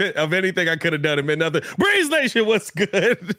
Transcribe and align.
of 0.00 0.32
anything 0.32 0.68
I 0.68 0.76
could 0.76 0.92
have 0.92 1.02
done. 1.02 1.18
It 1.18 1.24
meant 1.24 1.40
nothing. 1.40 1.62
Breeze 1.78 2.08
Nation, 2.08 2.46
what's 2.46 2.70
good? 2.70 3.36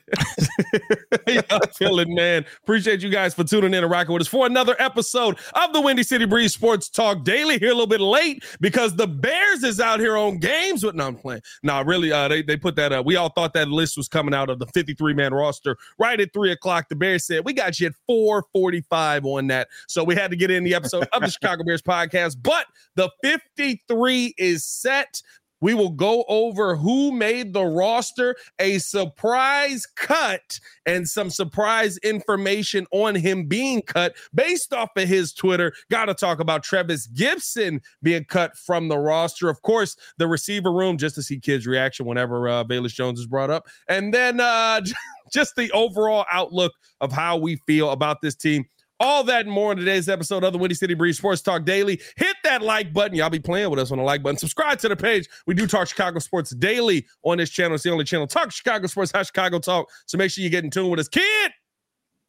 Y'all 1.28 1.60
feeling, 1.76 2.14
man? 2.16 2.46
Appreciate 2.64 3.02
you 3.02 3.10
guys 3.10 3.34
for 3.34 3.44
tuning 3.44 3.74
in 3.74 3.84
and 3.84 3.92
rocking 3.92 4.14
with 4.14 4.22
us 4.22 4.28
for 4.28 4.46
another 4.46 4.76
episode 4.80 5.38
of 5.54 5.74
the 5.74 5.82
Windy 5.82 6.04
City 6.04 6.26
Breeze 6.26 6.54
Sports 6.54 6.90
Talk 6.90 7.24
Daily. 7.24 7.60
Here 7.60 7.70
a 7.70 7.74
little 7.74 7.88
bit 7.88 8.02
late 8.02 8.44
because 8.60 8.96
the 8.96 9.08
Bears 9.08 9.64
is 9.64 9.80
out 9.80 10.00
here 10.00 10.18
on 10.18 10.38
games. 10.38 10.84
With 10.84 10.96
no, 10.96 11.08
I'm 11.08 11.16
playing. 11.16 11.42
No, 11.64 11.82
really, 11.82 12.12
uh, 12.12 12.28
they 12.28 12.42
they 12.42 12.58
put 12.58 12.76
that. 12.76 12.94
Uh, 12.94 13.04
we 13.06 13.16
all 13.16 13.30
thought 13.30 13.54
that 13.54 13.68
list 13.68 13.98
was 13.98 14.08
coming 14.08 14.34
out 14.34 14.50
of 14.50 14.60
the 14.60 14.68
53 14.68 15.14
man 15.14 15.34
roster 15.34 15.78
right 15.98 16.20
at 16.20 16.34
three 16.34 16.52
o'clock. 16.52 16.90
The 16.90 16.96
Bears 16.96 17.26
said 17.26 17.46
we 17.46 17.54
got 17.54 17.80
you 17.80 17.88
at 17.88 17.94
4:45 18.10 19.26
on 19.26 19.48
that, 19.48 19.68
so 19.88 20.04
we 20.04 20.16
had 20.16 20.32
to 20.32 20.38
get 20.38 20.52
in 20.52 20.64
the 20.64 20.76
episode 20.76 21.08
of 21.14 21.22
the 21.22 21.30
Chicago 21.32 21.64
Bears 21.64 21.82
podcast. 21.82 22.38
But 22.42 22.66
the 22.96 23.10
53 23.24 24.36
is 24.38 24.66
set. 24.66 25.22
We 25.62 25.74
will 25.74 25.90
go 25.90 26.26
over 26.28 26.76
who 26.76 27.12
made 27.12 27.54
the 27.54 27.66
roster, 27.66 28.36
a 28.60 28.80
surprise 28.80 29.86
cut, 29.96 30.60
and 30.86 31.08
some 31.08 31.30
surprise 31.30 31.98
information 32.00 32.86
on 32.92 33.16
him 33.16 33.46
being 33.46 33.82
cut 33.82 34.16
based 34.34 34.74
off 34.74 34.90
of 34.96 35.08
his 35.08 35.34
Twitter. 35.34 35.74
Got 35.90 36.06
to 36.06 36.14
talk 36.14 36.40
about 36.40 36.64
Trevis 36.64 37.08
Gipson 37.08 37.82
being 38.04 38.26
cut 38.26 38.58
from 38.58 38.88
the 38.88 38.98
roster. 38.98 39.50
Of 39.50 39.62
course, 39.62 39.96
the 40.18 40.28
receiver 40.28 40.72
room, 40.72 40.98
just 40.98 41.16
to 41.16 41.24
see 41.24 41.40
kids' 41.40 41.68
reaction 41.68 42.06
whenever 42.06 42.48
uh, 42.48 42.64
Velus 42.64 42.94
Jones 42.94 43.20
is 43.20 43.28
brought 43.28 43.50
up. 43.50 43.68
And 43.88 44.14
then 44.14 44.40
uh, 44.40 44.82
just 45.32 45.56
the 45.56 45.72
overall 45.72 46.26
outlook 46.32 46.74
of 47.02 47.12
how 47.12 47.38
we 47.38 47.58
feel 47.68 47.92
about 47.92 48.22
this 48.22 48.36
team. 48.36 48.66
All 49.00 49.26
that 49.26 49.42
and 49.42 49.52
more 49.52 49.74
in 49.74 49.78
today's 49.78 50.08
episode 50.08 50.46
of 50.46 50.54
the 50.54 50.60
Windy 50.60 50.74
City 50.74 50.94
Breeze 50.94 51.18
Sports 51.18 51.42
Talk 51.42 51.66
Daily. 51.66 52.00
Hit 52.16 52.38
that 52.46 52.62
like 52.62 52.94
button. 52.94 53.18
Y'all 53.18 53.30
be 53.30 53.40
playing 53.40 53.70
with 53.70 53.80
us 53.80 53.92
on 53.92 53.98
the 53.98 54.04
like 54.04 54.24
button. 54.24 54.38
Subscribe 54.38 54.80
to 54.80 54.88
the 54.88 54.96
page. 54.96 55.28
We 55.46 55.54
do 55.54 55.68
talk 55.68 55.90
Chicago 55.90 56.20
sports 56.20 56.52
daily 56.52 57.06
on 57.24 57.38
this 57.38 57.50
channel. 57.50 57.76
It's 57.76 57.84
the 57.84 57.92
only 57.92 58.06
channel 58.06 58.26
talk 58.26 58.54
Chicago 58.54 58.88
sports, 58.88 59.12
how 59.14 59.24
Chicago 59.24 59.60
talk. 59.60 59.90
So 60.06 60.18
make 60.18 60.32
sure 60.32 60.44
you 60.44 60.50
get 60.50 60.64
in 60.64 60.70
tune 60.70 60.90
with 60.90 61.02
us. 61.02 61.10
Kid, 61.10 61.52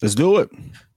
let's 0.02 0.16
do 0.16 0.38
it. 0.38 0.50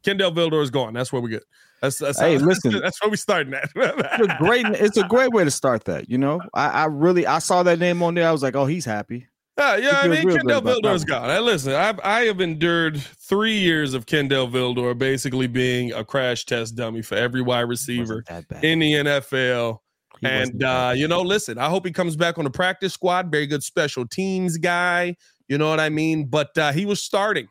Kindle 0.03 0.31
Vildor 0.31 0.64
is 0.64 0.72
gone. 0.72 0.94
That's 0.94 1.13
where 1.13 1.22
we 1.22 1.29
get. 1.29 1.44
That's, 1.81 2.00
that's 2.00 2.19
hey, 2.19 2.38
how, 2.38 2.46
listen. 2.46 2.72
That's, 2.72 2.84
that's 2.84 3.02
where 3.03 3.12
we 3.12 3.18
starting 3.18 3.53
at. 3.53 3.69
it's 3.75 4.34
a 4.34 4.38
great. 4.40 4.66
It's 4.66 4.97
a 4.97 5.08
great 5.08 5.31
way 5.31 5.44
to 5.44 5.52
start 5.52 5.85
that. 5.85 6.09
You 6.09 6.18
know, 6.18 6.41
I, 6.56 6.68
I 6.69 6.85
really 6.85 7.28
I 7.28 7.38
saw 7.38 7.62
that 7.62 7.78
name 7.78 8.02
on 8.02 8.16
there. 8.16 8.28
I 8.28 8.31
was 8.31 8.41
like, 8.41 8.56
oh, 8.56 8.66
he's 8.66 8.85
happy. 8.85 9.28
Yeah, 9.59 9.75
yeah. 9.75 10.00
I 10.02 10.08
mean, 10.08 10.22
Kindle 10.30 10.62
Vildor's 10.62 11.03
gone. 11.03 11.30
Hey, 11.30 11.40
listen, 11.40 11.74
I've 11.74 12.00
I 12.02 12.22
have 12.22 12.40
endured 12.40 13.02
three 13.02 13.58
years 13.58 13.94
of 13.94 14.06
Kindle 14.06 14.47
Vildor 14.47 14.97
basically 14.97 15.47
being 15.47 15.92
a 15.92 16.03
crash 16.03 16.46
test 16.46 16.75
dummy 16.75 17.02
for 17.02 17.16
every 17.16 17.42
wide 17.42 17.62
receiver 17.62 18.24
in 18.62 18.80
the 18.80 18.94
NFL. 18.94 19.80
He 20.22 20.28
and 20.28 20.64
uh, 20.64 20.94
you 20.96 21.08
know, 21.08 21.22
listen, 21.22 21.58
I 21.58 21.70
hope 21.70 21.86
he 21.86 21.92
comes 21.92 22.16
back 22.16 22.38
on 22.38 22.46
the 22.46 22.50
practice 22.50 22.94
squad. 22.94 23.31
Very 23.31 23.47
good 23.47 23.64
special 23.64 24.08
teams 24.08 24.58
guy. 24.58 25.16
You 25.47 25.58
know 25.58 25.70
what 25.70 25.80
I 25.80 25.90
mean? 25.90 26.26
But 26.26 26.58
uh, 26.58 26.72
he 26.72 26.86
was 26.86 27.02
starting. 27.02 27.47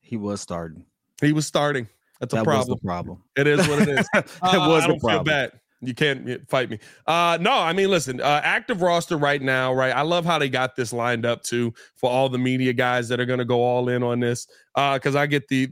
He 0.00 0.16
was 0.16 0.40
starting. 0.40 0.84
He 1.20 1.32
was 1.32 1.46
starting. 1.46 1.88
That's 2.20 2.34
that 2.34 2.40
a 2.40 2.44
problem. 2.44 2.78
Problem. 2.80 3.22
It 3.36 3.46
is 3.46 3.66
what 3.68 3.82
it 3.82 3.88
is. 3.88 4.08
it 4.14 4.24
uh, 4.42 4.68
was 4.68 4.84
I 4.84 4.86
don't 4.86 4.96
the 4.96 5.00
problem. 5.00 5.24
Feel 5.24 5.24
bad. 5.24 5.52
You 5.80 5.94
can't 5.94 6.48
fight 6.50 6.70
me. 6.70 6.78
Uh 7.06 7.38
no, 7.40 7.52
I 7.52 7.72
mean 7.72 7.90
listen, 7.90 8.20
uh 8.20 8.40
active 8.42 8.82
roster 8.82 9.16
right 9.16 9.40
now, 9.40 9.72
right? 9.72 9.94
I 9.94 10.02
love 10.02 10.24
how 10.24 10.38
they 10.38 10.48
got 10.48 10.74
this 10.74 10.92
lined 10.92 11.24
up 11.24 11.42
too 11.42 11.72
for 11.94 12.10
all 12.10 12.28
the 12.28 12.38
media 12.38 12.72
guys 12.72 13.08
that 13.08 13.20
are 13.20 13.26
going 13.26 13.38
to 13.38 13.44
go 13.44 13.62
all 13.62 13.88
in 13.88 14.02
on 14.02 14.20
this. 14.20 14.46
Uh 14.74 14.98
cuz 14.98 15.14
I 15.14 15.26
get 15.26 15.46
the 15.48 15.68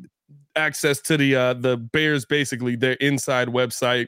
access 0.54 1.00
to 1.02 1.16
the 1.16 1.34
uh 1.34 1.54
the 1.54 1.76
Bears 1.76 2.24
basically 2.24 2.76
their 2.76 2.94
inside 2.94 3.48
website 3.48 4.06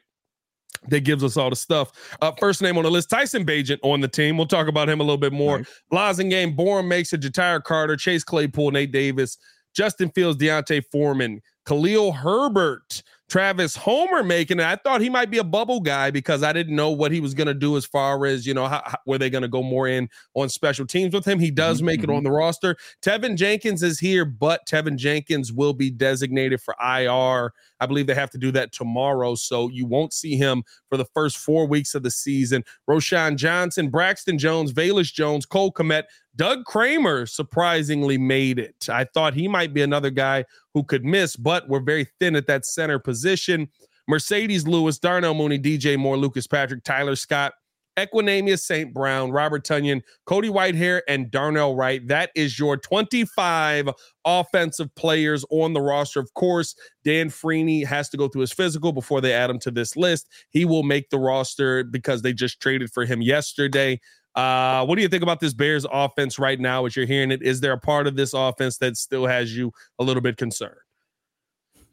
that 0.87 1.01
gives 1.01 1.25
us 1.25 1.37
all 1.37 1.51
the 1.51 1.57
stuff. 1.57 1.91
Uh, 2.23 2.33
first 2.39 2.63
name 2.63 2.79
on 2.79 2.85
the 2.85 2.91
list, 2.91 3.11
Tyson 3.11 3.45
Bagent 3.45 3.79
on 3.83 4.01
the 4.01 4.09
team. 4.09 4.37
We'll 4.37 4.47
talk 4.47 4.69
about 4.69 4.89
him 4.89 5.01
a 5.01 5.03
little 5.03 5.19
bit 5.19 5.33
more. 5.33 5.65
Right. 5.91 6.29
game, 6.29 6.55
Bourne 6.55 6.87
makes 6.89 7.13
it, 7.13 7.21
Ja'Tyre 7.21 7.63
Carter, 7.63 7.97
Chase 7.97 8.23
Claypool, 8.23 8.71
Nate 8.71 8.93
Davis, 8.93 9.39
Justin 9.75 10.11
Fields, 10.11 10.39
D'Onta 10.39 10.83
Foreman, 10.91 11.41
Khalil 11.69 12.13
Herbert, 12.13 13.03
Travis 13.29 13.77
Homer 13.77 14.25
making 14.25 14.59
it. 14.59 14.65
I 14.65 14.77
thought 14.77 15.03
he 15.03 15.11
might 15.11 15.31
be 15.31 15.37
a 15.37 15.45
bubble 15.45 15.81
guy 15.81 16.11
because 16.11 16.43
I 16.43 16.55
didn't 16.55 16.75
know 16.75 16.89
what 16.89 17.13
he 17.13 17.21
was 17.21 17.35
going 17.35 17.47
to 17.47 17.53
do 17.53 17.77
as 17.77 17.85
far 17.85 18.25
as, 18.25 18.47
you 18.47 18.55
know, 18.55 18.67
how, 18.67 18.83
how, 18.87 18.97
were 19.05 19.19
they 19.19 19.29
going 19.29 19.43
to 19.43 19.49
go 19.49 19.63
more 19.63 19.87
in 19.87 20.09
on 20.33 20.49
special 20.49 20.87
teams 20.87 21.13
with 21.13 21.27
him? 21.27 21.39
He 21.39 21.51
does 21.51 21.77
mm-hmm. 21.79 21.87
make 21.87 22.03
it 22.03 22.09
on 22.09 22.25
the 22.25 22.31
roster. 22.31 22.75
Teven 23.03 23.37
Jenkins 23.37 23.83
is 23.83 23.99
here, 23.99 24.25
but 24.25 24.67
Teven 24.67 24.97
Jenkins 24.97 25.53
will 25.53 25.75
be 25.75 25.91
designated 25.91 26.63
for 26.63 26.75
IR. 26.81 27.53
I 27.81 27.87
believe 27.87 28.07
they 28.07 28.15
have 28.15 28.31
to 28.31 28.39
do 28.39 28.51
that 28.53 28.73
tomorrow. 28.73 29.35
So 29.35 29.69
you 29.69 29.85
won't 29.85 30.15
see 30.15 30.37
him 30.37 30.63
for 30.89 30.97
the 30.97 31.05
first 31.05 31.37
four 31.37 31.67
weeks 31.67 31.95
of 31.95 32.03
the 32.03 32.11
season. 32.11 32.65
Roschon 32.89 33.37
Johnson, 33.37 33.91
Braxton 33.91 34.39
Jones, 34.39 34.73
Velus 34.73 35.13
Jones, 35.13 35.45
Cole 35.45 35.71
Kmet, 35.71 36.05
Doug 36.39 36.65
Kramer 36.65 37.27
surprisingly 37.27 38.17
made 38.17 38.61
it. 38.61 38.89
I 38.89 39.05
thought 39.05 39.35
he 39.35 39.49
might 39.49 39.75
be 39.75 39.83
another 39.83 40.11
guy 40.11 40.45
who 40.75 40.85
could 40.85 41.05
miss, 41.05 41.37
but 41.37 41.69
we're 41.69 41.81
very 41.81 42.07
thin 42.21 42.37
at 42.37 42.47
that 42.47 42.65
center 42.65 42.99
position. 42.99 43.69
Marcedes 44.11 44.67
Lewis, 44.67 44.99
Darnell 44.99 45.35
Mooney, 45.35 45.59
DJ 45.59 45.99
Moore, 45.99 46.17
Lucas 46.17 46.47
Patrick, 46.47 46.83
Tyler 46.85 47.17
Scott, 47.17 47.53
Equanimeous 47.99 48.61
St. 48.61 48.95
Brown, 48.95 49.33
Robert 49.33 49.65
Tonyan, 49.65 50.03
Cody 50.25 50.49
Whitehair, 50.49 51.01
and 51.09 51.31
Darnell 51.31 51.75
Wright. 51.75 52.07
That 52.07 52.31
is 52.37 52.59
your 52.59 52.77
25 52.77 53.91
offensive 54.25 54.95
players 54.95 55.45
on 55.51 55.73
the 55.73 55.81
roster. 55.81 56.21
Of 56.21 56.33
course, 56.35 56.77
Dan 57.05 57.29
Feeney 57.29 57.83
has 57.83 58.09
to 58.11 58.17
go 58.17 58.29
through 58.29 58.43
his 58.43 58.53
physical 58.53 58.93
before 58.93 59.21
they 59.21 59.33
add 59.33 59.51
him 59.51 59.59
to 59.61 59.71
this 59.71 59.97
list. 59.97 60.29
He 60.51 60.65
will 60.65 60.85
make 60.85 61.11
the 61.11 61.19
roster 61.19 61.83
because 61.83 62.23
they 62.23 62.33
just 62.33 62.61
traded 62.61 62.93
for 62.93 63.05
him 63.05 63.21
yesterday. 63.21 64.01
Uh, 64.39 64.85
what 64.85 64.95
do 64.95 65.03
you 65.03 65.09
think 65.09 65.25
about 65.25 65.41
this 65.41 65.53
Bears 65.53 65.85
offense 65.91 66.39
right 66.39 66.61
now 66.61 66.87
as 66.87 66.95
you're 66.95 67.07
hearing 67.07 67.33
it? 67.33 67.43
Is 67.43 67.61
there 67.61 67.73
a 67.73 67.79
part 67.79 68.07
of 68.07 68.15
this 68.15 68.35
offense 68.35 68.79
that 68.79 68.97
still 68.97 69.27
has 69.27 69.57
you 69.57 69.73
a 69.99 70.05
little 70.05 70.21
bit 70.21 70.37
concerned? 70.37 70.77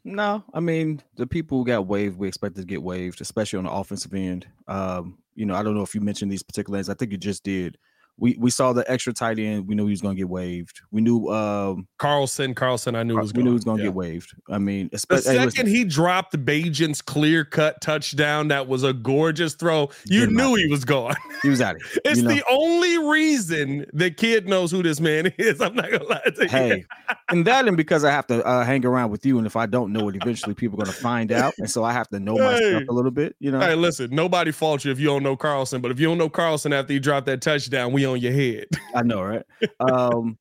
No, 0.04 0.44
I 0.54 0.60
mean 0.60 1.02
the 1.16 1.26
people 1.26 1.58
who 1.58 1.64
got 1.64 1.88
waived, 1.88 2.16
we 2.16 2.28
expect 2.28 2.54
to 2.54 2.64
get 2.64 2.80
waived, 2.80 3.20
especially 3.20 3.56
on 3.58 3.64
the 3.64 3.72
offensive 3.72 4.14
end. 4.14 4.46
Um, 4.68 5.18
you 5.34 5.44
know, 5.44 5.56
I 5.56 5.64
don't 5.64 5.74
know 5.74 5.82
if 5.82 5.92
you 5.92 6.00
mentioned 6.00 6.30
these 6.30 6.44
particular 6.44 6.78
names. 6.78 6.88
I 6.88 6.94
think 6.94 7.10
you 7.10 7.18
just 7.18 7.42
did 7.42 7.78
we 8.18 8.36
we 8.38 8.50
saw 8.50 8.72
the 8.72 8.90
extra 8.90 9.12
tight 9.12 9.38
end. 9.38 9.66
We 9.66 9.74
knew 9.74 9.84
he 9.84 9.90
was 9.90 10.00
going 10.00 10.16
to 10.16 10.18
get 10.18 10.28
waived. 10.28 10.80
We 10.90 11.00
knew 11.00 11.28
um, 11.28 11.86
Carlson. 11.98 12.54
Carlson, 12.54 12.94
I 12.94 13.02
knew 13.02 13.16
was. 13.16 13.34
We 13.34 13.42
knew 13.42 13.50
he 13.50 13.54
was 13.54 13.64
going 13.64 13.78
to 13.78 13.82
yeah. 13.82 13.88
get 13.88 13.94
waived. 13.94 14.34
I 14.48 14.58
mean, 14.58 14.88
especially 14.92 15.36
the 15.36 15.50
second 15.50 15.66
hey, 15.66 15.78
he 15.78 15.84
dropped 15.84 16.44
Bagent's 16.44 17.02
clear 17.02 17.44
cut 17.44 17.80
touchdown, 17.80 18.48
that 18.48 18.68
was 18.68 18.82
a 18.82 18.92
gorgeous 18.92 19.54
throw. 19.54 19.90
You 20.06 20.26
knew 20.26 20.54
he 20.54 20.66
was 20.66 20.84
gone. 20.84 21.14
He 21.42 21.50
was 21.50 21.60
out 21.60 21.76
it's 22.04 22.18
you 22.18 22.22
know? 22.22 22.34
the 22.34 22.42
only 22.50 22.98
reason 22.98 23.86
the 23.92 24.10
kid 24.10 24.48
knows 24.48 24.70
who 24.70 24.82
this 24.82 25.00
man 25.00 25.26
is. 25.38 25.60
I'm 25.60 25.74
not 25.74 25.90
gonna 25.90 26.04
lie 26.04 26.22
to 26.34 26.42
you. 26.42 26.48
Hey, 26.48 26.84
and 27.28 27.44
that 27.46 27.68
and 27.68 27.76
because 27.76 28.04
I 28.04 28.10
have 28.10 28.26
to 28.28 28.44
uh, 28.44 28.64
hang 28.64 28.84
around 28.84 29.10
with 29.10 29.24
you, 29.26 29.38
and 29.38 29.46
if 29.46 29.56
I 29.56 29.66
don't 29.66 29.92
know 29.92 30.08
it, 30.08 30.16
eventually 30.16 30.54
people 30.54 30.80
are 30.80 30.84
gonna 30.84 30.96
find 30.96 31.32
out, 31.32 31.54
and 31.58 31.70
so 31.70 31.84
I 31.84 31.92
have 31.92 32.08
to 32.08 32.20
know 32.20 32.36
hey. 32.36 32.42
my 32.42 32.56
stuff 32.56 32.82
a 32.88 32.92
little 32.92 33.10
bit. 33.10 33.36
You 33.38 33.50
know. 33.50 33.60
Hey, 33.60 33.74
listen, 33.74 34.10
nobody 34.10 34.50
faults 34.50 34.84
you 34.84 34.92
if 34.92 34.98
you 34.98 35.06
don't 35.06 35.22
know 35.22 35.36
Carlson, 35.36 35.80
but 35.80 35.90
if 35.90 36.00
you 36.00 36.06
don't 36.06 36.18
know 36.18 36.28
Carlson 36.28 36.72
after 36.72 36.92
he 36.92 36.98
dropped 36.98 37.26
that 37.26 37.42
touchdown, 37.42 37.92
we 37.92 38.02
on 38.06 38.20
your 38.20 38.32
head. 38.32 38.66
I 38.94 39.02
know, 39.02 39.22
right? 39.22 39.42
Um, 39.80 40.38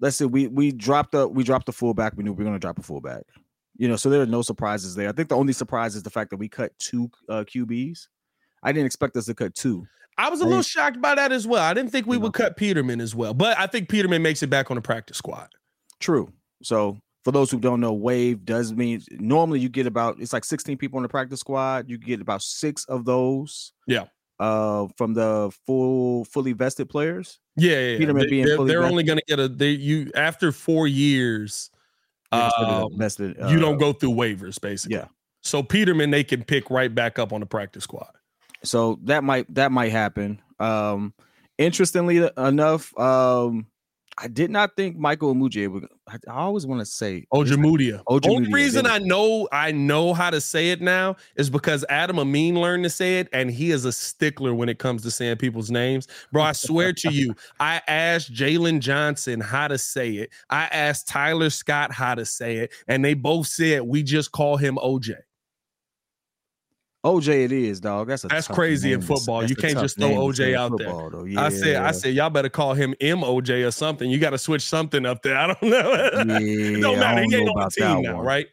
let's 0.00 0.16
see. 0.16 0.24
We 0.24 0.48
we 0.48 0.72
dropped 0.72 1.12
the 1.12 1.28
we 1.28 1.44
dropped 1.44 1.66
the 1.66 1.72
fullback. 1.72 2.14
We 2.16 2.24
knew 2.24 2.32
we 2.32 2.38
were 2.38 2.50
going 2.50 2.56
to 2.56 2.64
drop 2.64 2.78
a 2.78 2.82
fullback. 2.82 3.22
You 3.76 3.88
know, 3.88 3.96
so 3.96 4.10
there 4.10 4.20
are 4.20 4.26
no 4.26 4.42
surprises 4.42 4.94
there. 4.94 5.08
I 5.08 5.12
think 5.12 5.28
the 5.28 5.36
only 5.36 5.52
surprise 5.52 5.96
is 5.96 6.02
the 6.02 6.10
fact 6.10 6.30
that 6.30 6.36
we 6.36 6.48
cut 6.48 6.72
two 6.78 7.10
uh, 7.28 7.44
QBs. 7.44 8.06
I 8.62 8.72
didn't 8.72 8.86
expect 8.86 9.16
us 9.16 9.26
to 9.26 9.34
cut 9.34 9.54
two. 9.54 9.86
I 10.18 10.28
was 10.28 10.40
a 10.40 10.44
little 10.44 10.62
shocked 10.62 11.00
by 11.00 11.14
that 11.14 11.32
as 11.32 11.46
well. 11.46 11.62
I 11.62 11.72
didn't 11.72 11.90
think 11.90 12.06
we 12.06 12.18
would 12.18 12.34
cut 12.34 12.56
Peterman 12.56 13.00
as 13.00 13.14
well, 13.14 13.32
but 13.32 13.58
I 13.58 13.66
think 13.66 13.88
Peterman 13.88 14.22
makes 14.22 14.42
it 14.42 14.50
back 14.50 14.70
on 14.70 14.74
the 14.74 14.82
practice 14.82 15.16
squad. 15.16 15.48
True. 16.00 16.30
So 16.62 16.98
for 17.24 17.32
those 17.32 17.50
who 17.50 17.58
don't 17.58 17.80
know, 17.80 17.92
wave 17.92 18.44
does 18.44 18.72
mean 18.72 19.02
normally 19.12 19.60
you 19.60 19.68
get 19.68 19.86
about 19.86 20.20
it's 20.20 20.32
like 20.32 20.44
16 20.44 20.76
people 20.76 20.98
on 20.98 21.02
the 21.02 21.08
practice 21.08 21.40
squad. 21.40 21.88
You 21.88 21.98
get 21.98 22.20
about 22.20 22.42
six 22.42 22.84
of 22.86 23.04
those. 23.04 23.72
Yeah. 23.86 24.04
Uh, 24.40 24.88
from 24.96 25.14
the 25.14 25.52
full 25.66 26.24
fully 26.24 26.52
vested 26.52 26.88
players. 26.88 27.38
Yeah, 27.56 27.78
yeah. 27.78 27.98
Peterman 27.98 28.24
they, 28.24 28.30
being 28.30 28.46
they're, 28.46 28.64
they're 28.64 28.84
only 28.84 29.04
going 29.04 29.18
to 29.18 29.24
get 29.28 29.38
a 29.38 29.46
they 29.46 29.70
you 29.70 30.10
after 30.16 30.50
four 30.50 30.88
years. 30.88 31.70
Um, 32.32 32.88
vested, 32.96 33.40
uh, 33.40 33.48
you 33.48 33.60
don't 33.60 33.74
uh, 33.74 33.78
go 33.78 33.92
through 33.92 34.12
waivers 34.12 34.60
basically. 34.60 34.96
Yeah. 34.96 35.04
So 35.42 35.62
Peterman, 35.62 36.10
they 36.10 36.24
can 36.24 36.42
pick 36.42 36.70
right 36.70 36.92
back 36.92 37.18
up 37.18 37.32
on 37.32 37.40
the 37.40 37.46
practice 37.46 37.84
squad. 37.84 38.10
So 38.64 38.98
that 39.04 39.22
might 39.22 39.52
that 39.54 39.70
might 39.70 39.92
happen. 39.92 40.40
Um, 40.58 41.14
interestingly 41.58 42.28
enough, 42.36 42.96
um, 42.98 43.66
I 44.18 44.28
did 44.28 44.50
not 44.50 44.76
think 44.76 44.96
Michael 44.96 45.34
Umudia 45.34 45.70
would. 45.72 45.86
I, 46.06 46.18
always 46.28 46.66
want 46.66 46.80
to 46.80 46.86
say 46.86 47.24
Ojemudia. 47.32 48.02
Ojemudia. 48.04 48.36
Only 48.36 48.52
reason 48.52 48.86
I 48.86 48.98
know 48.98 49.48
I 49.52 49.72
know 49.72 50.12
how 50.12 50.30
to 50.30 50.40
say 50.40 50.70
it 50.70 50.80
now 50.80 51.16
is 51.36 51.48
because 51.48 51.84
Adam 51.88 52.18
Amin 52.18 52.60
learned 52.60 52.84
to 52.84 52.90
say 52.90 53.20
it, 53.20 53.28
and 53.32 53.50
he 53.50 53.70
is 53.70 53.84
a 53.84 53.92
stickler 53.92 54.54
when 54.54 54.68
it 54.68 54.78
comes 54.78 55.02
to 55.02 55.10
saying 55.10 55.36
people's 55.38 55.70
names. 55.70 56.08
Bro, 56.30 56.42
I 56.42 56.52
swear 56.52 56.92
to 56.92 57.10
you, 57.10 57.34
I 57.58 57.80
asked 57.88 58.32
Jaylon 58.32 58.80
Johnson 58.80 59.40
how 59.40 59.68
to 59.68 59.78
say 59.78 60.10
it. 60.12 60.30
I 60.50 60.64
asked 60.64 61.08
Tyler 61.08 61.50
Scott 61.50 61.92
how 61.92 62.14
to 62.14 62.26
say 62.26 62.56
it, 62.56 62.72
and 62.88 63.04
they 63.04 63.14
both 63.14 63.46
said 63.46 63.82
we 63.82 64.02
just 64.02 64.32
call 64.32 64.56
him 64.56 64.76
OJ. 64.76 65.16
OJ, 67.04 67.46
it 67.46 67.52
is, 67.52 67.80
dog. 67.80 68.06
That's 68.06 68.24
a 68.24 68.28
that's 68.28 68.46
crazy 68.46 68.92
in 68.92 69.02
football. 69.02 69.44
You 69.44 69.56
can't 69.56 69.78
just 69.78 69.98
throw 69.98 70.10
OJ 70.10 70.54
out 70.54 70.70
football, 70.70 71.10
there. 71.10 71.26
Yeah, 71.26 71.44
I 71.44 71.48
said. 71.48 71.76
I 71.76 71.90
said, 71.90 72.14
y'all 72.14 72.30
better 72.30 72.48
call 72.48 72.74
him 72.74 72.94
MOJ 73.00 73.66
or 73.66 73.72
something. 73.72 74.08
You 74.08 74.18
got 74.18 74.30
to 74.30 74.38
switch 74.38 74.62
something 74.62 75.04
up 75.04 75.22
there. 75.22 75.36
I 75.36 75.48
don't 75.48 75.62
know. 75.62 75.92
Yeah, 76.42 76.80
don't 76.80 76.98
matter. 76.98 77.22
He 77.22 77.34
ain't 77.34 77.48
on 77.48 77.58
the 77.58 77.70
team 77.70 78.02
now, 78.02 78.16
one. 78.16 78.24
right? 78.24 78.46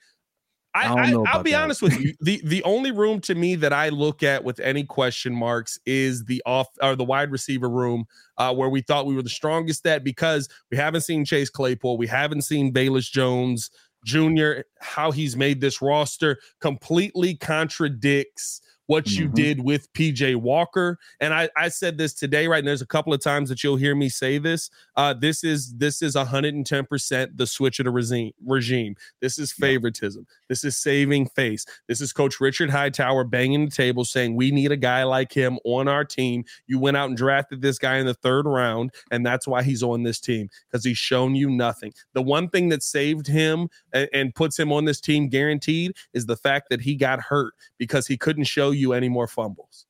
I, 0.74 0.88
I, 0.88 1.12
I 1.12 1.16
will 1.16 1.44
be 1.44 1.52
that. 1.52 1.64
honest 1.64 1.82
with 1.82 2.00
you. 2.00 2.14
The 2.22 2.42
the 2.44 2.64
only 2.64 2.92
room 2.92 3.22
to 3.22 3.36
me 3.36 3.56
that 3.56 3.74
I 3.74 3.90
look 3.90 4.22
at 4.24 4.44
with 4.44 4.60
any 4.60 4.84
question 4.84 5.34
marks 5.34 5.80
is 5.86 6.26
the 6.26 6.42
off 6.46 6.68
or 6.82 6.96
the 6.96 7.04
wide 7.04 7.32
receiver 7.32 7.70
room, 7.70 8.06
uh, 8.38 8.54
where 8.54 8.70
we 8.70 8.82
thought 8.82 9.08
we 9.08 9.16
were 9.16 9.24
the 9.24 9.30
strongest 9.30 9.86
at 9.88 10.04
because 10.04 10.48
we 10.70 10.78
haven't 10.78 11.02
seen 11.02 11.26
Chase 11.26 11.50
Claypool, 11.50 11.98
we 11.98 12.08
haven't 12.08 12.44
seen 12.44 12.74
Velus 12.74 13.12
Jones. 13.12 13.72
Jr., 14.04 14.62
how 14.80 15.12
he's 15.12 15.36
made 15.36 15.62
this 15.62 15.82
roster 15.82 16.40
completely 16.60 17.36
contradicts 17.36 18.62
what 18.90 19.06
mm-hmm. 19.06 19.22
you 19.22 19.28
did 19.28 19.64
with 19.64 19.94
PJ 19.94 20.36
Walker. 20.38 20.98
And 21.20 21.32
I, 21.32 21.48
I 21.56 21.70
said 21.70 22.00
this 22.00 22.12
today, 22.12 22.48
right? 22.48 22.58
And 22.58 22.68
there's 22.68 22.82
a 22.82 22.88
couple 22.88 23.14
of 23.14 23.22
times 23.22 23.48
that 23.50 23.64
you'll 23.64 23.76
hear 23.76 23.94
me 23.94 24.10
say 24.10 24.40
this. 24.40 24.72
Uh, 24.96 25.14
this 25.14 25.44
is 25.44 25.76
this 25.76 26.02
is 26.02 26.16
110% 26.16 27.38
the 27.38 27.46
switch 27.46 27.80
of 27.80 27.84
the 27.84 27.92
regime. 27.92 28.32
regime. 28.44 28.96
This 29.22 29.38
is 29.38 29.52
favoritism. 29.52 30.26
This 30.48 30.64
is 30.64 30.76
saving 30.76 31.28
face. 31.28 31.68
This 31.88 32.02
is 32.02 32.12
Coach 32.12 32.42
Richard 32.42 32.72
Hightower 32.72 33.26
banging 33.26 33.66
the 33.66 33.72
table 33.72 34.06
saying, 34.06 34.36
We 34.36 34.50
need 34.50 34.72
a 34.72 34.78
guy 34.78 35.04
like 35.04 35.32
him 35.32 35.60
on 35.66 35.88
our 35.88 36.04
team. 36.04 36.44
You 36.66 36.80
went 36.80 36.98
out 36.98 37.10
and 37.10 37.18
drafted 37.18 37.62
this 37.62 37.78
guy 37.78 37.98
in 37.98 38.08
the 38.08 38.16
third 38.16 38.48
round, 38.48 38.90
and 39.12 39.24
that's 39.24 39.48
why 39.48 39.62
he's 39.62 39.84
on 39.84 40.02
this 40.02 40.20
team 40.20 40.50
because 40.68 40.84
he's 40.84 40.98
shown 40.98 41.36
you 41.36 41.52
nothing. 41.52 41.94
The 42.14 42.24
one 42.24 42.50
thing 42.50 42.70
that 42.70 42.82
saved 42.82 43.28
him 43.28 43.70
and, 43.94 44.10
and 44.14 44.34
puts 44.34 44.58
him 44.58 44.72
on 44.72 44.86
this 44.86 45.00
team 45.00 45.30
guaranteed 45.30 45.92
is 46.16 46.26
the 46.26 46.38
fact 46.38 46.72
that 46.72 46.82
he 46.82 46.96
got 46.96 47.22
hurt 47.22 47.54
because 47.78 48.08
he 48.08 48.18
couldn't 48.18 48.46
show 48.46 48.72
you 48.72 48.79
any 48.94 49.10
more 49.10 49.28
fumbles. 49.28 49.86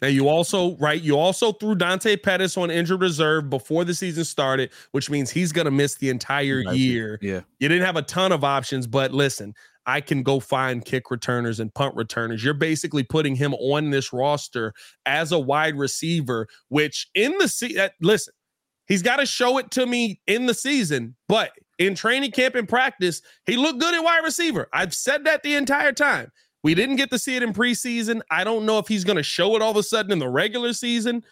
Now 0.00 0.08
you 0.08 0.28
also 0.28 0.76
right, 0.78 1.00
you 1.00 1.16
also 1.16 1.52
threw 1.52 1.76
Dante 1.76 2.16
Pettis 2.16 2.56
on 2.56 2.72
injured 2.72 3.00
reserve 3.00 3.48
before 3.48 3.84
the 3.84 3.94
season 3.94 4.24
started, 4.24 4.70
which 4.90 5.08
means 5.08 5.30
he's 5.30 5.52
going 5.52 5.66
to 5.66 5.70
miss 5.70 5.94
the 5.94 6.10
entire 6.10 6.60
year. 6.72 7.20
Yeah, 7.22 7.42
you 7.60 7.68
didn't 7.68 7.86
have 7.86 7.96
a 7.96 8.02
ton 8.02 8.32
of 8.32 8.42
options, 8.42 8.88
but 8.88 9.12
listen, 9.12 9.54
I 9.86 10.00
can 10.00 10.24
go 10.24 10.40
find 10.40 10.84
kick 10.84 11.10
returners 11.10 11.60
and 11.60 11.72
punt 11.72 11.94
returners. 11.94 12.42
You're 12.42 12.54
basically 12.54 13.04
putting 13.04 13.36
him 13.36 13.54
on 13.54 13.90
this 13.90 14.12
roster 14.12 14.74
as 15.06 15.30
a 15.30 15.38
wide 15.38 15.76
receiver, 15.76 16.48
which 16.68 17.08
in 17.14 17.38
the 17.38 17.46
season, 17.46 17.80
uh, 17.82 17.88
listen, 18.00 18.34
he's 18.86 19.02
got 19.02 19.16
to 19.16 19.26
show 19.26 19.58
it 19.58 19.70
to 19.72 19.86
me 19.86 20.20
in 20.26 20.46
the 20.46 20.54
season, 20.54 21.14
but 21.28 21.52
in 21.78 21.94
training 21.94 22.32
camp 22.32 22.56
and 22.56 22.68
practice, 22.68 23.22
he 23.46 23.56
looked 23.56 23.80
good 23.80 23.94
at 23.94 24.02
wide 24.02 24.24
receiver. 24.24 24.68
I've 24.72 24.94
said 24.94 25.24
that 25.24 25.42
the 25.42 25.54
entire 25.54 25.92
time. 25.92 26.30
We 26.62 26.74
didn't 26.74 26.96
get 26.96 27.10
to 27.10 27.18
see 27.18 27.36
it 27.36 27.42
in 27.42 27.52
preseason. 27.52 28.20
I 28.30 28.44
don't 28.44 28.64
know 28.66 28.78
if 28.78 28.86
he's 28.86 29.04
going 29.04 29.16
to 29.16 29.22
show 29.22 29.56
it 29.56 29.62
all 29.62 29.72
of 29.72 29.76
a 29.76 29.82
sudden 29.82 30.12
in 30.12 30.18
the 30.18 30.28
regular 30.28 30.72
season. 30.72 31.24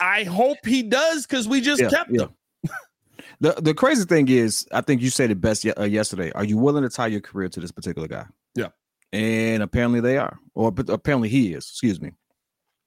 I 0.00 0.24
hope 0.24 0.58
he 0.64 0.82
does 0.82 1.26
because 1.26 1.46
we 1.46 1.60
just 1.60 1.82
yeah, 1.82 1.88
kept 1.88 2.10
yeah. 2.10 2.22
him. 2.22 2.30
the 3.40 3.52
the 3.60 3.74
crazy 3.74 4.04
thing 4.04 4.28
is, 4.28 4.66
I 4.72 4.80
think 4.80 5.02
you 5.02 5.10
said 5.10 5.30
it 5.30 5.40
best 5.40 5.66
uh, 5.66 5.84
yesterday. 5.84 6.30
Are 6.32 6.44
you 6.44 6.56
willing 6.56 6.82
to 6.82 6.88
tie 6.88 7.06
your 7.06 7.20
career 7.20 7.48
to 7.48 7.60
this 7.60 7.72
particular 7.72 8.08
guy? 8.08 8.26
Yeah, 8.54 8.68
and 9.12 9.62
apparently 9.62 10.00
they 10.00 10.18
are, 10.18 10.38
or 10.54 10.72
apparently 10.88 11.28
he 11.28 11.52
is. 11.52 11.64
Excuse 11.64 12.00
me. 12.00 12.12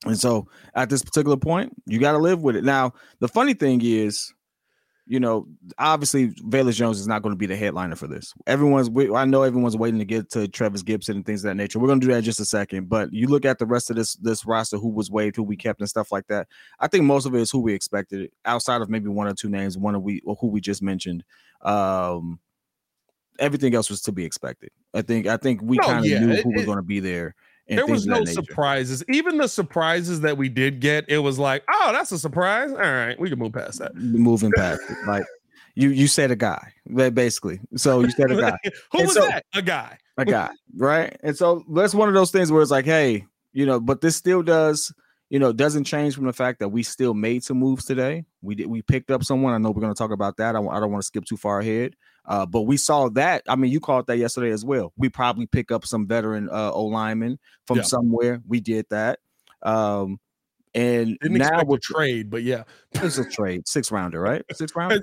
And 0.06 0.18
so 0.18 0.48
at 0.74 0.90
this 0.90 1.04
particular 1.04 1.38
point, 1.38 1.74
you 1.86 2.00
got 2.00 2.14
to 2.14 2.18
live 2.18 2.42
with 2.42 2.56
it. 2.56 2.64
Now, 2.64 2.94
the 3.20 3.28
funny 3.28 3.54
thing 3.54 3.82
is, 3.84 4.34
you 5.12 5.20
know, 5.20 5.46
obviously 5.78 6.30
Velus 6.30 6.76
Jones 6.76 6.98
is 6.98 7.06
not 7.06 7.22
going 7.22 7.34
to 7.34 7.38
be 7.38 7.46
the 7.46 7.58
headliner 7.58 7.98
for 7.98 8.08
this. 8.08 8.34
Everyone's, 8.48 8.90
I 9.14 9.26
know 9.26 9.44
everyone's 9.44 9.76
waiting 9.76 10.00
to 10.00 10.06
get 10.06 10.30
to 10.30 10.48
Trevis 10.48 10.84
Gipson 10.84 11.16
and 11.16 11.26
things 11.26 11.44
of 11.44 11.50
that 11.50 11.56
nature. 11.56 11.80
We're 11.80 11.90
going 11.90 12.00
to 12.00 12.08
do 12.08 12.14
that 12.14 12.20
in 12.20 12.24
just 12.24 12.40
a 12.40 12.46
second. 12.46 12.88
But 12.88 13.12
you 13.12 13.28
look 13.28 13.44
at 13.44 13.60
the 13.60 13.66
rest 13.66 13.90
of 13.90 13.98
this 13.98 14.16
this 14.16 14.46
roster, 14.46 14.78
who 14.78 14.88
was 14.88 15.12
waived, 15.12 15.36
who 15.36 15.44
we 15.44 15.58
kept, 15.58 15.82
and 15.82 15.90
stuff 15.90 16.14
like 16.14 16.28
that. 16.28 16.48
I 16.80 16.88
think 16.88 17.04
most 17.04 17.26
of 17.26 17.36
it 17.36 17.42
is 17.42 17.52
who 17.52 17.60
we 17.60 17.74
expected, 17.74 18.32
outside 18.46 18.82
of 18.82 18.90
maybe 18.90 19.10
one 19.10 19.28
or 19.28 19.34
two 19.34 19.50
names, 19.50 19.78
one 19.78 19.96
of 19.96 20.02
we 20.02 20.22
who 20.40 20.48
we 20.48 20.62
just 20.62 20.82
mentioned. 20.82 21.26
Um, 21.62 22.40
everything 23.38 23.76
else 23.76 23.90
was 23.90 24.02
to 24.04 24.14
be 24.14 24.24
expected. 24.24 24.70
I 24.94 25.02
think 25.02 25.28
I 25.28 25.36
think 25.36 25.60
we 25.62 25.78
kind 25.80 26.00
of 26.00 26.06
yeah, 26.06 26.20
knew 26.20 26.36
who 26.42 26.52
it, 26.52 26.56
was 26.56 26.66
going 26.66 26.78
to 26.78 26.84
be 26.84 27.02
there 27.02 27.36
there 27.76 27.88
was 27.88 28.06
no 28.06 28.26
surprises. 28.26 29.04
Even 29.10 29.38
the 29.38 29.48
surprises 29.48 30.22
that 30.22 30.38
we 30.38 30.50
did 30.50 30.80
get, 30.80 31.06
it 31.08 31.20
was 31.20 31.40
like, 31.40 31.64
oh, 31.70 31.92
that's 31.92 32.12
a 32.12 32.20
surprise. 32.20 32.72
All 32.72 32.78
right, 32.78 33.20
we 33.20 33.30
can 33.30 33.40
move 33.40 33.54
past 33.54 33.80
that. 33.80 33.96
Moving 33.96 34.52
past 34.56 34.82
it, 34.90 34.98
like 35.08 35.24
you 35.76 35.90
you 35.90 36.08
said 36.08 36.32
a 36.32 36.36
guy, 36.36 36.74
basically. 36.88 37.60
So 37.76 38.02
you 38.02 38.12
said 38.12 38.32
a 38.32 38.36
guy. 38.36 38.58
Who 38.92 39.00
and 39.00 39.08
was 39.08 39.14
so, 39.16 39.28
that? 39.28 39.46
A 39.54 39.62
guy. 39.62 39.98
A 40.18 40.26
guy, 40.26 40.52
right? 40.78 41.18
And 41.24 41.36
so 41.36 41.64
that's 41.74 41.96
one 41.96 42.08
of 42.08 42.14
those 42.14 42.32
things 42.32 42.52
where 42.52 42.62
it's 42.62 42.72
like, 42.72 42.86
hey, 42.86 43.26
you 43.54 43.66
know, 43.66 43.80
but 43.80 44.02
this 44.02 44.16
still 44.16 44.44
does, 44.44 44.94
you 45.30 45.40
know, 45.40 45.52
doesn't 45.52 45.86
change 45.86 46.16
from 46.16 46.26
the 46.26 46.34
fact 46.34 46.60
that 46.60 46.70
we 46.70 46.84
still 46.84 47.14
made 47.14 47.44
some 47.44 47.58
moves 47.58 47.86
today. 47.86 48.26
We 48.42 48.56
did 48.56 48.68
we 48.68 48.82
picked 48.82 49.10
up 49.10 49.24
someone. 49.24 49.54
I 49.54 49.58
know 49.58 49.72
we're 49.72 49.82
going 49.82 49.94
to 49.94 49.98
talk 49.98 50.12
about 50.12 50.38
that. 50.38 50.56
I, 50.56 50.60
I 50.60 50.80
don't 50.80 50.92
want 50.92 51.02
to 51.02 51.08
skip 51.08 51.26
too 51.26 51.38
far 51.38 51.60
ahead. 51.60 51.96
Uh, 52.26 52.46
but 52.46 52.62
we 52.62 52.78
saw 52.78 53.10
that. 53.10 53.44
I 53.48 53.56
mean, 53.56 53.72
you 53.72 53.80
called 53.80 54.08
that 54.08 54.18
yesterday 54.18 54.52
as 54.52 54.64
well. 54.64 54.94
We 54.98 55.10
probably 55.10 55.48
pick 55.48 55.72
up 55.72 55.86
some 55.86 56.08
veteran 56.08 56.50
uh, 56.50 56.72
O 56.72 56.86
lineman 56.86 57.40
from 57.66 57.78
yeah. 57.78 57.84
somewhere. 57.84 58.42
We 58.48 58.60
did 58.60 58.86
that. 58.90 59.20
Um, 59.64 60.20
and 60.74 61.18
Didn't 61.22 61.40
now 61.40 61.64
with 61.66 61.82
trade, 61.82 62.30
but 62.30 62.44
yeah, 62.44 62.64
it's 62.94 63.18
a 63.18 63.26
trade, 63.26 63.68
six 63.68 63.92
rounder, 63.92 64.22
right? 64.22 64.44
Six 64.54 64.74
rounder. 64.76 65.02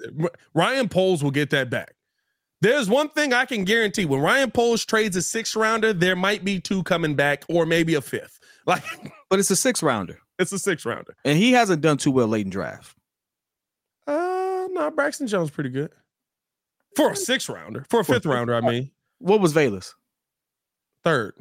Ryan 0.54 0.88
Poles 0.88 1.22
will 1.22 1.30
get 1.30 1.50
that 1.50 1.68
back. 1.68 1.94
There's 2.60 2.88
one 2.88 3.10
thing 3.10 3.34
I 3.34 3.44
can 3.44 3.64
guarantee: 3.64 4.06
when 4.06 4.20
Ryan 4.20 4.50
Poles 4.50 4.84
trades 4.84 5.14
a 5.16 5.22
six 5.22 5.54
rounder, 5.54 5.92
there 5.92 6.16
might 6.16 6.42
be 6.44 6.58
two 6.58 6.82
coming 6.84 7.14
back, 7.14 7.44
or 7.48 7.66
maybe 7.66 7.94
a 7.94 8.00
fifth. 8.00 8.36
Like, 8.68 8.84
but 9.30 9.38
it's 9.38 9.50
a 9.50 9.56
six 9.56 9.82
rounder. 9.82 10.18
It's 10.38 10.52
a 10.52 10.58
six 10.58 10.84
rounder, 10.84 11.16
and 11.24 11.38
he 11.38 11.52
hasn't 11.52 11.80
done 11.80 11.96
too 11.96 12.10
well 12.10 12.28
late 12.28 12.44
in 12.44 12.50
draft. 12.50 12.94
Uh, 14.06 14.68
no, 14.72 14.90
Braxton 14.94 15.26
Jones 15.26 15.50
pretty 15.50 15.70
good 15.70 15.90
for 16.98 17.12
a 17.12 17.16
six 17.16 17.48
rounder, 17.48 17.86
for 17.88 18.00
a 18.00 18.04
fifth 18.04 18.26
rounder. 18.26 18.54
I 18.54 18.60
mean, 18.60 18.90
what 19.18 19.40
was 19.40 19.54
Velus? 19.54 19.94
Third. 21.04 21.34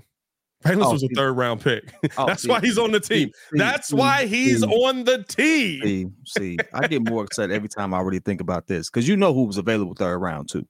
Velus 0.63 0.85
oh, 0.85 0.91
was 0.93 1.03
a 1.03 1.07
third 1.09 1.33
round 1.33 1.61
pick. 1.61 1.93
Oh, 2.17 2.25
That's 2.25 2.43
see, 2.43 2.49
why 2.49 2.59
he's 2.61 2.77
on 2.77 2.91
the 2.91 2.99
team. 2.99 3.29
See, 3.29 3.57
That's 3.57 3.89
see, 3.89 3.95
why 3.95 4.25
he's 4.25 4.63
on 4.63 5.03
the 5.03 5.23
team. 5.23 5.81
See, 5.83 6.07
see, 6.25 6.57
I 6.73 6.87
get 6.87 7.07
more 7.07 7.23
upset 7.23 7.51
every 7.51 7.69
time 7.69 7.93
I 7.93 8.01
really 8.01 8.19
think 8.19 8.41
about 8.41 8.67
this 8.67 8.89
because 8.89 9.07
you 9.07 9.17
know 9.17 9.33
who 9.33 9.43
was 9.43 9.57
available 9.57 9.93
third 9.93 10.19
round 10.19 10.49
too. 10.49 10.67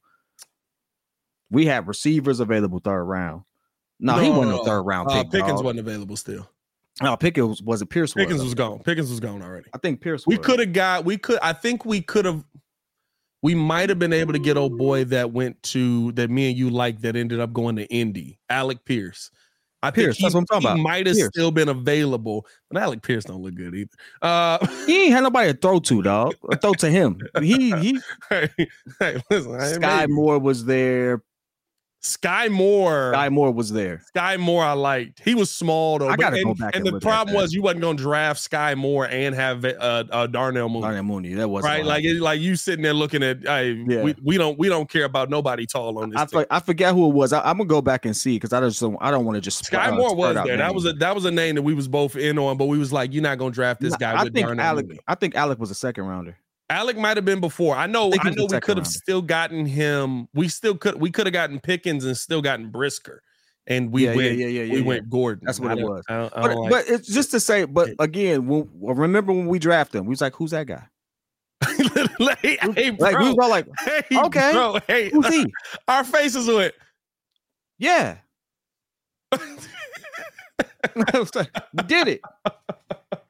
We 1.50 1.66
have 1.68 1.88
receivers 1.88 2.40
available 2.40 2.80
third 2.80 3.04
round. 3.04 3.44
No, 4.00 4.16
no 4.16 4.22
he 4.22 4.30
wasn't 4.30 4.50
no, 4.50 4.62
a 4.62 4.66
third 4.66 4.82
round 4.84 5.10
uh, 5.10 5.24
pick. 5.24 5.32
Pickens 5.32 5.54
dog. 5.54 5.66
wasn't 5.66 5.80
available 5.80 6.16
still. 6.16 6.50
No, 7.02 7.16
Pickens 7.16 7.62
was 7.62 7.82
it 7.82 7.90
Pierce? 7.90 8.14
Pickens 8.14 8.40
was, 8.40 8.46
was 8.46 8.56
gone. 8.56 8.80
Pickens 8.80 9.10
was 9.10 9.20
gone 9.20 9.42
already. 9.42 9.70
I 9.74 9.78
think 9.78 10.02
Pierce. 10.02 10.26
We 10.26 10.38
could 10.38 10.60
have 10.60 10.74
got. 10.74 11.06
We 11.06 11.18
could. 11.18 11.40
I 11.42 11.54
think 11.54 11.86
we 11.86 12.02
could 12.02 12.26
have 12.26 12.44
we 13.42 13.56
might 13.56 13.90
have 13.90 14.00
been 14.00 14.14
able 14.14 14.34
to 14.34 14.40
get 14.40 14.58
old 14.58 14.78
boy 14.78 15.04
that 15.06 15.32
went 15.32 15.62
to 15.64 16.12
that 16.14 16.30
me 16.30 16.50
and 16.50 16.58
you 16.58 16.70
like 16.70 17.02
that 17.02 17.16
ended 17.16 17.40
up 17.40 17.54
going 17.54 17.76
to 17.76 17.86
Indy, 17.86 18.40
Alec 18.50 18.84
Pierce. 18.86 19.30
I 19.84 19.92
Pierce, 19.92 20.16
think 20.16 20.18
he, 20.18 20.24
that's 20.24 20.34
what 20.34 20.40
I'm 20.40 20.46
talking 20.48 20.62
he 20.62 20.74
about. 20.74 20.84
might 20.84 21.08
have 21.08 21.16
still 21.16 21.52
been 21.52 21.70
available, 21.70 22.48
but 22.70 22.82
Alec 22.82 23.04
Pierce 23.04 23.26
don't 23.26 23.44
look 23.44 23.54
good 23.54 23.76
either. 23.76 23.90
Uh, 24.24 24.58
he 24.88 25.04
ain't 25.06 25.14
had 25.14 25.22
nobody 25.22 25.54
to 25.54 25.58
throw 25.58 25.80
to, 25.80 26.02
dog. 26.02 26.34
throw 26.62 26.74
to 26.74 26.90
him. 26.90 27.20
He 27.40 27.72
he. 27.76 28.00
hey, 28.30 28.50
hey, 29.00 29.22
listen, 29.30 29.82
Sky 29.82 30.08
Moore 30.08 30.40
was 30.40 30.66
there. 30.66 31.22
Sky 32.08 32.48
Moore. 32.48 33.12
Sky 33.14 33.30
Moore 33.30 33.52
was 33.52 33.72
there. 33.72 34.02
Sky 34.08 34.38
Moore, 34.38 34.64
I 34.64 34.74
liked. 34.74 35.22
He 35.24 35.36
was 35.36 35.52
small 35.52 36.00
though. 36.00 36.10
I 36.10 36.16
gotta 36.16 36.38
and, 36.38 36.46
go 36.46 36.54
back 36.54 36.76
and, 36.76 36.88
and 36.88 36.96
the 36.96 37.00
problem 37.00 37.36
was 37.36 37.54
you 37.54 37.62
wasn't 37.62 37.82
going 37.82 37.98
to 37.98 38.04
draft 38.04 38.40
Sky 38.40 38.76
Moore 38.76 39.08
and 39.08 39.36
have 39.36 39.66
uh, 39.66 40.04
uh, 40.12 40.28
Darnell 40.28 40.70
Mooney. 40.70 40.82
Darnell 40.82 41.04
Mooney. 41.04 41.34
That 41.34 41.50
was 41.50 41.64
Right, 41.64 41.86
like 41.86 42.04
it, 42.04 42.22
like 42.22 42.40
you 42.40 42.56
sitting 42.56 42.84
there 42.84 42.94
looking 42.94 43.24
at, 43.24 43.44
hey, 43.44 43.84
Yeah. 43.88 44.04
we, 44.04 44.16
we 44.24 44.38
don't 44.38 44.58
we 44.58 44.70
don't 44.70 44.90
care 44.90 45.06
about 45.06 45.30
nobody 45.30 45.66
tall 45.66 46.00
on 46.00 46.10
this. 46.12 46.20
I, 46.20 46.26
team. 46.26 46.46
I 46.50 46.60
forget 46.60 46.94
who 46.94 47.10
it 47.10 47.14
was. 47.14 47.34
I, 47.34 47.50
am 47.50 47.58
gonna 47.58 47.68
go 47.68 47.82
back 47.82 48.06
and 48.06 48.16
see 48.16 48.36
because 48.36 48.54
I 48.54 48.62
just 48.62 48.80
don't. 48.80 48.98
I 49.02 49.12
don't 49.12 49.26
want 49.26 49.36
to 49.36 49.42
just. 49.42 49.66
Sky 49.66 49.90
uh, 49.90 49.96
Moore 49.96 50.16
was 50.16 50.36
there. 50.36 50.58
That 50.58 50.74
was 50.74 50.86
a 50.86 50.94
that 50.94 51.14
was 51.14 51.26
a 51.26 51.32
name 51.32 51.56
that 51.56 51.62
we 51.62 51.74
was 51.74 51.88
both 51.88 52.16
in 52.16 52.38
on, 52.40 52.58
but 52.58 52.66
we 52.66 52.78
was 52.78 52.94
like, 52.94 53.14
you're 53.14 53.24
not 53.24 53.38
gonna 53.38 53.52
draft 53.52 53.82
this 53.82 53.96
guy 53.96 54.14
I 54.14 54.24
with 54.24 54.34
think 54.34 54.48
Darnell 54.48 54.66
Alec. 54.66 54.88
Mooney. 54.88 55.00
I 55.08 55.16
think 55.16 55.36
Alec 55.36 55.60
was 55.60 55.72
a 55.72 55.76
second 55.76 56.06
rounder. 56.06 56.38
Alec 56.70 56.98
might 56.98 57.16
have 57.18 57.26
been 57.26 57.40
before. 57.40 57.76
I 57.76 57.88
know. 57.88 58.12
he 58.12 58.20
I 58.22 58.30
know 58.32 58.46
we 58.50 58.60
could 58.60 58.78
have 58.78 58.88
still 58.88 59.22
gotten 59.22 59.66
him. 59.66 60.28
We 60.34 60.50
still 60.50 60.76
could. 60.78 61.00
We 61.00 61.12
could 61.12 61.26
have 61.26 61.34
gotten 61.34 61.60
Pickens 61.60 62.04
and 62.04 62.18
still 62.18 62.42
gotten 62.42 62.70
Brisker, 62.72 63.22
and 63.68 63.90
we 63.92 64.04
Yeah, 64.06 64.12
yeah, 64.12 64.16
went. 64.18 64.38
yeah, 64.38 64.48
yeah, 64.48 64.72
we 64.74 64.80
yeah, 64.80 64.86
went 64.86 65.10
Gordon. 65.10 65.46
That's 65.46 65.60
what 65.62 65.72
I 65.72 65.80
it 65.80 65.84
was. 65.88 66.04
I 66.10 66.18
don't, 66.18 66.34
I 66.38 66.42
But, 66.42 66.48
don't 66.50 66.58
like- 66.64 66.72
but 66.72 66.90
it's 66.90 67.08
just 67.08 67.32
to 67.32 67.40
say. 67.40 67.64
But 67.64 67.92
again, 68.00 68.48
when, 68.48 68.70
remember 68.74 69.32
when 69.32 69.48
we 69.48 69.60
drafted 69.60 70.00
him? 70.00 70.06
We 70.08 70.12
was 70.12 70.20
like, 70.22 70.36
"Who's 70.36 70.52
that 70.52 70.68
guy?" 70.68 70.84
like, 72.20 72.40
hey, 72.40 72.90
bro. 72.92 72.98
Like 73.00 73.18
we 73.20 73.30
was 73.30 73.38
all 73.42 73.50
like, 73.50 73.68
hey, 73.80 74.02
okay, 74.26 74.52
bro. 74.52 74.78
Hey, 74.88 75.10
"Who's 75.10 75.28
he?" 75.30 75.46
our 75.88 76.04
faces 76.04 76.48
went. 76.48 76.74
Yeah, 77.80 78.18
I 79.32 79.40
was 81.14 81.34
like, 81.36 81.50
we 81.74 81.84
did 81.84 82.08
it. 82.10 82.22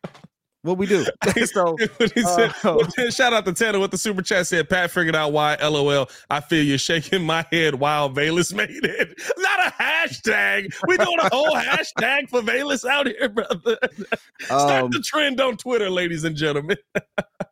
What 0.67 0.77
we 0.77 0.85
do? 0.85 1.05
so 1.45 1.77
uh, 2.25 2.51
well, 2.63 3.09
shout 3.09 3.31
out 3.31 3.45
to 3.45 3.53
Tanner 3.53 3.79
with 3.79 3.91
the 3.91 3.97
super 3.97 4.21
chat 4.21 4.47
said 4.47 4.69
Pat 4.69 4.91
figured 4.91 5.15
out 5.15 5.31
why 5.31 5.55
LOL. 5.55 6.09
I 6.29 6.41
feel 6.41 6.63
you 6.63 6.77
shaking 6.77 7.23
my 7.23 7.45
head 7.51 7.75
while 7.75 8.09
Velus 8.09 8.53
made 8.53 8.83
it. 8.83 9.21
Not 9.37 9.67
a 9.67 9.71
hashtag. 9.81 10.73
We 10.87 10.97
doing 10.97 11.19
a 11.19 11.29
whole 11.29 11.55
hashtag 11.55 12.29
for 12.29 12.41
Velus 12.41 12.83
out 12.83 13.07
here, 13.07 13.29
brother. 13.29 13.77
Start 14.41 14.83
um, 14.83 14.91
the 14.91 14.99
trend 14.99 15.39
on 15.39 15.55
Twitter, 15.55 15.89
ladies 15.89 16.25
and 16.25 16.35
gentlemen. 16.35 16.77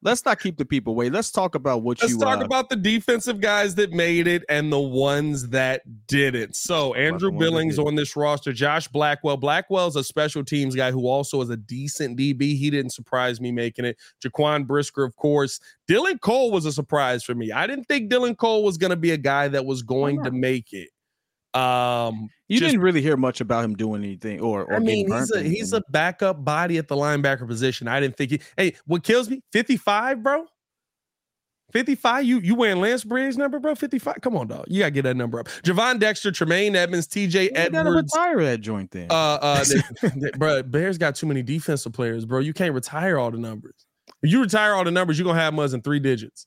Let's 0.05 0.23
not 0.23 0.39
keep 0.39 0.57
the 0.57 0.63
people 0.63 0.95
waiting. 0.95 1.11
Let's 1.11 1.31
talk 1.31 1.55
about 1.55 1.81
what 1.81 1.99
you 1.99 2.05
want. 2.05 2.11
Let's 2.11 2.13
you. 2.13 2.19
talk 2.19 2.41
uh, 2.41 2.45
about 2.45 2.69
the 2.69 2.75
defensive 2.75 3.41
guys 3.41 3.75
that 3.75 3.91
made 3.91 4.27
it 4.27 4.43
and 4.47 4.71
the 4.71 4.79
ones 4.79 5.49
that 5.49 5.81
didn't. 6.07 6.55
So 6.55 6.93
Andrew 6.93 7.31
Billings 7.31 7.79
on 7.79 7.95
this 7.95 8.15
roster, 8.15 8.53
Josh 8.53 8.87
Blackwell. 8.87 9.35
Blackwell's 9.35 9.95
a 9.95 10.03
special 10.03 10.45
teams 10.45 10.75
guy 10.75 10.91
who 10.91 11.07
also 11.07 11.41
is 11.41 11.49
a 11.49 11.57
decent 11.57 12.17
DB. 12.17 12.57
He 12.57 12.69
didn't 12.69 12.91
surprise 12.91 13.41
me 13.41 13.51
making 13.51 13.85
it. 13.85 13.97
Jaquan 14.23 14.67
Brisker, 14.67 15.03
of 15.03 15.15
course. 15.15 15.59
Dylan 15.89 16.21
Cole 16.21 16.51
was 16.51 16.65
a 16.65 16.71
surprise 16.71 17.23
for 17.23 17.35
me. 17.35 17.51
I 17.51 17.67
didn't 17.67 17.85
think 17.85 18.11
Dylan 18.11 18.37
Cole 18.37 18.63
was 18.63 18.77
going 18.77 18.91
to 18.91 18.95
be 18.95 19.11
a 19.11 19.17
guy 19.17 19.47
that 19.47 19.65
was 19.65 19.81
going 19.81 20.23
to 20.23 20.31
make 20.31 20.71
it. 20.71 20.89
Um, 21.55 22.29
you 22.47 22.59
just- 22.59 22.71
didn't 22.71 22.83
really 22.83 23.01
hear 23.01 23.17
much 23.17 23.41
about 23.41 23.63
him 23.65 23.75
doing 23.75 24.03
anything, 24.03 24.39
or, 24.41 24.63
or 24.65 24.75
I 24.75 24.79
mean, 24.79 25.07
getting 25.07 25.19
he's 25.21 25.31
a 25.31 25.39
or 25.39 25.43
he's 25.43 25.73
a 25.73 25.81
backup 25.89 26.43
body 26.43 26.77
at 26.77 26.87
the 26.87 26.95
linebacker 26.95 27.47
position. 27.47 27.87
I 27.87 27.99
didn't 27.99 28.17
think 28.17 28.31
he. 28.31 28.39
Hey, 28.57 28.75
what 28.85 29.03
kills 29.03 29.29
me? 29.29 29.41
Fifty 29.51 29.77
five, 29.77 30.21
bro. 30.21 30.45
Fifty 31.71 31.95
five. 31.95 32.25
You 32.25 32.39
you 32.39 32.55
wearing 32.55 32.79
Lance 32.79 33.03
Briggs 33.03 33.37
number, 33.37 33.59
bro? 33.59 33.73
Fifty 33.75 33.99
five. 33.99 34.17
Come 34.21 34.37
on, 34.37 34.47
dog. 34.47 34.65
You 34.67 34.79
gotta 34.79 34.91
get 34.91 35.01
that 35.03 35.17
number 35.17 35.39
up. 35.39 35.47
Gervon 35.63 35.99
Dexter, 35.99 36.31
Tremaine 36.31 36.75
Edmunds, 36.75 37.07
T.J. 37.07 37.43
You 37.45 37.51
gotta 37.51 37.77
Edwards. 37.79 38.11
retire 38.13 38.43
that 38.43 38.61
joint 38.61 38.91
then. 38.91 39.07
Uh, 39.09 39.13
uh, 39.41 39.65
they- 40.01 40.09
they- 40.15 40.31
bro. 40.37 40.61
Bears 40.63 40.97
got 40.97 41.15
too 41.15 41.25
many 41.25 41.41
defensive 41.41 41.91
players, 41.93 42.25
bro. 42.25 42.39
You 42.39 42.53
can't 42.53 42.73
retire 42.73 43.17
all 43.17 43.31
the 43.31 43.39
numbers. 43.39 43.73
If 44.21 44.31
you 44.31 44.41
retire 44.41 44.73
all 44.73 44.83
the 44.83 44.91
numbers, 44.91 45.17
you're 45.17 45.25
gonna 45.25 45.39
have 45.39 45.53
muds 45.53 45.73
in 45.73 45.81
three 45.81 45.99
digits. 45.99 46.45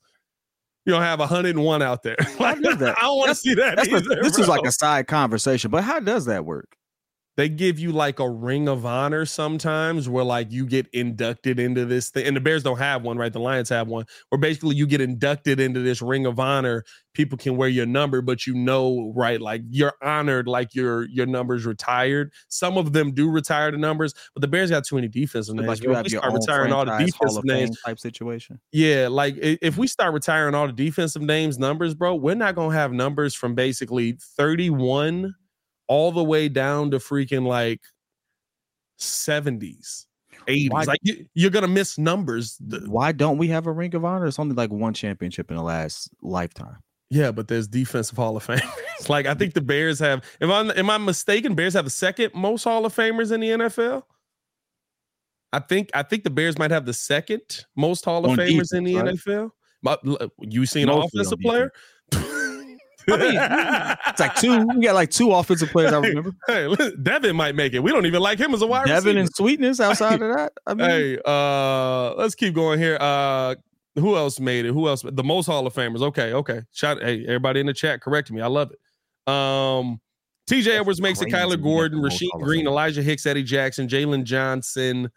You 0.89 0.95
don't 0.95 1.03
have 1.03 1.19
101 1.19 1.83
out 1.83 2.03
there. 2.03 2.17
Like, 2.41 2.63
does 2.63 2.77
that? 2.79 2.97
I 2.97 3.03
don't 3.03 3.19
want 3.19 3.29
to 3.29 3.35
see 3.35 3.53
that. 3.53 3.79
Either, 3.79 4.23
this 4.23 4.39
is 4.39 4.49
like 4.49 4.65
a 4.65 4.73
side 4.73 5.07
conversation, 5.07 5.71
but 5.71 5.85
how 5.85 6.01
does 6.01 6.25
that 6.25 6.47
work? 6.47 6.78
They 7.39 7.49
give 7.49 7.79
you 7.79 7.93
like 7.93 8.19
a 8.19 8.29
ring 8.29 8.69
of 8.69 8.85
honor 8.85 9.25
sometimes 9.25 10.09
where 10.09 10.25
like 10.25 10.51
you 10.51 10.67
get 10.67 10.89
inducted 10.93 11.61
into 11.61 11.85
this 11.85 12.11
thing 12.11 12.27
and 12.27 12.37
the 12.37 12.41
bears 12.41 12.65
don't 12.65 12.79
have 12.79 13.03
one 13.03 13.17
right? 13.17 13.33
The 13.33 13.39
lions 13.39 13.69
have 13.69 13.87
one 13.87 14.07
where 14.29 14.41
basically 14.41 14.75
you 14.75 14.89
get 14.89 15.01
inducted 15.01 15.61
into 15.61 15.79
this 15.81 16.03
ring 16.03 16.27
of 16.27 16.41
honor. 16.41 16.85
People 17.15 17.39
can 17.39 17.57
wear 17.57 17.69
your 17.69 17.87
number 17.87 18.23
but 18.23 18.45
you 18.45 18.55
know 18.55 19.13
right 19.15 19.41
like 19.41 19.63
you're 19.71 19.95
honored 20.03 20.49
like 20.49 20.75
your 20.75 21.09
your 21.11 21.27
number's 21.27 21.65
retired. 21.65 22.33
Some 22.49 22.77
of 22.77 22.93
them 22.93 23.13
do 23.13 23.31
retire 23.31 23.71
the 23.71 23.79
numbers 23.79 24.15
but 24.35 24.41
the 24.41 24.49
bears 24.49 24.71
got 24.71 24.85
too 24.85 24.97
many 24.97 25.07
defensive 25.07 25.55
names. 25.55 25.69
Like 25.69 25.83
you 25.85 25.95
have 25.95 26.09
your 26.09 26.21
start 26.21 26.35
retiring 26.35 26.73
all 26.73 26.85
the 26.85 26.99
defensive 26.99 27.45
names. 27.45 27.81
type 27.87 28.01
situation. 28.01 28.59
yeah, 28.73 29.07
like 29.09 29.37
if 29.39 29.79
we 29.79 29.87
start 29.87 30.13
retiring 30.13 30.57
all 30.57 30.67
the 30.67 30.73
defensive 30.73 31.23
names 31.23 31.57
numbers, 31.57 31.95
bro, 31.95 32.17
we're 32.17 32.35
not 32.35 32.57
gonna 32.57 32.75
have 32.75 32.93
numbers 32.93 33.33
from 33.33 33.55
basically 33.55 34.19
31 34.37 35.37
all 35.89 36.13
the 36.13 36.23
way 36.25 36.49
down 36.49 36.91
to 36.93 36.99
freaking 36.99 37.47
like 37.47 37.81
70s, 38.99 40.07
80s. 40.47 40.71
Why- 40.71 40.85
Like 40.85 41.01
you, 41.03 41.27
you're 41.35 41.51
gonna 41.51 41.69
miss 41.69 41.99
numbers. 41.99 42.59
Why 42.87 43.13
don't 43.13 43.39
we 43.39 43.49
have 43.49 43.67
a 43.67 43.73
ring 43.73 43.95
of 43.95 44.05
honor? 44.05 44.27
It's 44.27 44.39
only 44.39 44.55
like 44.55 44.71
one 44.71 44.95
championship 44.95 45.51
in 45.51 45.57
the 45.57 45.63
last 45.63 46.11
lifetime. 46.23 46.77
yeah, 47.11 47.31
but 47.33 47.49
there's 47.49 47.67
defensive 47.69 48.17
Hall 48.17 48.37
of 48.37 48.47
Famers. 48.47 48.69
like 49.09 49.27
I 49.27 49.35
think 49.35 49.55
the 49.55 49.61
Bears 49.61 49.99
have. 50.01 50.25
If 50.41 50.51
I'm 50.51 50.71
am 50.73 50.91
I 50.91 50.99
mistaken? 50.99 51.55
Bears 51.55 51.75
have 51.75 51.85
the 51.85 51.91
second 51.91 52.35
most 52.35 52.65
Hall 52.65 52.85
of 52.85 52.95
Famers 52.95 53.33
in 53.33 53.41
the 53.41 53.49
NFL. 53.51 54.03
I 55.53 55.61
think 55.61 55.91
I 55.95 56.03
think 56.03 56.25
the 56.25 56.31
Bears 56.31 56.59
might 56.59 56.71
have 56.71 56.85
the 56.85 56.93
second 56.93 57.65
most 57.77 58.05
Hall 58.05 58.25
of 58.25 58.33
On 58.33 58.37
Famers 58.37 58.75
in 58.75 58.85
the 58.85 58.95
defense, 58.95 59.25
NFL. 59.25 59.51
But 59.83 60.03
you 60.41 60.67
seen 60.67 60.89
an 60.89 60.99
offensive 60.99 61.39
player? 61.39 61.73
I 63.11 63.17
mean, 63.17 63.99
It's 64.09 64.21
like 64.21 64.35
two. 64.37 64.67
We 64.77 64.85
got 64.85 64.95
like 64.95 65.11
two 65.11 65.33
offensive 65.33 65.71
players. 65.71 65.93
I 65.93 65.99
remember 65.99 66.33
Hey, 66.47 66.67
look, 66.67 67.03
Devin 67.03 67.35
might 67.37 67.55
make 67.55 67.75
it. 67.75 67.81
We 67.81 67.91
don't 67.91 68.07
even 68.07 68.21
like 68.21 68.39
him 68.39 68.55
as 68.55 68.63
a 68.63 68.67
wide 68.67 68.87
Devin 68.87 69.17
receiver. 69.17 69.19
and 69.21 69.35
Sweetness. 69.35 69.81
Outside 69.81 70.21
of 70.23 70.35
that, 70.37 70.53
I 70.67 70.75
mean, 70.75 70.89
hey, 70.91 71.19
uh, 71.25 72.15
let's 72.15 72.35
keep 72.35 72.55
going 72.55 72.79
here. 72.79 72.97
Uh, 73.01 73.55
who 73.97 74.17
else 74.17 74.39
made 74.39 74.65
it? 74.65 74.73
Who 74.73 74.89
else? 74.89 75.03
The 75.03 75.25
most 75.25 75.47
Hall 75.47 75.67
of 75.67 75.75
Famers. 75.75 76.03
Okay, 76.03 76.33
okay. 76.33 76.63
Shout. 76.73 77.03
Hey, 77.03 77.25
everybody 77.25 77.61
in 77.61 77.67
the 77.67 77.75
chat, 77.75 78.01
correct 78.01 78.31
me. 78.31 78.41
I 78.41 78.47
love 78.47 78.71
it. 78.73 79.33
Um, 79.33 80.01
T.J. 80.47 80.79
Edwards 80.79 81.01
makes 81.01 81.21
it. 81.21 81.31
crazy 81.31 81.37
Kyler 81.47 81.63
Gordon, 81.63 82.01
the 82.01 82.09
Rasheem 82.09 82.31
Green, 82.41 82.67
Elijah 82.67 83.03
Hicks, 83.03 83.27
Eddie 83.27 83.43
Jackson, 83.43 83.87
Jaylon 83.89 84.25
Johnson. 84.25 85.11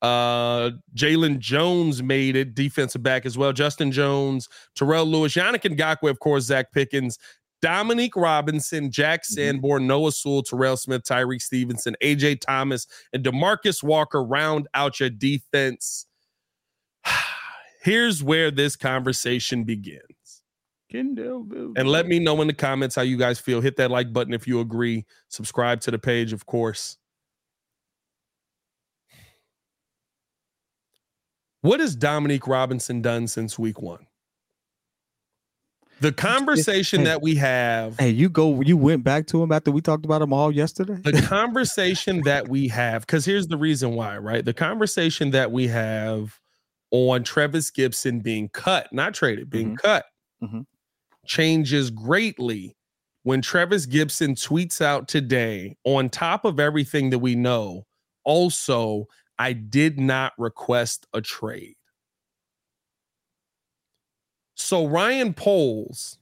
Uh, 0.00 0.70
Jalen 0.94 1.38
Jones 1.38 2.02
made 2.02 2.36
it. 2.36 2.54
Defensive 2.54 3.02
back 3.02 3.26
as 3.26 3.36
well. 3.36 3.52
Justin 3.52 3.90
Jones, 3.90 4.48
Terrell 4.76 5.06
Lewis, 5.06 5.34
Yannick 5.34 5.62
Ngakoue, 5.62 6.10
of 6.10 6.20
course. 6.20 6.48
Zacch 6.48 6.66
Pickens. 6.72 7.18
Dominique 7.60 8.14
Robinson, 8.16 8.90
Jack 8.90 9.22
Mm-hmm. 9.24 9.86
Noah 9.86 10.12
Sewell, 10.12 10.42
Terrell 10.42 10.76
Smith, 10.76 11.02
Tyrique 11.02 11.42
Stevenson, 11.42 11.96
AJ 12.02 12.40
Thomas, 12.40 12.86
and 13.12 13.24
Demarcus 13.24 13.82
Walker 13.82 14.22
round 14.22 14.68
out 14.74 15.00
your 15.00 15.10
defense. 15.10 16.06
Here's 17.82 18.22
where 18.22 18.50
this 18.50 18.76
conversation 18.76 19.64
begins. 19.64 20.02
And 21.76 21.88
let 21.88 22.06
me 22.06 22.18
know 22.18 22.40
in 22.40 22.46
the 22.46 22.54
comments 22.54 22.94
how 22.94 23.02
you 23.02 23.16
guys 23.16 23.38
feel. 23.38 23.60
Hit 23.60 23.76
that 23.76 23.90
like 23.90 24.12
button 24.12 24.32
if 24.32 24.46
you 24.46 24.60
agree. 24.60 25.04
Subscribe 25.28 25.80
to 25.82 25.90
the 25.90 25.98
page, 25.98 26.32
of 26.32 26.46
course. 26.46 26.96
What 31.62 31.80
has 31.80 31.96
Dominique 31.96 32.46
Robinson 32.46 33.02
done 33.02 33.26
since 33.26 33.58
week 33.58 33.80
one? 33.80 34.06
The 36.00 36.12
conversation 36.12 37.00
hey. 37.00 37.06
that 37.06 37.22
we 37.22 37.34
have 37.36 37.98
Hey, 37.98 38.10
you 38.10 38.28
go. 38.28 38.60
You 38.60 38.76
went 38.76 39.02
back 39.02 39.26
to 39.28 39.42
him 39.42 39.50
after 39.50 39.72
we 39.72 39.80
talked 39.80 40.04
about 40.04 40.22
him 40.22 40.32
all 40.32 40.52
yesterday. 40.52 40.94
the 41.02 41.20
conversation 41.22 42.20
that 42.22 42.46
we 42.48 42.68
have, 42.68 43.02
because 43.02 43.24
here's 43.24 43.48
the 43.48 43.56
reason 43.56 43.94
why, 43.96 44.16
right? 44.18 44.44
The 44.44 44.54
conversation 44.54 45.32
that 45.32 45.50
we 45.50 45.66
have 45.66 46.38
on 46.92 47.24
Travis 47.24 47.72
Gipson 47.72 48.22
being 48.22 48.48
cut, 48.50 48.92
not 48.92 49.12
traded, 49.12 49.50
being 49.50 49.74
Mhm. 49.74 49.78
cut, 49.78 50.06
Mhm. 50.42 50.66
changes 51.26 51.90
greatly 51.90 52.76
when 53.24 53.42
Travis 53.42 53.84
Gipson 53.84 54.36
tweets 54.36 54.80
out 54.80 55.08
today, 55.08 55.76
on 55.84 56.08
top 56.08 56.44
of 56.44 56.60
everything 56.60 57.10
that 57.10 57.18
we 57.18 57.34
know, 57.34 57.84
also, 58.24 59.06
I 59.38 59.52
did 59.52 59.98
not 59.98 60.32
request 60.38 61.06
a 61.12 61.20
trade. 61.20 61.76
So 64.54 64.86
Ryan 64.86 65.34
Poles 65.34 66.18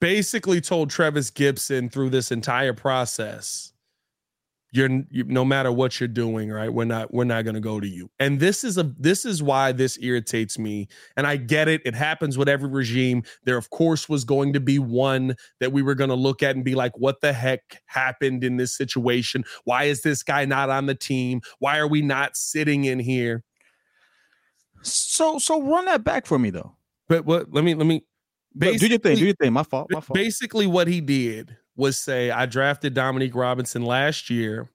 basically 0.00 0.60
told 0.60 0.90
Travis 0.90 1.30
Gipson 1.30 1.90
through 1.90 2.10
this 2.10 2.30
entire 2.30 2.74
process, 2.74 3.72
you're 4.76 5.04
you, 5.10 5.24
no 5.24 5.44
matter 5.44 5.72
what 5.72 5.98
you're 5.98 6.08
doing, 6.08 6.50
right? 6.50 6.72
We're 6.72 6.84
not 6.84 7.12
we're 7.12 7.24
not 7.24 7.44
going 7.44 7.54
to 7.54 7.60
go 7.60 7.80
to 7.80 7.88
you. 7.88 8.10
And 8.18 8.38
this 8.38 8.62
is 8.62 8.78
a 8.78 8.84
this 8.98 9.24
is 9.24 9.42
why 9.42 9.72
this 9.72 9.98
irritates 10.00 10.58
me. 10.58 10.88
And 11.16 11.26
I 11.26 11.36
get 11.36 11.68
it. 11.68 11.82
It 11.84 11.94
happens 11.94 12.36
with 12.38 12.48
every 12.48 12.68
regime. 12.68 13.22
There 13.44 13.56
of 13.56 13.70
course 13.70 14.08
was 14.08 14.24
going 14.24 14.52
to 14.52 14.60
be 14.60 14.78
one 14.78 15.36
that 15.60 15.72
we 15.72 15.82
were 15.82 15.94
going 15.94 16.10
to 16.10 16.16
look 16.16 16.42
at 16.42 16.54
and 16.54 16.64
be 16.64 16.74
like 16.74 16.96
what 16.98 17.20
the 17.20 17.32
heck 17.32 17.82
happened 17.86 18.44
in 18.44 18.56
this 18.56 18.76
situation? 18.76 19.44
Why 19.64 19.84
is 19.84 20.02
this 20.02 20.22
guy 20.22 20.44
not 20.44 20.70
on 20.70 20.86
the 20.86 20.94
team? 20.94 21.40
Why 21.58 21.78
are 21.78 21.88
we 21.88 22.02
not 22.02 22.36
sitting 22.36 22.84
in 22.84 22.98
here? 22.98 23.42
So, 24.82 25.38
so 25.38 25.62
run 25.62 25.86
that 25.86 26.04
back 26.04 26.26
for 26.26 26.38
me 26.38 26.50
though. 26.50 26.76
But 27.08 27.24
what 27.24 27.52
let 27.52 27.64
me 27.64 27.74
let 27.74 27.86
me 27.86 28.04
do 28.58 28.86
your 28.86 28.98
thing. 28.98 29.16
Do 29.16 29.24
your 29.24 29.34
thing. 29.34 29.52
My 29.52 29.62
fault. 29.62 29.88
My 29.90 30.00
fault. 30.00 30.14
Basically, 30.14 30.66
what 30.66 30.88
he 30.88 31.00
did 31.00 31.56
was 31.76 31.98
say, 31.98 32.30
I 32.30 32.46
drafted 32.46 32.94
Dominique 32.94 33.34
Robinson 33.34 33.82
last 33.82 34.30
year. 34.30 34.70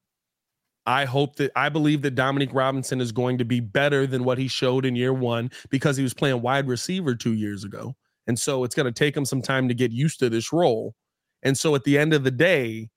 I 0.86 1.06
hope 1.06 1.36
that 1.36 1.52
I 1.56 1.70
believe 1.70 2.02
that 2.02 2.16
Dominique 2.16 2.54
Robinson 2.54 3.02
is 3.02 3.12
going 3.12 3.38
to 3.38 3.46
be 3.46 3.60
better 3.60 4.08
than 4.08 4.24
what 4.24 4.38
he 4.38 4.48
showed 4.48 4.86
in 4.86 4.96
year 4.96 5.14
one 5.14 5.52
because 5.70 5.96
he 5.98 6.04
was 6.04 6.14
playing 6.14 6.42
wide 6.42 6.68
receiver 6.68 7.16
two 7.16 7.34
years 7.34 7.64
ago. 7.64 7.96
And 8.28 8.40
so 8.40 8.64
it's 8.64 8.76
going 8.76 8.88
to 8.88 8.92
take 8.92 9.16
him 9.16 9.26
some 9.26 9.42
time 9.42 9.68
to 9.68 9.74
get 9.74 9.92
used 9.92 10.20
to 10.20 10.30
this 10.30 10.52
role. 10.52 10.96
And 11.44 11.58
so 11.58 11.76
at 11.76 11.84
the 11.84 11.98
end 11.98 12.14
of 12.14 12.24
the 12.24 12.32
day, 12.32 12.90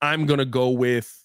I'm 0.00 0.26
going 0.26 0.38
to 0.38 0.44
go 0.44 0.70
with 0.70 1.24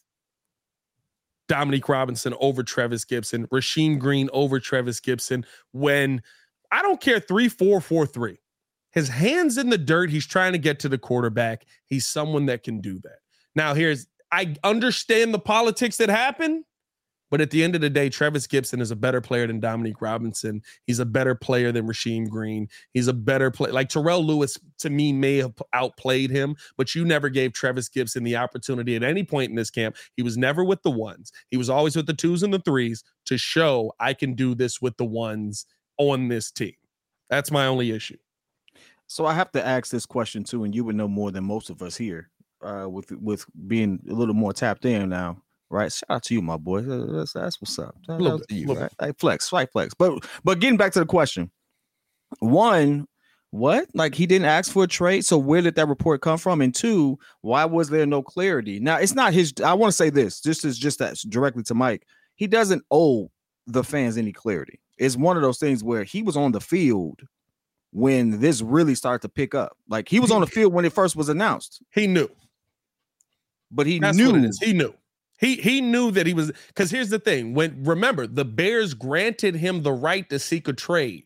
Dominique 1.48 1.90
Robinson 1.90 2.34
over 2.40 2.64
Trevis 2.64 3.06
Gipson, 3.06 3.48
Rasheem 3.48 4.00
Green 4.00 4.30
over 4.34 4.60
Trevis 4.60 5.00
Gipson 5.00 5.46
when 5.72 6.22
I 6.72 6.82
don't 6.82 7.00
care 7.00 7.20
three, 7.20 7.50
four, 7.50 7.82
four, 7.82 8.06
three. 8.06 8.40
His 8.94 9.10
hands 9.10 9.58
in 9.58 9.70
the 9.70 9.78
dirt. 9.78 10.10
He's 10.10 10.28
trying 10.28 10.54
to 10.54 10.60
get 10.60 10.80
to 10.80 10.90
the 10.90 10.98
quarterback. 10.98 11.66
He's 11.86 12.06
someone 12.06 12.46
that 12.46 12.64
can 12.64 12.80
do 12.80 13.00
that. 13.00 13.20
Now, 13.56 13.74
here's 13.74 14.08
I 14.32 14.56
understand 14.64 15.34
the 15.34 15.40
politics 15.40 15.98
that 15.98 16.10
happen, 16.10 16.66
but 17.30 17.42
at 17.42 17.52
the 17.52 17.64
end 17.64 17.76
of 17.76 17.82
the 17.82 17.90
day, 17.90 18.10
Trevis 18.10 18.48
Gipson 18.48 18.82
is 18.82 18.92
a 18.92 18.96
better 18.96 19.22
player 19.22 19.46
than 19.48 19.60
Dominique 19.60 20.02
Robinson. 20.02 20.62
He's 20.86 21.00
a 21.00 21.06
better 21.06 21.36
player 21.36 21.72
than 21.72 21.88
Rasheem 21.88 22.30
Green. 22.30 22.68
He's 22.94 23.08
a 23.08 23.14
better 23.14 23.52
player. 23.52 23.74
Like 23.74 23.90
Terrell 23.90 24.24
Lewis, 24.24 24.58
to 24.80 24.90
me, 24.90 25.14
may 25.14 25.38
have 25.38 25.54
outplayed 25.74 26.32
him, 26.32 26.56
but 26.78 26.94
you 26.94 27.06
never 27.06 27.30
gave 27.30 27.54
Trevis 27.54 27.90
Gipson 27.90 28.24
the 28.24 28.36
opportunity 28.36 28.96
at 28.96 29.04
any 29.04 29.24
point 29.24 29.50
in 29.50 29.56
this 29.56 29.72
camp. 29.72 29.98
He 30.16 30.24
was 30.24 30.38
never 30.38 30.64
with 30.64 30.82
the 30.84 30.92
ones. 30.92 31.32
He 31.50 31.58
was 31.58 31.70
always 31.70 31.96
with 31.96 32.08
the 32.08 32.14
twos 32.14 32.44
and 32.44 32.54
the 32.54 32.60
threes 32.60 33.04
to 33.26 33.38
show 33.38 33.94
I 34.00 34.14
can 34.14 34.34
do 34.34 34.54
this 34.56 34.82
with 34.82 34.98
the 34.98 35.06
ones 35.06 35.66
on 35.98 36.28
this 36.28 36.52
team. 36.52 36.76
That's 37.30 37.52
my 37.52 37.66
only 37.68 37.92
issue. 37.92 38.18
So 39.14 39.28
I 39.28 39.34
have 39.36 39.52
to 39.52 39.64
ask 39.64 39.92
this 39.92 40.08
question 40.08 40.44
too, 40.44 40.64
and 40.64 40.74
you 40.74 40.84
would 40.86 40.96
know 40.96 41.08
more 41.08 41.30
than 41.30 41.44
most 41.44 41.70
of 41.70 41.84
us 41.84 41.96
here, 41.96 42.32
uh, 42.64 42.88
with 42.90 43.12
with 43.12 43.46
being 43.68 44.00
a 44.10 44.14
little 44.14 44.34
more 44.34 44.54
tapped 44.54 44.86
in 44.86 45.10
now, 45.10 45.38
right? 45.70 45.94
Shout 45.94 46.10
out 46.10 46.24
to 46.24 46.34
you, 46.34 46.42
my 46.42 46.58
boy. 46.58 46.82
That's, 46.82 47.34
that's 47.34 47.62
what's 47.62 47.78
up. 47.78 47.96
Shout 48.08 48.26
out 48.26 48.40
bit, 48.40 48.48
to 48.48 48.56
you, 48.56 48.74
right? 48.74 48.92
Hey, 49.00 49.12
flex, 49.20 49.46
slight 49.46 49.72
flex. 49.72 49.94
But 49.94 50.26
but 50.44 50.60
getting 50.60 50.78
back 50.78 50.94
to 50.94 51.00
the 51.00 51.06
question, 51.06 51.52
one, 52.40 53.06
what? 53.52 53.88
Like 53.94 54.16
he 54.16 54.26
didn't 54.26 54.48
ask 54.48 54.72
for 54.72 54.86
a 54.86 54.88
trade, 54.88 55.26
so 55.26 55.38
where 55.38 55.62
did 55.62 55.76
that 55.76 55.88
report 55.88 56.22
come 56.22 56.40
from? 56.40 56.60
And 56.60 56.74
two, 56.74 57.20
why 57.42 57.66
was 57.66 57.90
there 57.90 58.08
no 58.08 58.24
clarity? 58.24 58.80
Now 58.80 58.98
it's 58.98 59.14
not 59.14 59.32
his. 59.32 59.54
I 59.64 59.76
want 59.76 59.92
to 59.92 59.96
say 59.96 60.10
this. 60.10 60.42
This 60.42 60.66
is 60.66 60.76
just 60.76 60.98
that 60.98 61.18
directly 61.30 61.62
to 61.66 61.76
Mike. 61.76 62.08
He 62.34 62.48
doesn't 62.48 62.84
owe 62.90 63.30
the 63.68 63.84
fans 63.84 64.18
any 64.18 64.32
clarity. 64.32 64.80
It's 64.98 65.16
one 65.16 65.36
of 65.38 65.44
those 65.44 65.60
things 65.60 65.84
where 65.84 66.04
he 66.04 66.24
was 66.24 66.36
on 66.36 66.52
the 66.52 66.62
field 66.62 67.22
when 67.94 68.40
this 68.40 68.62
really 68.62 68.96
started 68.96 69.22
to 69.22 69.30
pick 69.30 69.56
up. 69.56 69.78
Like 69.88 70.10
he 70.10 70.20
was 70.20 70.32
on 70.32 70.42
the 70.42 70.48
field 70.48 70.74
when 70.74 70.84
it 70.84 70.94
first 70.94 71.16
was 71.16 71.30
announced. 71.30 71.82
He 71.92 72.08
knew. 72.08 72.30
But 73.72 73.88
he 73.88 74.00
That's 74.00 74.18
knew 74.18 74.52
he 74.62 74.74
knew. 74.74 74.94
He 75.40 75.56
he 75.56 75.82
knew 75.82 76.12
that 76.12 76.28
he 76.28 76.34
was 76.34 76.52
because 76.68 76.92
here's 76.92 77.10
the 77.10 77.20
thing. 77.20 77.54
When 77.54 77.84
remember, 77.84 78.28
the 78.28 78.46
Bears 78.46 78.94
granted 78.94 79.56
him 79.56 79.84
the 79.84 79.94
right 79.94 80.30
to 80.30 80.40
seek 80.40 80.68
a 80.68 80.74
trade. 80.74 81.26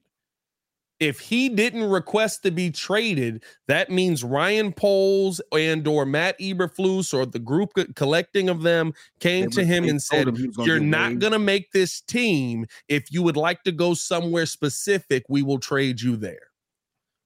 If 0.99 1.19
he 1.19 1.47
didn't 1.49 1.83
request 1.83 2.41
to 2.41 2.49
be 2.49 2.71
traded, 2.71 3.43
that 3.67 3.91
means 3.91 4.23
Ryan 4.23 4.73
Poles 4.73 5.39
and 5.51 5.87
or 5.87 6.07
Matt 6.07 6.39
Eberflus 6.39 7.13
or 7.13 7.27
the 7.27 7.37
group 7.37 7.73
collecting 7.93 8.49
of 8.49 8.63
them 8.63 8.93
came 9.19 9.45
they 9.45 9.57
to 9.57 9.65
him 9.65 9.83
and 9.83 10.01
said, 10.01 10.27
him 10.27 10.53
"You're 10.57 10.79
not 10.79 11.19
going 11.19 11.33
to 11.33 11.39
make 11.39 11.71
this 11.71 12.01
team. 12.01 12.65
If 12.87 13.11
you 13.11 13.21
would 13.21 13.37
like 13.37 13.63
to 13.63 13.71
go 13.71 13.93
somewhere 13.93 14.47
specific, 14.47 15.23
we 15.29 15.43
will 15.43 15.59
trade 15.59 16.01
you 16.01 16.15
there." 16.15 16.46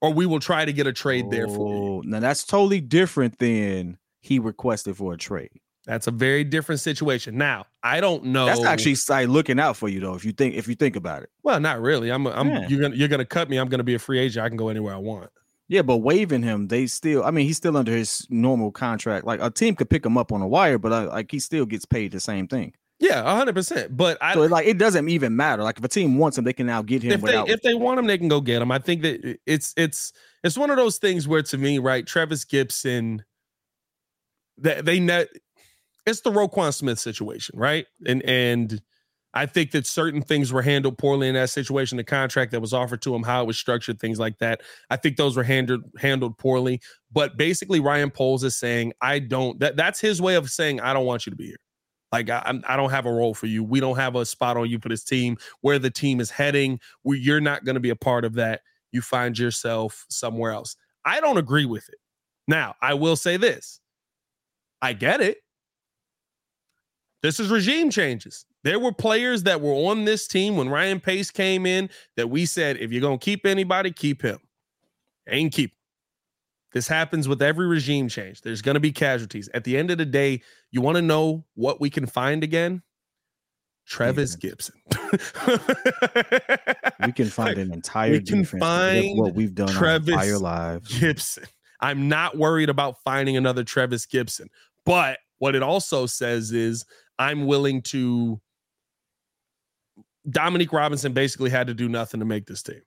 Or 0.02 0.12
we 0.12 0.26
will 0.26 0.40
try 0.40 0.66
to 0.66 0.74
get 0.74 0.88
a 0.88 0.94
trade 0.94 1.30
there 1.30 1.48
for 1.48 1.74
you. 1.74 1.82
Oh, 1.82 2.02
now 2.04 2.20
that's 2.20 2.44
totally 2.44 2.82
different 2.82 3.38
than 3.40 3.98
he 4.20 4.40
requested 4.40 4.98
for 4.98 5.14
a 5.14 5.18
trade. 5.18 5.52
That's 5.86 6.08
a 6.08 6.12
very 6.12 6.44
different 6.44 6.80
situation. 6.80 7.38
Now, 7.38 7.66
I 7.82 8.02
don't 8.02 8.26
know. 8.26 8.46
That's 8.46 8.64
actually 8.64 8.96
like 9.10 9.30
looking 9.30 9.60
out 9.60 9.78
for 9.78 9.90
you 9.90 10.00
though. 10.00 10.14
If 10.14 10.26
you 10.26 10.32
think 10.32 10.56
if 10.56 10.68
you 10.68 10.76
think 10.76 10.96
about 10.96 11.24
it. 11.24 11.30
Well, 11.44 11.60
not 11.60 11.82
really. 11.82 12.12
I'm 12.12 12.28
I'm 12.28 12.50
yeah. 12.50 12.68
you're 12.68 12.82
gonna 12.82 12.96
you're 12.96 13.08
gonna 13.08 13.26
cut 13.26 13.50
me. 13.50 13.58
I'm 13.58 13.70
gonna 13.70 13.84
be 13.84 13.96
a 13.96 14.00
free 14.00 14.20
agent. 14.20 14.46
I 14.46 14.50
can 14.50 14.58
go 14.58 14.70
anywhere 14.70 14.94
I 14.94 14.98
want. 14.98 15.30
Yeah, 15.68 15.82
but 15.84 15.98
waiving 15.98 16.44
him, 16.44 16.68
they 16.68 16.86
still. 16.86 17.24
I 17.24 17.32
mean, 17.32 17.48
he's 17.48 17.58
still 17.58 17.78
under 17.78 17.94
his 17.94 18.28
normal 18.30 18.72
contract. 18.72 19.26
Like 19.26 19.42
a 19.42 19.50
team 19.50 19.76
could 19.76 19.90
pick 19.90 20.06
him 20.06 20.18
up 20.18 20.32
on 20.32 20.42
a 20.42 20.48
wire, 20.48 20.78
but 20.78 20.92
uh, 20.92 21.08
like 21.08 21.32
he 21.32 21.40
still 21.40 21.66
gets 21.66 21.86
paid 21.86 22.12
the 22.12 22.20
same 22.20 22.48
thing. 22.48 22.74
Yeah, 23.02 23.24
hundred 23.24 23.56
percent. 23.56 23.98
But 23.98 24.20
I 24.22 24.36
so 24.36 24.42
like 24.42 24.68
it 24.68 24.78
doesn't 24.78 25.10
even 25.10 25.36
matter. 25.36 25.64
Like 25.64 25.80
if 25.80 25.84
a 25.84 25.88
team 25.88 26.20
wants 26.20 26.38
him, 26.38 26.44
they 26.44 26.54
can 26.54 26.68
now 26.68 26.84
get 26.84 27.02
him. 27.02 27.12
If 27.14 27.22
without... 27.22 27.48
they 27.48 27.54
if 27.54 27.62
they 27.64 27.74
want 27.74 28.00
him, 28.00 28.06
they 28.06 28.18
can 28.18 28.28
go 28.28 28.40
get 28.40 28.62
him. 28.62 28.72
I 28.72 28.78
think 28.78 29.02
that 29.02 29.40
it's 29.48 29.74
it's 29.76 30.14
it's 30.44 30.56
one 30.56 30.70
of 30.70 30.78
those 30.78 31.00
things 31.00 31.28
where 31.28 31.42
to 31.42 31.58
me, 31.58 31.80
right, 31.80 32.06
Travis 32.06 32.46
Gipson, 32.46 33.22
that 34.60 34.86
they 34.86 35.00
net 35.00 35.30
it's 36.06 36.22
the 36.22 36.32
Roquan 36.32 36.74
Smith 36.76 37.00
situation, 37.00 37.58
right? 37.58 37.88
And 38.06 38.22
and 38.24 38.80
I 39.34 39.48
think 39.48 39.72
that 39.72 39.88
certain 39.88 40.22
things 40.22 40.54
were 40.54 40.62
handled 40.62 41.00
poorly 41.00 41.28
in 41.28 41.34
that 41.34 41.50
situation. 41.50 41.98
The 41.98 42.04
contract 42.04 42.52
that 42.52 42.60
was 42.60 42.74
offered 42.74 43.02
to 43.04 43.16
him, 43.16 43.24
how 43.24 43.42
it 43.42 43.48
was 43.48 43.58
structured, 43.58 44.00
things 44.00 44.20
like 44.20 44.38
that. 44.40 44.62
I 44.92 44.98
think 44.98 45.18
those 45.18 45.36
were 45.36 45.44
handled 45.44 45.82
handled 45.98 46.38
poorly. 46.38 46.82
But 47.12 47.36
basically, 47.36 47.80
Ryan 47.80 48.12
Poles 48.12 48.44
is 48.44 48.56
saying, 48.56 48.94
I 49.02 49.18
don't. 49.18 49.60
That 49.60 49.76
that's 49.76 50.00
his 50.00 50.22
way 50.22 50.36
of 50.36 50.52
saying, 50.52 50.82
I 50.82 50.94
don't 50.94 51.08
want 51.08 51.26
you 51.26 51.32
to 51.32 51.36
be 51.36 51.48
here. 51.48 51.58
Like 52.12 52.30
I, 52.30 52.60
I 52.68 52.76
don't 52.76 52.90
have 52.92 53.06
a 53.06 53.12
role 53.12 53.34
for 53.34 53.48
you. 53.48 53.64
We 53.64 53.80
don't 53.80 53.96
have 53.98 54.16
a 54.16 54.26
spot 54.26 54.58
on 54.58 54.70
you 54.70 54.80
for 54.80 54.90
this 54.90 55.04
team. 55.04 55.38
Where 55.62 55.80
the 55.80 55.90
team 55.90 56.20
is 56.20 56.30
heading, 56.30 56.80
where 57.04 57.18
you're 57.18 57.42
not 57.42 57.64
going 57.64 57.76
to 57.76 57.80
be 57.80 57.90
a 57.90 57.96
part 57.96 58.26
of 58.26 58.34
that. 58.34 58.62
You 58.92 59.02
find 59.02 59.38
yourself 59.38 60.06
somewhere 60.10 60.52
else. 60.52 60.76
I 61.06 61.22
don't 61.22 61.38
agree 61.38 61.66
with 61.66 61.88
it. 61.90 62.00
Now, 62.48 62.76
I 62.82 62.94
will 62.96 63.16
say 63.16 63.38
this. 63.38 63.80
I 64.82 64.94
get 64.94 65.22
it. 65.22 65.38
This 67.24 67.40
is 67.40 67.50
regime 67.50 67.90
changes. 67.92 68.46
There 68.64 68.80
were 68.80 68.92
players 68.92 69.44
that 69.44 69.62
were 69.62 69.74
on 69.74 70.06
this 70.06 70.28
team 70.28 70.58
when 70.58 70.70
Ryan 70.70 71.00
Pace 71.00 71.32
came 71.32 71.66
in 71.66 71.90
that 72.18 72.30
we 72.30 72.46
said, 72.46 72.78
if 72.78 72.92
you're 72.92 73.02
going 73.02 73.20
to 73.20 73.24
keep 73.24 73.46
anybody, 73.46 73.92
keep 73.92 74.22
him. 74.22 74.40
Ain't 75.30 75.54
keep 75.54 75.74
this 76.72 76.88
happens 76.88 77.28
with 77.28 77.42
every 77.42 77.68
regime 77.68 78.08
change. 78.08 78.42
There's 78.42 78.62
going 78.62 78.76
to 78.76 78.80
be 78.80 78.92
casualties. 78.92 79.50
At 79.54 79.64
the 79.64 79.78
end 79.78 79.92
of 79.92 79.98
the 79.98 80.06
day, 80.06 80.42
you 80.72 80.82
want 80.82 80.96
to 80.96 81.02
know 81.02 81.46
what 81.56 81.82
we 81.82 81.90
can 81.90 82.06
find 82.06 82.44
again? 82.44 82.82
Trevis 83.86 84.38
Gipson. 84.38 84.72
we 87.06 87.12
can 87.12 87.26
find 87.28 87.58
an 87.58 87.74
entire 87.74 88.12
we 88.12 88.22
can 88.22 88.46
find 88.46 89.20
what 89.20 89.34
we've 89.34 89.54
done 89.54 89.68
Trevis 89.68 90.16
our 90.16 90.24
entire 90.24 90.38
lives. 90.38 91.00
Gipson. 91.00 91.46
I'm 91.82 92.08
not 92.08 92.38
worried 92.38 92.70
about 92.70 93.02
finding 93.04 93.36
another 93.36 93.64
Trevis 93.64 94.06
Gipson. 94.06 94.48
But 94.86 95.20
what 95.40 95.56
it 95.56 95.64
also 95.64 96.06
says 96.06 96.52
is 96.52 96.86
I'm 97.20 97.48
willing 97.48 97.82
to 97.84 98.40
Dominique 100.30 100.72
Robinson 100.72 101.12
basically 101.14 101.50
had 101.50 101.68
to 101.68 101.74
do 101.74 101.90
nothing 101.90 102.20
to 102.20 102.26
make 102.26 102.46
this 102.46 102.64
team. 102.64 102.82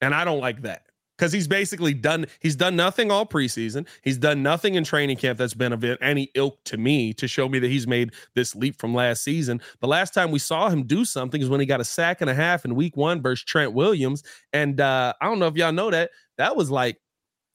And 0.00 0.14
I 0.14 0.24
don't 0.24 0.40
like 0.40 0.62
that 0.62 0.87
because 1.18 1.32
he's 1.32 1.48
basically 1.48 1.92
done 1.92 2.26
he's 2.40 2.56
done 2.56 2.76
nothing 2.76 3.10
all 3.10 3.26
preseason 3.26 3.86
he's 4.02 4.16
done 4.16 4.42
nothing 4.42 4.76
in 4.76 4.84
training 4.84 5.16
camp 5.16 5.38
that's 5.38 5.54
been 5.54 5.72
of 5.72 5.84
any 6.00 6.30
ilk 6.34 6.58
to 6.64 6.76
me 6.76 7.12
to 7.12 7.26
show 7.26 7.48
me 7.48 7.58
that 7.58 7.68
he's 7.68 7.86
made 7.86 8.12
this 8.34 8.54
leap 8.54 8.78
from 8.78 8.94
last 8.94 9.22
season 9.22 9.60
the 9.80 9.88
last 9.88 10.14
time 10.14 10.30
we 10.30 10.38
saw 10.38 10.68
him 10.68 10.84
do 10.84 11.04
something 11.04 11.42
is 11.42 11.48
when 11.48 11.60
he 11.60 11.66
got 11.66 11.80
a 11.80 11.84
sack 11.84 12.20
and 12.20 12.30
a 12.30 12.34
half 12.34 12.64
in 12.64 12.74
week 12.74 12.96
one 12.96 13.20
versus 13.20 13.44
trent 13.44 13.72
williams 13.72 14.22
and 14.52 14.80
uh, 14.80 15.12
i 15.20 15.26
don't 15.26 15.38
know 15.38 15.48
if 15.48 15.56
y'all 15.56 15.72
know 15.72 15.90
that 15.90 16.10
that 16.36 16.56
was 16.56 16.70
like 16.70 16.96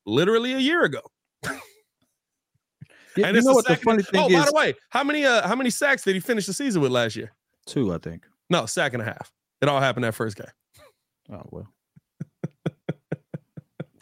literally 0.06 0.54
a 0.54 0.60
year 0.60 0.84
ago 0.84 1.02
yeah, 3.16 3.28
and 3.28 3.36
you 3.36 3.44
know 3.44 3.54
what 3.54 3.68
the 3.68 3.76
funny 3.78 4.04
thing 4.04 4.22
oh, 4.22 4.28
is? 4.28 4.34
by 4.34 4.46
the 4.46 4.54
way, 4.54 4.74
how 4.90 5.04
many 5.04 5.24
uh 5.24 5.48
how 5.48 5.56
many 5.56 5.70
sacks 5.70 6.04
did 6.04 6.16
he 6.16 6.20
finish 6.20 6.48
the 6.48 6.54
season 6.54 6.82
with 6.82 6.92
last 6.92 7.16
year? 7.16 7.32
Two, 7.68 7.94
I 7.94 8.00
think. 8.00 8.26
No, 8.50 8.66
sack 8.66 8.94
and 8.94 9.02
a 9.02 9.06
half. 9.06 9.32
It 9.62 9.70
all 9.70 9.80
happened 9.80 10.04
that 10.06 10.16
first 10.16 10.36
game. 10.36 10.48
Oh 11.32 11.44
well 11.52 11.68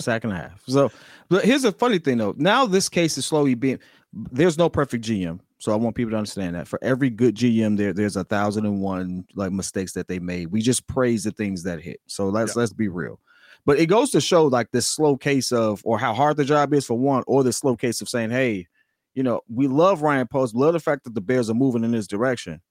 sack 0.01 0.23
and 0.23 0.33
a 0.33 0.35
half. 0.35 0.61
So, 0.67 0.91
but 1.29 1.45
here's 1.45 1.63
a 1.63 1.71
funny 1.71 1.99
thing 1.99 2.17
though. 2.17 2.35
Now 2.37 2.65
this 2.65 2.89
case 2.89 3.17
is 3.17 3.25
slowly 3.25 3.55
being. 3.55 3.79
There's 4.13 4.57
no 4.57 4.67
perfect 4.67 5.05
GM, 5.05 5.39
so 5.57 5.71
I 5.71 5.75
want 5.75 5.95
people 5.95 6.11
to 6.11 6.17
understand 6.17 6.55
that. 6.55 6.67
For 6.67 6.77
every 6.81 7.09
good 7.09 7.35
GM, 7.35 7.77
there 7.77 7.93
there's 7.93 8.17
a 8.17 8.23
thousand 8.23 8.65
and 8.65 8.81
one 8.81 9.25
like 9.35 9.51
mistakes 9.51 9.93
that 9.93 10.07
they 10.07 10.19
made. 10.19 10.47
We 10.47 10.61
just 10.61 10.85
praise 10.87 11.23
the 11.23 11.31
things 11.31 11.63
that 11.63 11.81
hit. 11.81 12.01
So 12.07 12.27
let's 12.27 12.55
yeah. 12.55 12.61
let's 12.61 12.73
be 12.73 12.87
real. 12.87 13.19
But 13.65 13.79
it 13.79 13.87
goes 13.87 14.09
to 14.11 14.21
show 14.21 14.45
like 14.45 14.71
this 14.71 14.87
slow 14.87 15.17
case 15.17 15.51
of, 15.51 15.81
or 15.85 15.99
how 15.99 16.13
hard 16.13 16.37
the 16.37 16.45
job 16.45 16.73
is 16.73 16.85
for 16.85 16.97
one, 16.97 17.23
or 17.27 17.43
the 17.43 17.53
slow 17.53 17.75
case 17.75 18.01
of 18.01 18.09
saying, 18.09 18.31
hey, 18.31 18.67
you 19.13 19.23
know, 19.23 19.41
we 19.49 19.67
love 19.67 20.01
Ryan 20.01 20.27
Poles, 20.27 20.55
love 20.55 20.73
the 20.73 20.79
fact 20.79 21.03
that 21.03 21.13
the 21.13 21.21
Bears 21.21 21.49
are 21.49 21.55
moving 21.55 21.83
in 21.83 21.91
this 21.91 22.07
direction, 22.07 22.61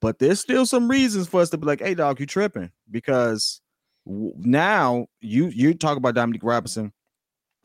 but 0.00 0.18
there's 0.18 0.40
still 0.40 0.66
some 0.66 0.88
reasons 0.88 1.28
for 1.28 1.40
us 1.40 1.50
to 1.50 1.58
be 1.58 1.66
like, 1.66 1.80
hey, 1.80 1.94
dog, 1.94 2.18
you 2.18 2.26
tripping 2.26 2.70
because 2.90 3.60
now 4.06 5.06
you 5.20 5.48
you 5.48 5.74
talk 5.74 5.96
about 5.96 6.14
Dominique 6.14 6.44
Robinson. 6.44 6.92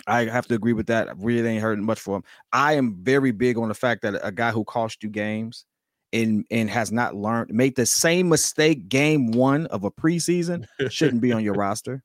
I 0.08 0.26
have 0.26 0.48
to 0.48 0.56
agree 0.56 0.74
with 0.74 0.88
that. 0.88 1.10
I 1.10 1.14
really 1.16 1.48
ain't 1.48 1.62
heard 1.62 1.80
much 1.80 2.00
for 2.00 2.18
him. 2.18 2.24
I 2.52 2.74
am 2.74 2.98
very 3.04 3.32
big 3.32 3.58
on 3.58 3.68
the 3.68 3.76
fact 3.76 4.02
that 4.02 4.20
a 4.24 4.32
guy 4.32 4.52
who 4.52 4.64
cost 4.64 5.04
you 5.04 5.10
games 5.10 5.66
and 6.12 6.46
and 6.50 6.70
has 6.70 6.92
not 6.92 7.16
learned, 7.16 7.54
made 7.54 7.76
the 7.76 7.86
same 7.86 8.30
mistake 8.30 8.90
game 8.90 9.32
one 9.32 9.68
of 9.68 9.84
a 9.84 9.92
preseason, 9.92 10.66
shouldn't 10.90 11.22
be 11.22 11.32
on 11.32 11.44
your 11.44 11.54
roster. 11.54 12.04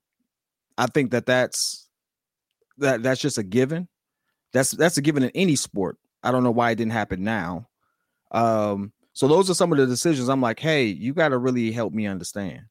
I 0.79 0.87
think 0.87 1.11
that 1.13 1.27
that's 1.27 1.89
that 2.79 3.03
that's 3.03 3.21
just 3.21 3.39
a 3.39 3.43
given. 3.43 3.89
That's 4.53 4.71
that's 4.73 4.99
a 4.99 5.03
given 5.03 5.23
in 5.23 5.31
any 5.35 5.57
sport. 5.57 5.97
I 6.23 6.31
don't 6.31 6.45
know 6.45 6.51
why 6.51 6.71
it 6.71 6.77
didn't 6.77 6.93
happen 6.93 7.25
now. 7.25 7.69
Um, 8.33 8.93
so 9.13 9.29
those 9.29 9.49
are 9.49 9.55
some 9.55 9.73
of 9.73 9.79
the 9.79 9.87
decisions. 9.87 10.29
I'm 10.29 10.43
like, 10.43 10.61
hey, 10.61 10.85
you 10.85 11.15
got 11.15 11.29
to 11.29 11.39
really 11.39 11.73
help 11.73 11.93
me 11.93 12.07
understand. 12.07 12.63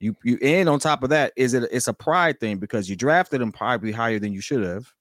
You 0.00 0.16
you 0.24 0.38
and 0.42 0.68
on 0.68 0.80
top 0.80 1.02
of 1.02 1.10
that, 1.10 1.32
is 1.36 1.54
it 1.54 1.68
it's 1.70 1.88
a 1.88 1.94
pride 1.94 2.40
thing 2.40 2.58
because 2.58 2.88
you 2.90 2.96
drafted 2.96 3.40
him 3.40 3.52
probably 3.52 3.92
higher 3.92 4.18
than 4.18 4.32
you 4.32 4.40
should 4.40 4.62
have. 4.62 4.92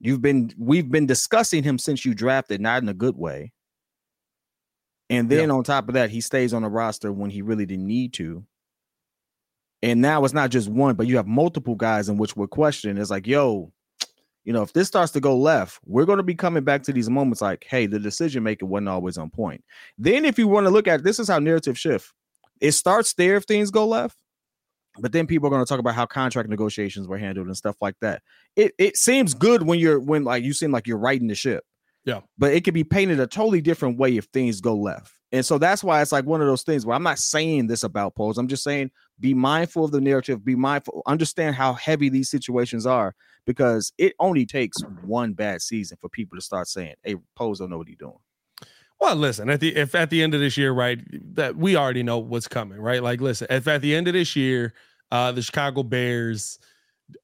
You've 0.00 0.22
been 0.22 0.52
we've 0.58 0.90
been 0.90 1.06
discussing 1.06 1.62
him 1.62 1.78
since 1.78 2.04
you 2.04 2.14
drafted, 2.14 2.60
not 2.60 2.82
in 2.82 2.88
a 2.88 2.94
good 2.94 3.16
way. 3.16 3.52
And 5.08 5.28
then 5.28 5.48
yeah. 5.48 5.54
on 5.54 5.64
top 5.64 5.88
of 5.88 5.94
that, 5.94 6.10
he 6.10 6.20
stays 6.20 6.52
on 6.52 6.62
the 6.62 6.68
roster 6.68 7.12
when 7.12 7.30
he 7.30 7.42
really 7.42 7.66
didn't 7.66 7.86
need 7.86 8.12
to. 8.14 8.44
And 9.82 10.00
now 10.00 10.24
it's 10.24 10.34
not 10.34 10.50
just 10.50 10.68
one, 10.68 10.96
but 10.96 11.06
you 11.06 11.16
have 11.16 11.26
multiple 11.26 11.76
guys 11.76 12.08
in 12.08 12.16
which 12.16 12.34
we're 12.34 12.48
questioning. 12.48 12.98
It's 12.98 13.10
like, 13.10 13.26
yo, 13.26 13.72
you 14.44 14.52
know, 14.52 14.62
if 14.62 14.72
this 14.72 14.88
starts 14.88 15.12
to 15.12 15.20
go 15.20 15.36
left, 15.36 15.80
we're 15.84 16.06
going 16.06 16.18
to 16.18 16.22
be 16.22 16.34
coming 16.34 16.64
back 16.64 16.82
to 16.84 16.92
these 16.92 17.10
moments 17.10 17.40
like, 17.40 17.66
hey, 17.68 17.86
the 17.86 17.98
decision 17.98 18.42
making 18.42 18.68
wasn't 18.68 18.88
always 18.88 19.18
on 19.18 19.30
point. 19.30 19.62
Then, 19.98 20.24
if 20.24 20.38
you 20.38 20.48
want 20.48 20.66
to 20.66 20.70
look 20.70 20.88
at 20.88 21.04
this, 21.04 21.18
is 21.18 21.28
how 21.28 21.38
narrative 21.38 21.78
shift. 21.78 22.12
It 22.60 22.72
starts 22.72 23.14
there 23.14 23.36
if 23.36 23.44
things 23.44 23.70
go 23.70 23.86
left, 23.86 24.16
but 24.98 25.12
then 25.12 25.26
people 25.26 25.46
are 25.46 25.50
going 25.50 25.64
to 25.64 25.68
talk 25.68 25.80
about 25.80 25.94
how 25.94 26.06
contract 26.06 26.48
negotiations 26.48 27.06
were 27.06 27.18
handled 27.18 27.46
and 27.46 27.56
stuff 27.56 27.76
like 27.80 27.96
that. 28.00 28.22
It 28.56 28.72
it 28.78 28.96
seems 28.96 29.34
good 29.34 29.62
when 29.62 29.78
you're 29.78 30.00
when 30.00 30.24
like 30.24 30.44
you 30.44 30.52
seem 30.52 30.72
like 30.72 30.86
you're 30.86 30.98
riding 30.98 31.28
the 31.28 31.34
ship. 31.34 31.64
Yeah. 32.04 32.20
But 32.38 32.52
it 32.52 32.64
could 32.64 32.74
be 32.74 32.84
painted 32.84 33.18
a 33.18 33.26
totally 33.26 33.60
different 33.60 33.98
way 33.98 34.16
if 34.16 34.26
things 34.26 34.60
go 34.60 34.76
left. 34.76 35.12
And 35.32 35.44
so 35.44 35.58
that's 35.58 35.82
why 35.82 36.00
it's 36.00 36.12
like 36.12 36.24
one 36.24 36.40
of 36.40 36.46
those 36.46 36.62
things 36.62 36.86
where 36.86 36.94
I'm 36.94 37.02
not 37.02 37.18
saying 37.18 37.66
this 37.66 37.82
about 37.82 38.14
Poles. 38.14 38.38
I'm 38.38 38.46
just 38.46 38.62
saying 38.62 38.90
be 39.18 39.34
mindful 39.34 39.84
of 39.84 39.90
the 39.90 40.00
narrative, 40.00 40.44
be 40.44 40.54
mindful, 40.54 41.02
understand 41.06 41.56
how 41.56 41.74
heavy 41.74 42.08
these 42.08 42.30
situations 42.30 42.86
are 42.86 43.14
because 43.44 43.92
it 43.98 44.14
only 44.20 44.46
takes 44.46 44.76
one 45.02 45.32
bad 45.32 45.62
season 45.62 45.98
for 46.00 46.08
people 46.08 46.36
to 46.36 46.42
start 46.42 46.68
saying, 46.68 46.94
Hey, 47.02 47.16
Poles 47.34 47.58
don't 47.58 47.70
know 47.70 47.78
what 47.78 47.88
he's 47.88 47.96
doing. 47.96 48.18
Well, 49.00 49.16
listen, 49.16 49.50
at 49.50 49.60
the 49.60 49.76
if 49.76 49.94
at 49.94 50.10
the 50.10 50.22
end 50.22 50.34
of 50.34 50.40
this 50.40 50.56
year, 50.56 50.72
right, 50.72 50.98
that 51.34 51.56
we 51.56 51.76
already 51.76 52.02
know 52.02 52.18
what's 52.18 52.48
coming, 52.48 52.80
right? 52.80 53.02
Like, 53.02 53.20
listen, 53.20 53.46
if 53.50 53.68
at 53.68 53.82
the 53.82 53.94
end 53.94 54.08
of 54.08 54.14
this 54.14 54.34
year, 54.34 54.72
uh, 55.12 55.32
the 55.32 55.42
Chicago 55.42 55.82
Bears 55.82 56.58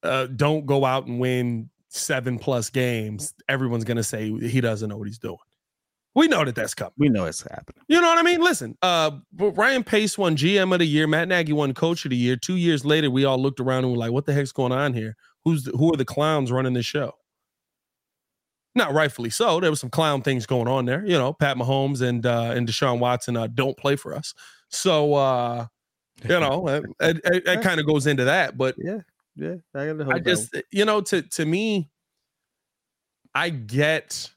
uh, 0.02 0.26
don't 0.26 0.66
go 0.66 0.84
out 0.84 1.06
and 1.06 1.18
win 1.18 1.70
seven 1.88 2.38
plus 2.38 2.68
games, 2.70 3.34
everyone's 3.48 3.84
gonna 3.84 4.02
say 4.02 4.30
he 4.38 4.60
doesn't 4.60 4.88
know 4.88 4.98
what 4.98 5.08
he's 5.08 5.18
doing. 5.18 5.38
We 6.14 6.28
know 6.28 6.44
that 6.44 6.54
that's 6.54 6.74
coming. 6.74 6.92
We 6.98 7.08
know 7.08 7.24
it's 7.24 7.40
happening. 7.40 7.82
You 7.88 7.98
know 8.02 8.08
what 8.08 8.18
I 8.18 8.22
mean? 8.22 8.42
Listen, 8.42 8.76
uh, 8.82 9.12
Ryan 9.38 9.82
Pace 9.82 10.18
won 10.18 10.36
GM 10.36 10.72
of 10.74 10.78
the 10.78 10.84
year. 10.84 11.06
Matt 11.06 11.28
Nagy 11.28 11.54
won 11.54 11.72
Coach 11.72 12.04
of 12.04 12.10
the 12.10 12.16
year. 12.16 12.36
Two 12.36 12.56
years 12.56 12.84
later, 12.84 13.10
we 13.10 13.24
all 13.24 13.38
looked 13.38 13.60
around 13.60 13.84
and 13.84 13.92
were 13.92 13.98
like, 13.98 14.12
"What 14.12 14.26
the 14.26 14.34
heck's 14.34 14.52
going 14.52 14.72
on 14.72 14.92
here? 14.92 15.16
Who's 15.44 15.64
the, 15.64 15.70
who 15.70 15.92
are 15.92 15.96
the 15.96 16.04
clowns 16.04 16.52
running 16.52 16.74
the 16.74 16.82
show?" 16.82 17.14
Not 18.74 18.94
rightfully 18.94 19.30
so. 19.30 19.60
There 19.60 19.70
was 19.70 19.80
some 19.80 19.90
clown 19.90 20.22
things 20.22 20.46
going 20.46 20.68
on 20.68 20.86
there. 20.86 21.04
You 21.04 21.18
know, 21.18 21.32
Pat 21.32 21.56
Mahomes 21.56 22.00
and 22.00 22.24
uh, 22.24 22.52
and 22.54 22.66
Deshaun 22.66 22.98
Watson 22.98 23.36
uh, 23.36 23.48
don't 23.48 23.76
play 23.76 23.96
for 23.96 24.14
us. 24.14 24.34
So 24.68 25.14
uh, 25.14 25.66
you 26.22 26.40
know, 26.40 26.66
it, 26.68 26.84
it, 27.00 27.20
it, 27.24 27.46
it 27.46 27.62
kind 27.62 27.80
of 27.80 27.86
goes 27.86 28.06
into 28.06 28.24
that. 28.24 28.56
But 28.56 28.76
yeah, 28.78 29.00
yeah, 29.36 29.56
I, 29.74 29.90
I 30.08 30.18
just 30.18 30.56
you 30.70 30.84
know, 30.84 31.02
to 31.02 31.22
to 31.22 31.44
me, 31.44 31.90
I 33.34 33.50
get 33.50 34.30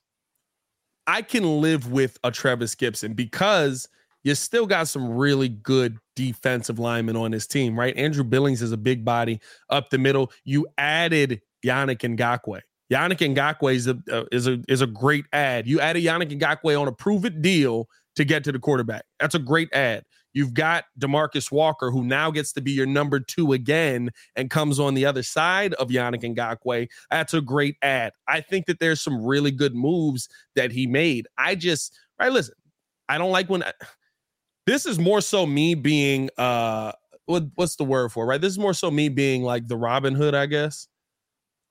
I 1.08 1.22
can 1.22 1.62
live 1.62 1.92
with 1.92 2.18
a 2.24 2.32
Trevis 2.32 2.76
Gipson 2.76 3.16
because 3.16 3.88
you 4.24 4.34
still 4.36 4.66
got 4.66 4.88
some 4.88 5.12
really 5.12 5.50
good 5.50 5.98
defensive 6.16 6.80
linemen 6.80 7.16
on 7.16 7.32
this 7.32 7.46
team, 7.46 7.78
right? 7.78 7.96
Andrew 7.96 8.24
Billings 8.24 8.62
is 8.62 8.72
a 8.72 8.78
big 8.78 9.06
body 9.06 9.40
up 9.70 9.92
the 9.92 10.00
middle. 10.00 10.32
You 10.44 10.68
added 10.78 11.42
Yannick 11.64 12.00
Ngakoue. 12.00 12.62
Yannick 12.92 13.36
Ngakoue 13.36 13.76
is 13.76 13.88
a 13.88 13.98
uh, 14.12 14.26
is 14.32 14.48
a 14.48 14.60
is 14.68 14.82
a 14.82 14.88
great 14.88 15.26
ad. 15.34 15.68
You 15.68 15.80
added 15.80 16.04
Yannick 16.04 16.40
Ngakoue 16.40 16.80
on 16.80 16.88
a 16.88 16.92
prove 16.92 17.26
it 17.26 17.42
deal 17.42 17.88
to 18.16 18.24
get 18.24 18.44
to 18.44 18.52
the 18.52 18.60
quarterback. 18.60 19.04
That's 19.20 19.36
a 19.36 19.40
great 19.40 19.74
ad. 19.74 20.04
You've 20.34 20.54
got 20.54 20.84
Demarcus 21.00 21.50
Walker, 21.50 21.92
who 21.92 22.04
now 22.04 22.30
gets 22.30 22.52
to 22.54 22.62
be 22.62 22.72
your 22.72 22.86
number 22.86 23.22
two 23.22 23.54
again 23.54 24.10
and 24.36 24.50
comes 24.50 24.82
on 24.82 24.94
the 24.94 25.06
other 25.06 25.24
side 25.24 25.74
of 25.76 25.88
Yannick 25.88 26.24
Ngakoue. 26.36 26.88
That's 27.10 27.34
a 27.34 27.40
great 27.40 27.78
ad. 27.82 28.12
I 28.28 28.42
think 28.42 28.66
that 28.66 28.80
there's 28.82 29.02
some 29.02 29.24
really 29.24 29.52
good 29.52 29.74
moves 29.74 30.28
that 30.58 30.74
he 30.74 30.88
made. 30.88 31.26
I 31.38 31.56
just, 31.56 31.98
right, 32.20 32.34
listen, 32.34 32.54
I 33.08 33.18
don't 33.18 33.32
like 33.32 33.50
when 33.50 33.64
I, 33.64 33.72
this 34.68 34.86
is 34.86 35.00
more 35.00 35.22
so 35.22 35.46
me 35.46 35.74
being, 35.74 36.30
uh, 36.38 36.92
what, 37.28 37.44
what's 37.56 37.78
the 37.78 37.86
word 37.86 38.12
for, 38.12 38.26
right? 38.26 38.42
This 38.42 38.52
is 38.52 38.60
more 38.60 38.74
so 38.74 38.92
me 38.92 39.08
being 39.08 39.42
like 39.42 39.68
the 39.70 39.78
Robin 39.78 40.16
Hood, 40.16 40.36
I 40.36 40.48
guess. 40.48 40.90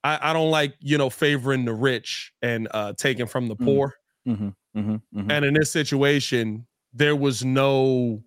I, 0.05 0.31
I 0.31 0.33
don't 0.35 0.51
like, 0.51 0.75
you 0.81 0.99
know, 0.99 1.11
favoring 1.11 1.65
the 1.65 1.73
rich 1.73 2.33
and 2.43 2.69
uh, 2.73 2.93
taking 2.93 3.27
from 3.27 3.49
the 3.49 3.57
mm-hmm. 3.57 3.65
poor. 3.65 3.95
Mm-hmm, 4.29 4.49
mm-hmm, 4.79 4.93
mm-hmm. 5.19 5.31
And 5.31 5.45
in 5.45 5.55
this 5.55 5.73
situation, 5.73 6.67
there 6.93 7.17
was 7.17 7.45
no 7.45 8.23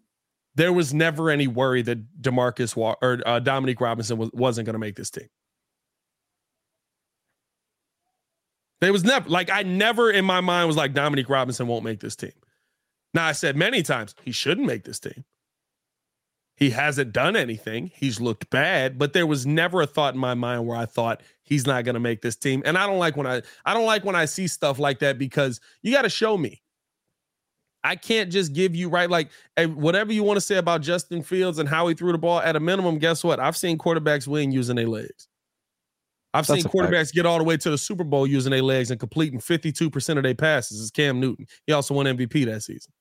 there 0.56 0.74
was 0.74 0.92
never 0.92 1.30
any 1.30 1.46
worry 1.46 1.84
that 1.84 2.20
Demarcus 2.20 2.76
Wa- 2.76 2.96
or 3.00 3.20
uh, 3.28 3.38
Dominique 3.40 3.80
Robinson 3.80 4.18
was, 4.18 4.32
wasn't 4.34 4.66
going 4.66 4.74
to 4.74 4.80
make 4.80 4.96
this 4.96 5.12
team. 5.12 5.28
There 8.82 8.92
was 8.92 9.04
never 9.04 9.30
like 9.30 9.52
I 9.52 9.64
never 9.64 10.12
in 10.12 10.26
my 10.26 10.42
mind 10.42 10.68
was 10.68 10.76
like 10.76 10.94
Dominique 10.94 11.30
Robinson 11.30 11.68
won't 11.68 11.84
make 11.84 12.00
this 12.00 12.16
team. 12.16 12.32
Now 13.14 13.26
I 13.26 13.32
said 13.32 13.56
many 13.56 13.84
times 13.84 14.16
he 14.24 14.32
shouldn't 14.32 14.68
make 14.68 14.84
this 14.84 15.00
team. 15.00 15.26
He 16.56 16.72
hasn't 16.72 17.14
done 17.14 17.36
anything. 17.36 17.92
He's 17.94 18.20
looked 18.20 18.50
bad, 18.50 18.98
but 18.98 19.14
there 19.14 19.28
was 19.28 19.46
never 19.46 19.82
a 19.82 19.88
thought 19.88 20.16
in 20.16 20.20
my 20.20 20.34
mind 20.34 20.66
where 20.66 20.78
I 20.78 20.86
thought 20.86 21.22
he's 21.48 21.66
not 21.66 21.86
going 21.86 21.94
to 21.94 22.00
make 22.00 22.22
this 22.22 22.36
team. 22.36 22.62
And 22.66 22.78
I 22.78 22.86
don't 22.86 23.00
like 23.00 23.16
when 23.16 23.26
I 23.26 23.42
I 23.66 23.74
don't 23.74 23.86
like 23.86 24.04
when 24.04 24.16
I 24.16 24.26
see 24.26 24.48
stuff 24.48 24.80
like 24.80 25.00
that 25.00 25.18
because 25.18 25.60
you 25.82 25.92
got 25.94 26.04
to 26.04 26.10
show 26.10 26.38
me. 26.38 26.62
I 27.84 27.96
can't 27.96 28.30
just 28.30 28.54
give 28.54 28.76
you 28.76 28.90
right 28.90 29.10
like 29.10 29.30
whatever 29.58 30.12
you 30.12 30.24
want 30.24 30.38
to 30.38 30.42
say 30.42 30.58
about 30.58 30.82
Justin 30.82 31.24
Fields 31.24 31.58
and 31.58 31.70
how 31.70 31.88
he 31.88 31.94
threw 31.94 32.12
the 32.12 32.18
ball. 32.18 32.40
At 32.40 32.56
a 32.56 32.60
minimum, 32.60 32.98
guess 33.00 33.24
what? 33.24 33.40
I've 33.40 33.56
seen 33.56 33.78
quarterbacks 33.78 34.28
win 34.28 34.52
using 34.52 34.76
their 34.76 34.88
legs. 34.88 35.28
I've 36.34 36.46
That's 36.46 36.64
seen 36.64 36.72
quarterbacks 36.72 37.06
fact. 37.06 37.14
get 37.14 37.26
all 37.26 37.38
the 37.38 37.46
way 37.46 37.56
to 37.58 37.70
the 37.70 37.78
Super 37.78 38.04
Bowl 38.04 38.28
using 38.28 38.52
their 38.52 38.62
legs 38.62 38.92
and 38.92 39.00
completing 39.00 39.40
52% 39.40 40.18
of 40.18 40.24
their 40.24 40.36
passes. 40.36 40.80
Is 40.80 40.92
Cam 40.92 41.20
Newton. 41.20 41.48
He 41.66 41.74
also 41.74 41.94
won 41.94 42.06
MVP 42.06 42.46
that 42.46 42.62
season. 42.62 42.92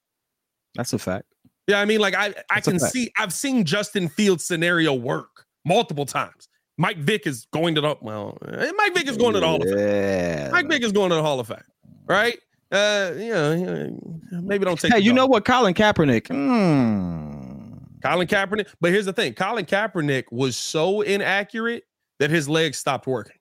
That's 0.77 0.93
a 0.93 0.99
fact. 0.99 1.27
Yeah, 1.67 1.81
I 1.81 1.85
mean, 1.85 1.99
like 1.99 2.15
I, 2.15 2.33
I 2.49 2.61
can 2.61 2.79
see 2.79 3.11
I've 3.19 3.33
seen 3.33 3.65
Justin 3.65 4.09
Fields 4.09 4.45
scenario 4.45 4.95
work 4.95 5.47
multiple 5.65 6.07
times. 6.07 6.49
Mike 6.79 6.99
Vick 6.99 7.27
is 7.27 7.47
going 7.53 7.75
to 7.75 7.81
the 7.81 7.97
well, 8.01 8.37
eh, 8.49 8.71
Mike 8.77 8.95
Vick 8.95 9.09
is 9.09 9.17
going 9.17 9.33
to 9.35 9.41
the 9.41 9.47
Hall 9.47 9.63
of 9.63 9.69
Fame. 9.69 10.51
Mike 10.53 10.69
Vick 10.69 10.83
is 10.83 10.93
going 10.93 11.11
to 11.11 11.17
the 11.17 11.23
Hall 11.23 11.41
of 11.41 11.49
Fame, 11.49 11.59
right? 12.07 12.39
Uh, 12.71 13.13
you 13.17 13.29
know, 13.31 13.99
maybe 14.43 14.65
don't 14.65 14.79
take. 14.79 14.93
Hey, 14.93 15.01
you 15.01 15.13
know 15.13 15.27
what, 15.27 15.45
Colin 15.45 15.73
Kaepernick? 15.75 16.29
Hmm. 16.29 17.79
Colin 18.03 18.27
Kaepernick, 18.27 18.69
but 18.81 18.91
here's 18.91 19.07
the 19.07 19.13
thing: 19.13 19.33
Colin 19.35 19.65
Kaepernick 19.65 20.25
was 20.31 20.57
so 20.57 21.01
inaccurate 21.01 21.85
that 22.19 22.31
his 22.31 22.49
legs 22.49 22.77
stopped 22.79 23.07
working. 23.07 23.37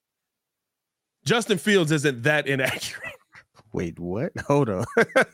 Justin 1.26 1.58
Fields 1.58 1.92
isn't 1.92 2.24
that 2.24 2.48
inaccurate. 2.48 3.14
Wait, 3.74 4.00
what? 4.00 4.32
Hold 4.48 4.70
on. 4.70 4.86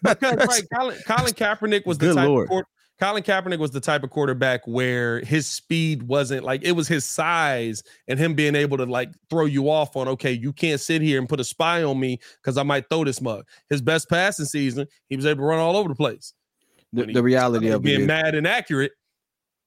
because 0.01 0.63
Colin, 0.75 0.97
Colin 1.05 1.33
Kaepernick 1.33 1.85
was 1.85 1.97
the 1.99 2.07
Good 2.07 2.15
type 2.15 2.27
Lord. 2.27 2.45
of 2.51 2.63
Colin 3.01 3.23
Kaepernick 3.23 3.57
was 3.57 3.71
the 3.71 3.79
type 3.79 4.03
of 4.03 4.11
quarterback 4.11 4.61
where 4.67 5.21
his 5.21 5.47
speed 5.47 6.03
wasn't 6.03 6.43
like 6.43 6.61
it 6.63 6.73
was 6.73 6.87
his 6.87 7.03
size 7.03 7.81
and 8.07 8.19
him 8.19 8.35
being 8.35 8.53
able 8.53 8.77
to 8.77 8.85
like 8.85 9.09
throw 9.27 9.45
you 9.45 9.71
off 9.71 9.95
on 9.95 10.07
okay, 10.07 10.31
you 10.31 10.53
can't 10.53 10.79
sit 10.79 11.01
here 11.01 11.17
and 11.17 11.27
put 11.27 11.39
a 11.39 11.43
spy 11.43 11.81
on 11.81 11.99
me 11.99 12.19
because 12.35 12.59
I 12.59 12.63
might 12.63 12.87
throw 12.89 13.03
this 13.03 13.19
mug. 13.19 13.47
His 13.71 13.81
best 13.81 14.07
passing 14.07 14.45
season, 14.45 14.85
he 15.09 15.15
was 15.15 15.25
able 15.25 15.39
to 15.39 15.45
run 15.45 15.57
all 15.57 15.75
over 15.75 15.89
the 15.89 15.95
place. 15.95 16.33
The, 16.93 17.07
he, 17.07 17.13
the 17.13 17.23
reality 17.23 17.69
of 17.69 17.81
being 17.81 18.05
mad 18.05 18.35
and 18.35 18.45
accurate. 18.45 18.91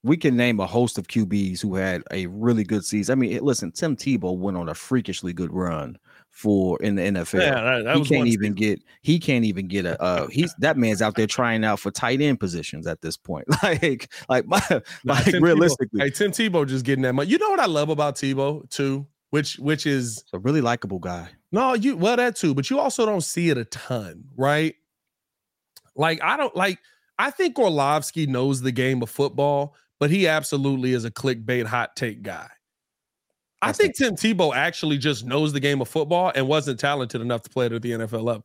We 0.05 0.17
can 0.17 0.37
name 0.37 0.61
a 0.61 0.67
host 0.67 0.97
of 0.97 1.09
QBs 1.09 1.61
who 1.61 1.75
had 1.75 2.05
a 2.13 2.27
really 2.27 2.63
good 2.63 2.85
season. 2.85 3.15
I 3.15 3.17
mean, 3.17 3.37
listen, 3.43 3.73
Tim 3.73 3.97
Tebow 3.97 4.37
went 4.37 4.57
on 4.57 4.69
a 4.69 4.75
freakishly 4.75 5.33
good 5.33 5.53
run 5.53 5.99
for 6.35 6.83
in 6.83 6.97
the 6.97 7.03
NFL. 7.03 7.41
Yeah, 7.41 7.63
that, 7.63 7.85
that 7.85 7.97
he 7.97 8.05
can't 8.05 8.27
even 8.27 8.55
get 8.55 8.83
he 9.03 9.21
can't 9.21 9.45
even 9.45 9.69
get 9.69 9.87
a 9.87 10.01
uh 10.03 10.27
he's 10.27 10.53
that 10.59 10.77
man's 10.77 11.01
out 11.01 11.15
there 11.15 11.29
trying 11.29 11.65
out 11.65 11.79
for 11.79 11.93
tight 11.93 12.21
end 12.21 12.41
positions 12.41 12.87
at 12.87 13.01
this 13.01 13.17
point. 13.17 13.47
Like 13.63 14.13
like 14.29 14.47
my 14.47 14.61
nah, 15.05 15.15
like 15.15 15.25
Tim 15.25 15.43
realistically. 15.43 16.01
Tebow, 16.01 16.03
hey, 16.03 16.11
Tim 16.11 16.33
Tebow 16.33 16.67
just 16.67 16.85
getting 16.85 17.03
that 17.03 17.15
money. 17.15 17.31
You 17.31 17.39
know 17.39 17.49
what 17.49 17.61
I 17.61 17.67
love 17.67 17.89
about 17.89 18.17
Tebow 18.17 18.69
too, 18.69 19.07
which 19.31 19.59
which 19.59 19.87
is 19.87 20.23
a 20.33 20.39
really 20.39 20.61
likable 20.61 20.99
guy. 20.99 21.31
No, 21.51 21.75
you 21.75 21.97
well 21.97 22.17
that 22.17 22.37
too, 22.37 22.53
but 22.53 22.69
you 22.69 22.79
also 22.79 23.07
don't 23.07 23.23
see 23.23 23.49
it 23.49 23.57
a 23.57 23.65
ton, 23.65 24.25
right? 24.37 24.75
Like 25.95 26.23
I 26.23 26.37
don't 26.37 26.55
like 26.55 26.79
I 27.19 27.31
think 27.31 27.59
Orlovsky 27.59 28.27
knows 28.27 28.61
the 28.61 28.73
game 28.73 29.03
of 29.03 29.09
football, 29.09 29.75
but 29.99 30.11
he 30.11 30.27
absolutely 30.27 30.93
is 30.93 31.05
a 31.05 31.11
clickbait 31.11 31.65
hot 31.65 31.97
take 31.97 32.23
guy. 32.23 32.49
I 33.65 33.73
think 33.73 33.97
Tim 33.97 34.15
Tebow 34.15 34.55
actually 34.55 34.99
just 34.99 35.25
knows 35.25 35.53
the 35.53 35.61
game 35.61 35.81
of 35.81 35.89
football 35.89 36.33
and 36.35 36.47
wasn't 36.47 36.79
talented 36.79 37.21
enough 37.21 37.43
to 37.43 37.51
play 37.51 37.67
it 37.67 37.73
at 37.73 37.83
the 37.83 37.93
NFL 37.93 38.23
level. 38.23 38.45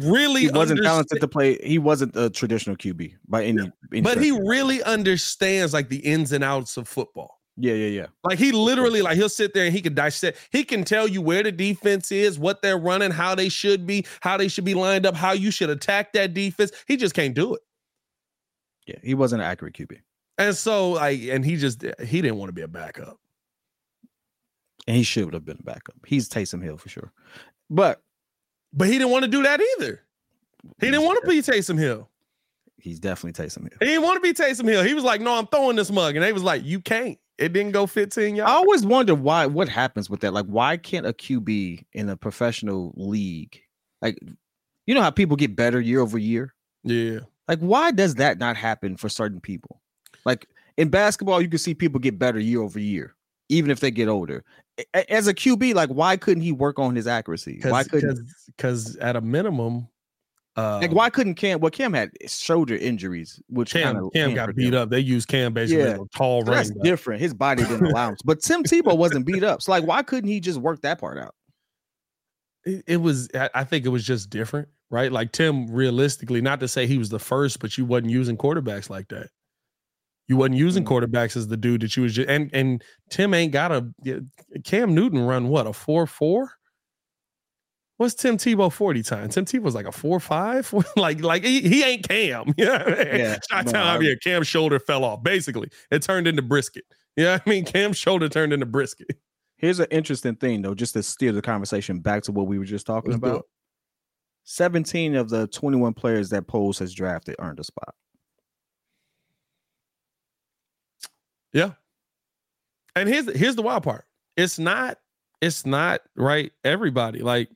Really 0.00 0.42
He 0.42 0.50
wasn't 0.50 0.82
talented 0.82 1.20
to 1.20 1.28
play. 1.28 1.58
He 1.64 1.78
wasn't 1.78 2.14
a 2.16 2.30
traditional 2.30 2.76
QB 2.76 3.14
by 3.28 3.44
any. 3.44 3.70
any 3.92 4.00
but 4.02 4.20
he 4.20 4.30
really 4.32 4.82
understands 4.82 5.72
like 5.72 5.88
the 5.88 5.98
ins 5.98 6.32
and 6.32 6.42
outs 6.44 6.76
of 6.76 6.86
football. 6.88 7.40
yeah, 7.56 7.74
yeah, 7.74 7.88
yeah. 7.88 8.06
Like 8.24 8.38
he 8.38 8.52
literally, 8.52 9.02
like 9.02 9.16
he'll 9.16 9.28
sit 9.28 9.52
there 9.54 9.64
and 9.64 9.74
he 9.74 9.80
can 9.82 9.94
dissect. 9.94 10.38
He 10.52 10.62
can 10.64 10.84
tell 10.84 11.08
you 11.08 11.20
where 11.22 11.42
the 11.42 11.50
defense 11.52 12.12
is, 12.12 12.38
what 12.38 12.62
they're 12.62 12.78
running, 12.78 13.10
how 13.10 13.34
they 13.34 13.48
should 13.48 13.86
be, 13.86 14.06
how 14.20 14.36
they 14.36 14.48
should 14.48 14.64
be 14.64 14.74
lined 14.74 15.06
up, 15.06 15.14
how 15.16 15.32
you 15.32 15.50
should 15.50 15.70
attack 15.70 16.12
that 16.12 16.34
defense. 16.34 16.70
He 16.86 16.96
just 16.96 17.14
can't 17.14 17.34
do 17.34 17.54
it. 17.54 17.60
Yeah, 18.86 18.96
he 19.02 19.14
wasn't 19.14 19.42
an 19.42 19.48
accurate 19.48 19.74
QB, 19.74 19.98
And 20.38 20.54
so, 20.56 20.92
like, 20.92 21.20
and 21.22 21.44
he 21.44 21.56
just 21.56 21.82
he 22.04 22.22
didn't 22.22 22.36
want 22.38 22.48
to 22.48 22.54
be 22.54 22.62
a 22.62 22.68
backup. 22.68 23.18
and 24.86 24.96
he 24.96 25.02
should 25.02 25.34
have 25.34 25.44
been 25.44 25.58
a 25.60 25.62
backup. 25.64 25.96
He's 26.06 26.28
Taysom 26.28 26.62
Hill 26.62 26.78
for 26.78 26.88
sure, 26.88 27.12
but 27.68 28.00
But 28.72 28.88
he 28.88 28.94
didn't 28.94 29.10
want 29.10 29.24
to 29.24 29.30
do 29.30 29.42
that 29.42 29.60
either. 29.78 30.02
He 30.80 30.86
didn't 30.90 31.04
want 31.04 31.22
to 31.22 31.28
be 31.28 31.40
Taysom 31.40 31.78
Hill. 31.78 32.08
he's 32.78 33.00
definitely 33.00 33.44
Taysom 33.44 33.62
Hill. 33.62 33.78
He 33.80 33.86
didn't 33.86 34.02
want 34.02 34.16
to 34.16 34.20
be 34.20 34.32
Taysom 34.32 34.68
Hill. 34.68 34.82
He 34.84 34.94
was 34.94 35.04
like, 35.04 35.20
"No, 35.20 35.34
I'm 35.34 35.46
throwing 35.46 35.76
this 35.76 35.90
mug," 35.90 36.16
and 36.16 36.24
they 36.24 36.32
was 36.32 36.42
like, 36.42 36.64
"You 36.64 36.80
can't." 36.80 37.18
It 37.38 37.52
didn't 37.52 37.70
go 37.72 37.86
15 37.86 38.34
yards. 38.34 38.50
I 38.50 38.54
always 38.54 38.84
wonder 38.84 39.14
why. 39.14 39.46
What 39.46 39.68
happens 39.68 40.10
with 40.10 40.20
that? 40.20 40.32
Like, 40.32 40.46
why 40.46 40.76
can't 40.76 41.06
a 41.06 41.12
QB 41.12 41.84
in 41.92 42.08
a 42.08 42.16
professional 42.16 42.92
league, 42.96 43.60
like, 44.02 44.18
you 44.86 44.94
know 44.94 45.02
how 45.02 45.10
people 45.10 45.36
get 45.36 45.54
better 45.54 45.80
year 45.80 46.00
over 46.00 46.18
year? 46.18 46.52
Yeah, 46.82 47.20
Like, 47.46 47.60
why 47.60 47.92
does 47.92 48.16
that 48.16 48.38
not 48.38 48.56
happen 48.56 48.96
for 48.96 49.08
certain 49.08 49.40
people? 49.40 49.80
Like 50.24 50.48
in 50.76 50.88
basketball, 50.88 51.40
you 51.40 51.48
can 51.48 51.58
see 51.58 51.74
people 51.74 52.00
get 52.00 52.18
better 52.18 52.40
year 52.40 52.60
over 52.60 52.78
year, 52.80 53.14
even 53.48 53.70
if 53.70 53.80
they 53.80 53.90
get 53.90 54.08
older. 54.08 54.44
As 55.08 55.26
a 55.26 55.34
QB, 55.34 55.74
like, 55.74 55.90
why 55.90 56.16
couldn't 56.16 56.42
he 56.42 56.52
work 56.52 56.78
on 56.78 56.94
his 56.94 57.06
accuracy? 57.06 57.60
Why 57.64 57.82
couldn't 57.82 58.28
because 58.46 58.96
at 58.96 59.16
a 59.16 59.20
minimum, 59.20 59.88
uh, 60.56 60.78
like 60.78 60.92
why 60.92 61.10
couldn't 61.10 61.34
Cam? 61.34 61.60
Well, 61.60 61.70
Cam 61.70 61.92
had 61.92 62.10
shoulder 62.28 62.76
injuries, 62.76 63.40
which 63.48 63.72
Cam 63.72 64.08
Cam 64.14 64.34
got 64.34 64.54
beat 64.54 64.74
up. 64.74 64.90
They 64.90 65.00
used 65.00 65.28
Cam 65.28 65.52
basically 65.52 65.84
Yeah. 65.84 65.96
tall 66.14 66.44
So 66.44 66.50
that's 66.52 66.68
running 66.68 66.82
different. 66.84 67.20
His 67.20 67.34
body 67.34 67.64
didn't 67.64 67.86
allow 67.86 68.10
him. 68.10 68.16
But 68.24 68.40
Tim 68.40 68.62
Tebow 68.62 68.96
wasn't 68.96 69.26
beat 69.26 69.42
up. 69.44 69.62
So 69.62 69.72
like, 69.72 69.84
why 69.84 70.02
couldn't 70.02 70.28
he 70.28 70.40
just 70.40 70.58
work 70.58 70.82
that 70.82 71.00
part 71.00 71.18
out? 71.18 71.34
it, 72.64 72.84
it 72.86 72.96
was 72.98 73.28
I 73.34 73.50
I 73.54 73.64
think 73.64 73.84
it 73.84 73.90
was 73.90 74.04
just 74.04 74.30
different, 74.30 74.68
right? 74.90 75.10
Like 75.10 75.32
Tim, 75.32 75.70
realistically, 75.70 76.40
not 76.40 76.60
to 76.60 76.68
say 76.68 76.86
he 76.86 76.98
was 76.98 77.08
the 77.08 77.18
first, 77.18 77.60
but 77.60 77.76
you 77.78 77.84
wasn't 77.84 78.10
using 78.10 78.36
quarterbacks 78.36 78.90
like 78.90 79.08
that. 79.08 79.28
You 80.28 80.36
wasn't 80.36 80.56
using 80.56 80.84
Mhm. 80.84 80.88
quarterbacks 80.88 81.36
as 81.36 81.48
the 81.48 81.56
dude 81.56 81.80
that 81.82 81.96
you 81.96 82.02
was 82.04 82.14
just 82.14 82.28
and 82.28 82.50
and 82.52 82.84
Tim 83.10 83.32
ain't 83.34 83.52
got 83.52 83.72
a 83.72 83.88
Cam 84.64 84.94
Newton 84.94 85.20
run 85.20 85.48
what 85.48 85.66
a 85.66 85.72
four 85.72 86.06
four. 86.06 86.50
What's 87.96 88.14
Tim 88.14 88.36
Tebow 88.36 88.70
40 88.72 89.02
time? 89.02 89.28
Tim 89.28 89.44
Tebow's 89.44 89.74
like 89.74 89.86
a 89.86 89.90
four 89.92 90.20
five. 90.20 90.72
like 90.96 91.20
like 91.20 91.42
he, 91.44 91.60
he 91.62 91.82
ain't 91.82 92.08
Cam. 92.08 92.54
Yeah. 92.56 92.88
Yeah, 93.16 93.38
Shot 93.50 93.66
no, 93.66 93.72
time 93.72 94.00
here. 94.02 94.16
Cam's 94.16 94.46
shoulder 94.46 94.78
fell 94.78 95.02
off. 95.04 95.22
Basically, 95.24 95.68
it 95.90 96.02
turned 96.02 96.28
into 96.28 96.42
brisket. 96.42 96.84
Yeah, 97.16 97.38
I 97.44 97.50
mean 97.50 97.64
Cam's 97.64 97.96
shoulder 97.98 98.28
turned 98.28 98.52
into 98.52 98.66
brisket. 98.66 99.08
Here's 99.56 99.80
an 99.80 99.88
interesting 99.90 100.36
thing, 100.36 100.62
though, 100.62 100.74
just 100.74 100.92
to 100.92 101.02
steer 101.02 101.32
the 101.32 101.42
conversation 101.42 101.98
back 101.98 102.22
to 102.24 102.32
what 102.32 102.46
we 102.46 102.60
were 102.60 102.64
just 102.64 102.86
talking 102.86 103.10
Let's 103.10 103.18
about. 103.18 103.46
17 104.44 105.16
of 105.16 105.28
the 105.30 105.48
21 105.48 105.94
players 105.94 106.28
that 106.30 106.46
Poles 106.46 106.78
has 106.78 106.94
drafted 106.94 107.34
earned 107.40 107.58
a 107.58 107.64
spot. 107.64 107.92
Yeah. 111.52 111.72
And 112.94 113.08
here's 113.08 113.32
here's 113.36 113.56
the 113.56 113.62
wild 113.62 113.82
part. 113.82 114.04
It's 114.36 114.58
not 114.58 114.98
it's 115.40 115.64
not 115.64 116.00
right 116.16 116.52
everybody. 116.64 117.20
Like 117.20 117.48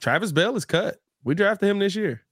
Travis 0.00 0.32
Bell 0.32 0.56
is 0.56 0.64
cut. 0.64 1.00
We 1.24 1.34
drafted 1.34 1.68
him 1.68 1.78
this 1.78 1.94
year. 1.94 2.22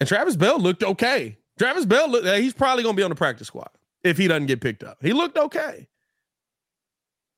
And 0.00 0.08
Travis 0.08 0.36
Bell 0.36 0.58
looked 0.58 0.82
okay. 0.82 1.38
Travis 1.58 1.84
Bell 1.84 2.10
looked 2.10 2.26
eh, 2.26 2.40
he's 2.40 2.54
probably 2.54 2.82
to 2.82 2.92
be 2.92 3.02
on 3.02 3.10
the 3.10 3.16
practice 3.16 3.46
squad 3.46 3.70
if 4.02 4.18
he 4.18 4.28
doesn't 4.28 4.46
get 4.46 4.60
picked 4.60 4.82
up. 4.82 4.98
He 5.00 5.12
looked 5.12 5.38
okay. 5.38 5.88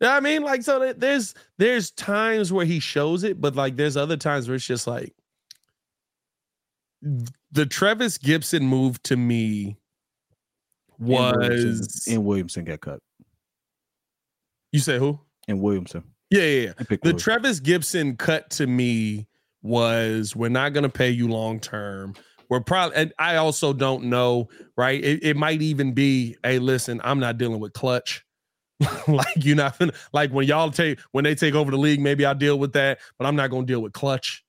You 0.01 0.09
know 0.09 0.13
I 0.13 0.21
mean? 0.21 0.43
Like 0.43 0.63
so 0.63 0.93
there's 0.93 1.35
there's 1.59 1.91
times 1.91 2.53
where 2.53 2.67
he 2.67 2.81
shows 2.81 3.23
it, 3.23 3.41
but 3.41 3.55
like 3.55 3.77
there's 3.77 3.97
other 3.97 4.17
times 4.17 4.49
where 4.49 4.57
it's 4.57 4.67
just 4.67 4.87
like 4.87 5.15
the 7.53 7.67
Travis 7.67 8.19
Gipson 8.19 8.63
move 8.63 9.03
to 9.05 9.17
me 9.17 9.77
And 10.99 11.09
Williamson- 11.09 11.79
was 11.79 12.07
and 12.11 12.25
Williamson 12.25 12.65
got 12.65 12.81
cut. 12.81 13.01
you 14.73 14.81
say 14.81 14.99
who? 14.99 15.19
And 15.49 15.61
Williamson. 15.61 16.05
Yeah, 16.31 16.43
yeah, 16.43 16.61
yeah. 16.67 16.73
The 16.79 16.99
Williamson. 17.03 17.19
Travis 17.19 17.61
Gipson 17.61 18.19
cut 18.19 18.51
to 18.51 18.67
me 18.67 19.27
was 19.63 20.35
we're 20.35 20.49
not 20.49 20.73
going 20.73 20.83
to 20.83 20.89
pay 20.89 21.11
you 21.11 21.29
long 21.29 21.61
term. 21.61 22.15
We're 22.51 22.61
probably, 22.61 22.97
and 22.97 23.13
I 23.19 23.37
also 23.37 23.73
don't 23.73 24.05
know, 24.05 24.49
right? 24.77 25.03
It, 25.03 25.23
it 25.25 25.37
might 25.37 25.63
even 25.63 25.93
be, 25.93 26.37
hey, 26.43 26.59
listen, 26.59 27.01
I'm 27.05 27.19
not 27.21 27.39
dealing 27.39 27.61
with 27.61 27.73
clutch. 27.73 28.25
like 29.09 29.27
you're 29.37 29.55
not 29.57 29.79
gonna 29.79 29.93
like 30.13 30.33
when 30.33 30.47
y'all 30.49 30.69
take 30.71 30.99
when 31.13 31.23
they 31.23 31.35
take 31.37 31.55
over 31.55 31.71
the 31.71 31.77
league, 31.79 32.01
maybe 32.01 32.27
I'll 32.27 32.35
deal 32.35 32.59
with 32.59 32.73
that, 32.73 32.99
but 33.19 33.27
I'm 33.27 33.37
not 33.37 33.49
gonna 33.51 33.65
deal 33.67 33.81
with 33.81 33.93
clutch. 33.93 34.45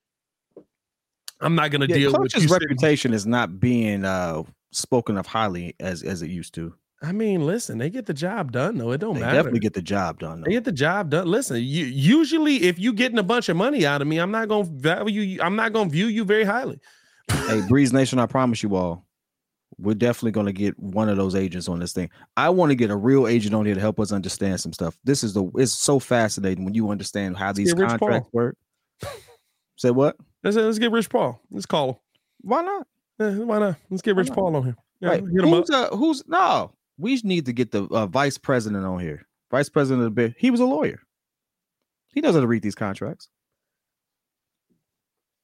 I'm 1.39 1.53
not 1.53 1.69
gonna 1.69 1.85
Yeah, 1.87 1.95
deal 1.95 2.19
with 2.19 2.31
sitting- 2.31 2.49
reputation 2.49 3.13
is 3.13 3.27
not 3.27 3.59
being 3.59 4.03
uh 4.03 4.41
spoken 4.75 5.17
of 5.17 5.25
highly 5.25 5.75
as 5.79 6.03
as 6.03 6.21
it 6.21 6.29
used 6.29 6.53
to. 6.55 6.73
I 7.01 7.11
mean, 7.11 7.45
listen, 7.45 7.77
they 7.77 7.89
get 7.89 8.05
the 8.05 8.13
job 8.13 8.51
done 8.51 8.77
though. 8.77 8.91
It 8.91 8.99
don't 8.99 9.15
They 9.15 9.19
matter. 9.21 9.35
definitely 9.35 9.59
get 9.59 9.73
the 9.73 9.81
job 9.81 10.19
done. 10.19 10.41
They 10.45 10.51
get 10.51 10.63
the 10.63 10.71
job 10.71 11.09
done. 11.09 11.27
Listen, 11.27 11.57
you 11.57 11.85
usually 11.85 12.63
if 12.63 12.79
you 12.79 12.93
getting 12.93 13.17
a 13.19 13.23
bunch 13.23 13.49
of 13.49 13.57
money 13.57 13.85
out 13.85 14.01
of 14.01 14.07
me, 14.07 14.17
I'm 14.17 14.31
not 14.31 14.47
gonna 14.47 14.67
value 14.69 15.21
you. 15.21 15.41
I'm 15.41 15.55
not 15.55 15.73
gonna 15.73 15.89
view 15.89 16.07
you 16.07 16.23
very 16.23 16.45
highly. 16.45 16.79
hey, 17.29 17.61
Breeze 17.67 17.91
Nation, 17.93 18.17
I 18.19 18.25
promise 18.27 18.63
you 18.63 18.75
all, 18.75 19.05
we're 19.77 19.93
definitely 19.93 20.31
going 20.31 20.45
to 20.45 20.53
get 20.53 20.79
one 20.79 21.09
of 21.09 21.17
those 21.17 21.35
agents 21.35 21.67
on 21.67 21.79
this 21.79 21.91
thing. 21.91 22.09
I 22.37 22.49
want 22.49 22.69
to 22.69 22.75
get 22.75 22.91
a 22.91 22.95
real 22.95 23.27
agent 23.27 23.53
on 23.53 23.65
here 23.65 23.75
to 23.75 23.81
help 23.81 23.99
us 23.99 24.11
understand 24.13 24.61
some 24.61 24.71
stuff. 24.71 24.97
This 25.03 25.21
is 25.23 25.33
the 25.33 25.43
it's 25.55 25.73
so 25.73 25.99
fascinating 25.99 26.63
when 26.63 26.73
you 26.75 26.89
understand 26.89 27.35
how 27.35 27.51
these 27.51 27.73
Rich 27.73 27.89
Paul. 27.89 27.97
contracts 27.97 28.29
work. 28.31 28.55
Say 29.75 29.91
what? 29.91 30.15
Let's, 30.43 30.55
let's 30.55 30.79
get 30.79 30.91
Rich 30.91 31.09
Paul. 31.09 31.41
Let's 31.51 31.65
call 31.65 31.89
him. 31.89 31.95
Why 32.41 32.61
not? 32.61 32.87
Eh, 33.19 33.35
why 33.37 33.59
not? 33.59 33.75
Let's 33.89 34.01
get 34.01 34.15
Rich? 34.15 34.31
Paul 34.31 34.55
on 34.55 34.63
here. 34.63 34.75
Yeah, 34.99 35.09
right. 35.09 35.23
hit 35.23 35.43
him 35.43 35.53
up. 35.53 35.65
Who's 35.67 35.69
uh, 35.69 35.89
who's 35.95 36.27
no? 36.27 36.71
We 36.97 37.19
need 37.23 37.45
to 37.45 37.53
get 37.53 37.71
the 37.71 37.85
uh, 37.85 38.07
vice 38.07 38.37
president 38.37 38.85
on 38.85 38.99
here. 38.99 39.25
Vice 39.51 39.69
president 39.69 40.07
of 40.07 40.15
the. 40.15 40.33
He 40.37 40.51
was 40.51 40.59
a 40.59 40.65
lawyer. 40.65 41.01
He 42.13 42.21
knows 42.21 42.35
how 42.35 42.41
to 42.41 42.47
read 42.47 42.63
these 42.63 42.75
contracts. 42.75 43.29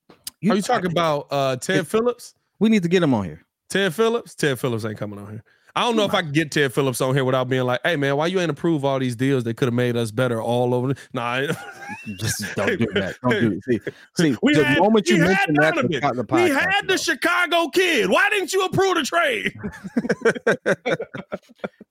Are 0.10 0.56
you 0.56 0.62
talking 0.62 0.92
about 0.92 1.28
uh 1.30 1.56
Ted 1.58 1.88
Phillips? 1.88 2.34
We 2.60 2.70
need 2.70 2.84
to 2.84 2.90
get 2.90 3.04
him 3.04 3.14
on 3.14 3.26
here. 3.26 3.46
Ted 3.70 3.94
Phillips? 3.94 4.36
Ted 4.36 4.60
Phillips 4.60 4.86
ain't 4.86 4.98
coming 4.98 5.20
on 5.20 5.30
here. 5.30 5.44
I 5.76 5.82
don't 5.82 5.96
know 5.96 6.06
if 6.06 6.14
I 6.14 6.22
can 6.22 6.32
get 6.32 6.52
Ted 6.52 6.74
Phillips 6.74 7.02
on 7.02 7.14
here 7.16 7.24
without 7.24 7.48
being 7.50 7.64
like, 7.64 7.80
hey 7.84 7.96
man, 7.96 8.18
why 8.18 8.28
you 8.28 8.40
ain't 8.40 8.52
approve 8.52 8.84
all 8.84 9.00
these 9.00 9.16
deals 9.16 9.44
that 9.46 9.56
could 9.58 9.68
have 9.68 9.74
made 9.74 9.96
us 9.96 10.12
better 10.12 10.42
all 10.42 10.74
over? 10.74 10.90
the-" 10.90 10.98
Nah, 11.14 11.48
Just 12.20 12.56
don't 12.56 12.78
do 12.78 12.88
that. 12.94 13.16
Don't 13.22 13.40
do 13.40 13.60
it. 13.68 13.84
See, 13.84 13.92
see 14.32 14.38
we 14.44 14.56
the 14.56 14.64
had, 14.66 14.80
moment 14.80 15.08
you 15.08 15.18
mentioned 15.18 15.58
that, 15.62 15.76
the, 15.76 16.00
Donovan. 16.00 16.26
po- 16.28 16.38
the 16.38 16.44
we 16.44 16.50
had 16.50 16.88
the 16.88 16.94
over. 16.94 16.98
Chicago 16.98 17.70
kid. 17.70 18.10
Why 18.10 18.30
didn't 18.30 18.54
you 18.54 18.64
approve 18.66 18.96
the 18.96 19.04
trade? 19.04 19.54
This, 20.86 20.98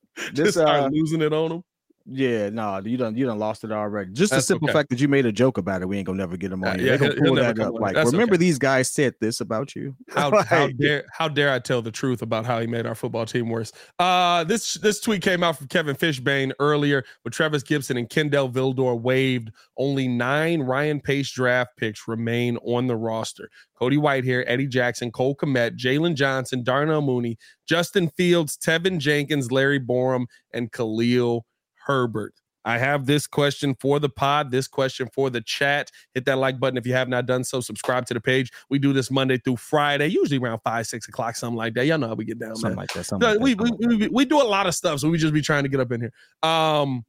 Just 0.34 0.52
start 0.58 0.80
uh, 0.80 0.88
losing 0.92 1.22
it 1.22 1.32
on 1.32 1.52
him. 1.52 1.64
Yeah, 2.12 2.50
no, 2.50 2.78
you 2.84 2.96
done 2.96 3.16
you 3.16 3.24
done 3.24 3.38
lost 3.38 3.62
it 3.62 3.70
already. 3.70 4.10
Just 4.12 4.32
the 4.32 4.40
simple 4.42 4.68
okay. 4.68 4.76
fact 4.76 4.90
that 4.90 5.00
you 5.00 5.06
made 5.06 5.26
a 5.26 5.32
joke 5.32 5.58
about 5.58 5.80
it, 5.80 5.86
we 5.86 5.96
ain't 5.96 6.06
gonna 6.06 6.18
never 6.18 6.36
get 6.36 6.50
him 6.50 6.64
on 6.64 6.80
Uh, 6.80 6.82
yeah, 6.82 6.96
they 6.96 6.98
gonna 6.98 7.14
he'll- 7.14 7.24
pull 7.24 7.34
that 7.36 7.58
up. 7.60 7.74
Like, 7.74 7.94
That's 7.94 8.10
remember 8.10 8.34
okay. 8.34 8.40
these 8.40 8.58
guys 8.58 8.90
said 8.90 9.14
this 9.20 9.40
about 9.40 9.76
you. 9.76 9.94
How, 10.08 10.30
Like, 10.30 10.46
how 10.46 10.66
dare 10.68 11.04
how 11.12 11.28
dare 11.28 11.52
I 11.52 11.60
tell 11.60 11.82
the 11.82 11.92
truth 11.92 12.20
about 12.22 12.44
how 12.46 12.58
he 12.60 12.66
made 12.66 12.84
our 12.84 12.96
football 12.96 13.26
team 13.26 13.48
worse? 13.48 13.70
Uh 14.00 14.42
this 14.42 14.74
this 14.74 15.00
tweet 15.00 15.22
came 15.22 15.44
out 15.44 15.56
from 15.58 15.68
Kevin 15.68 15.94
Fishbain 15.94 16.52
earlier 16.58 17.04
with 17.22 17.32
Travis 17.32 17.62
Gipson 17.62 17.96
and 17.96 18.10
Kindle 18.10 18.50
Vildor 18.50 19.00
waived. 19.00 19.52
Only 19.76 20.08
nine 20.08 20.62
Ryan 20.62 21.00
Pace 21.00 21.30
draft 21.30 21.76
picks 21.76 22.08
remain 22.08 22.56
on 22.64 22.88
the 22.88 22.96
roster. 22.96 23.48
Cody 23.78 23.96
Whitehair, 23.96 24.42
Eddie 24.46 24.66
Jackson, 24.66 25.10
Cole 25.10 25.36
Kmet, 25.36 25.78
Jaylon 25.78 26.14
Johnson, 26.14 26.62
Darnell 26.62 27.00
Mooney, 27.00 27.38
Justin 27.66 28.08
Fields, 28.10 28.58
Teven 28.58 28.98
Jenkins, 28.98 29.50
Larry 29.50 29.80
Borom, 29.80 30.26
and 30.52 30.70
Khalil 30.70 31.46
Herbert. 31.90 32.34
I 32.64 32.78
have 32.78 33.06
this 33.06 33.26
question 33.26 33.74
for 33.80 33.98
the 33.98 34.08
pod, 34.08 34.50
this 34.50 34.68
question 34.68 35.08
for 35.12 35.30
the 35.30 35.40
chat. 35.40 35.90
Hit 36.14 36.26
that 36.26 36.36
like 36.36 36.60
button 36.60 36.76
if 36.76 36.86
you 36.86 36.92
have 36.92 37.08
not 37.08 37.26
done 37.26 37.42
so. 37.42 37.60
Subscribe 37.60 38.06
to 38.06 38.14
the 38.14 38.20
page. 38.20 38.52
We 38.68 38.78
do 38.78 38.92
this 38.92 39.10
Monday 39.10 39.38
through 39.38 39.56
Friday, 39.56 40.08
usually 40.08 40.38
around 40.38 40.60
five, 40.60 40.86
six 40.86 41.08
o'clock, 41.08 41.36
something 41.36 41.56
like 41.56 41.74
that. 41.74 41.86
Y'all 41.86 41.98
know 41.98 42.08
how 42.08 42.14
we 42.14 42.24
get 42.24 42.38
down, 42.38 42.56
something 42.56 42.70
man. 42.70 42.76
like 42.76 42.92
that. 42.92 43.04
Something 43.04 43.26
No, 43.26 43.34
like 43.34 43.42
we, 43.42 43.54
that, 43.54 43.76
we, 43.80 43.96
we, 43.96 44.08
we 44.08 44.24
do 44.24 44.40
a 44.40 44.44
lot 44.44 44.66
of 44.66 44.74
stuff, 44.74 45.00
so 45.00 45.08
we 45.08 45.18
just 45.18 45.34
be 45.34 45.40
trying 45.40 45.62
to 45.62 45.68
get 45.68 45.80
up 45.80 45.90
in 45.90 46.02
here. 46.02 46.12
Um, 46.42 47.04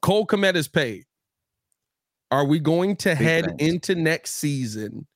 Cole 0.00 0.26
Kmet 0.26 0.54
is 0.54 0.68
paid. 0.68 1.04
Are 2.30 2.44
we 2.44 2.60
going 2.60 2.96
to 2.96 3.14
head 3.14 3.44
things. 3.44 3.74
into 3.74 3.94
next 3.94 4.36
season 4.36 5.06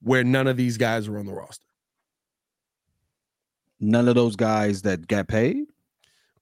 where 0.00 0.24
none 0.24 0.46
of 0.46 0.56
these 0.56 0.78
guys 0.78 1.08
are 1.08 1.18
on 1.18 1.26
the 1.26 1.34
roster? 1.34 1.66
None 3.80 4.08
of 4.08 4.14
those 4.14 4.36
guys 4.36 4.82
that 4.82 5.06
got 5.06 5.28
paid. 5.28 5.66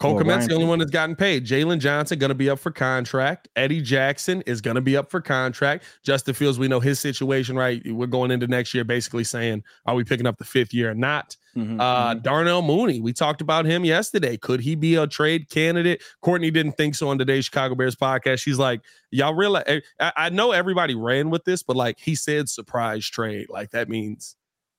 Cole 0.00 0.16
Well, 0.16 0.24
Kmet's 0.24 0.48
the 0.48 0.54
only 0.54 0.66
one 0.66 0.80
that's 0.80 0.90
gotten 0.90 1.14
paid. 1.14 1.46
Jaylon 1.46 1.78
Johnson 1.78 2.18
going 2.18 2.30
to 2.30 2.34
be 2.34 2.50
up 2.50 2.58
for 2.58 2.72
contract. 2.72 3.48
Eddie 3.54 3.80
Jackson 3.80 4.42
is 4.42 4.60
going 4.60 4.74
to 4.74 4.80
be 4.80 4.96
up 4.96 5.10
for 5.10 5.20
contract. 5.20 5.84
Justin 6.02 6.34
Fields, 6.34 6.58
we 6.58 6.66
know 6.68 6.80
his 6.80 6.98
situation, 6.98 7.56
right? 7.56 7.80
We're 7.86 8.06
going 8.08 8.30
into 8.32 8.46
next 8.48 8.74
year 8.74 8.82
basically 8.84 9.24
saying, 9.24 9.62
are 9.86 9.94
we 9.94 10.02
picking 10.04 10.26
up 10.26 10.36
the 10.38 10.44
fifth 10.44 10.74
year 10.74 10.90
or 10.90 10.94
not? 10.94 11.36
Mhm, 11.56 11.80
Uh, 11.80 12.14
mhm. 12.16 12.22
Darnell 12.24 12.62
Mooney, 12.62 13.00
we 13.00 13.12
talked 13.12 13.40
about 13.40 13.64
him 13.66 13.84
yesterday. 13.84 14.36
Could 14.36 14.60
he 14.60 14.74
be 14.74 14.96
a 14.96 15.06
trade 15.06 15.48
candidate? 15.48 16.02
Courtney 16.20 16.50
didn't 16.50 16.72
think 16.72 16.96
so 16.96 17.08
on 17.08 17.16
today's 17.18 17.44
Chicago 17.44 17.76
Bears 17.76 17.94
podcast. 17.94 18.40
She's 18.40 18.58
like, 18.58 18.80
y'all 19.12 19.34
realize, 19.34 19.80
I, 20.00 20.12
I 20.16 20.28
know 20.30 20.50
everybody 20.50 20.96
ran 20.96 21.30
with 21.30 21.44
this, 21.44 21.62
but 21.62 21.76
like 21.76 22.00
he 22.00 22.16
said, 22.16 22.48
surprise 22.48 23.06
trade. 23.08 23.46
Like 23.48 23.70
that 23.70 23.88
means 23.88 24.34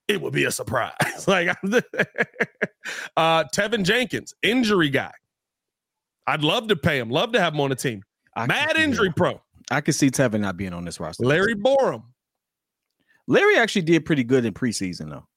it 0.07 0.21
would 0.21 0.33
be 0.33 0.45
a 0.45 0.51
surprise. 0.51 0.93
like, 1.27 1.49
uh, 3.17 3.43
Teven 3.45 3.83
Jenkins, 3.83 4.33
injury 4.41 4.89
guy. 4.89 5.11
I'd 6.27 6.43
love 6.43 6.67
to 6.69 6.75
pay 6.75 6.97
him. 6.99 7.09
Love 7.09 7.33
to 7.33 7.41
have 7.41 7.53
him 7.53 7.61
on 7.61 7.69
the 7.69 7.75
team. 7.75 8.03
I 8.35 8.47
Mad 8.47 8.77
injury 8.77 9.09
that. 9.09 9.15
pro. 9.15 9.41
I 9.71 9.81
could 9.81 9.95
see 9.95 10.09
Teven 10.09 10.41
not 10.41 10.57
being 10.57 10.73
on 10.73 10.85
this 10.85 10.99
roster. 10.99 11.25
Larry 11.25 11.55
Borom. 11.55 12.03
Larry 13.27 13.57
actually 13.57 13.81
did 13.83 14.05
pretty 14.05 14.23
good 14.23 14.45
in 14.45 14.53
preseason 14.53 15.09
though. 15.09 15.27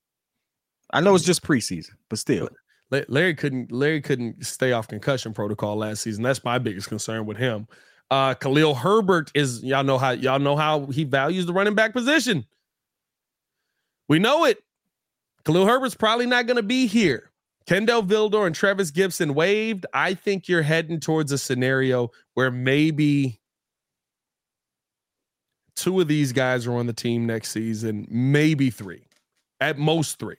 I 0.93 1.01
know 1.01 1.15
it's 1.15 1.25
just 1.25 1.43
preseason, 1.43 1.93
but 2.09 2.19
still. 2.19 2.49
Larry 2.91 3.35
couldn't 3.35 3.71
Larry 3.71 4.01
couldn't 4.01 4.45
stay 4.47 4.73
off 4.73 4.89
concussion 4.89 5.35
protocol 5.35 5.77
last 5.77 6.03
season. 6.03 6.23
That's 6.23 6.43
my 6.43 6.59
biggest 6.59 6.89
concern 6.89 7.27
with 7.27 7.37
him. 7.37 7.67
Uh 8.11 8.35
Khalil 8.35 8.75
Herbert 8.75 9.31
is 9.35 9.63
y'all 9.63 9.85
know 9.85 9.99
how 9.99 10.11
y'all 10.11 10.39
know 10.39 10.57
how 10.57 10.87
he 10.87 11.05
values 11.05 11.45
the 11.45 11.53
running 11.53 11.75
back 11.75 11.93
position. 11.93 12.47
We 14.09 14.19
know 14.19 14.45
it. 14.45 14.63
Khalil 15.45 15.67
Herbert's 15.67 15.95
probably 15.95 16.27
not 16.27 16.47
going 16.47 16.57
to 16.57 16.63
be 16.63 16.87
here. 16.87 17.31
Kindle 17.67 18.03
Vildor 18.03 18.47
and 18.47 18.55
Trevis 18.55 18.91
Gipson 18.91 19.33
waived. 19.33 19.85
I 19.93 20.15
think 20.15 20.49
you're 20.49 20.63
heading 20.63 21.01
towards 21.01 21.33
a 21.33 21.39
scenario 21.39 22.11
where 22.35 22.51
maybe 22.51 23.39
two 25.77 26.01
of 26.01 26.09
these 26.09 26.33
guys 26.33 26.67
are 26.67 26.73
on 26.73 26.87
the 26.87 26.93
team 26.93 27.27
next 27.27 27.51
season, 27.51 28.07
maybe 28.11 28.71
three, 28.71 29.05
at 29.61 29.79
most 29.79 30.19
three. 30.19 30.37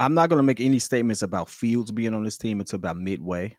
I'm 0.00 0.14
not 0.14 0.28
going 0.28 0.38
to 0.38 0.42
make 0.44 0.60
any 0.60 0.80
statements 0.80 1.22
about 1.22 1.48
Fields 1.48 1.92
being 1.92 2.12
on 2.12 2.24
this 2.24 2.36
team 2.36 2.58
until 2.58 2.76
about 2.76 2.96
midway. 2.96 3.56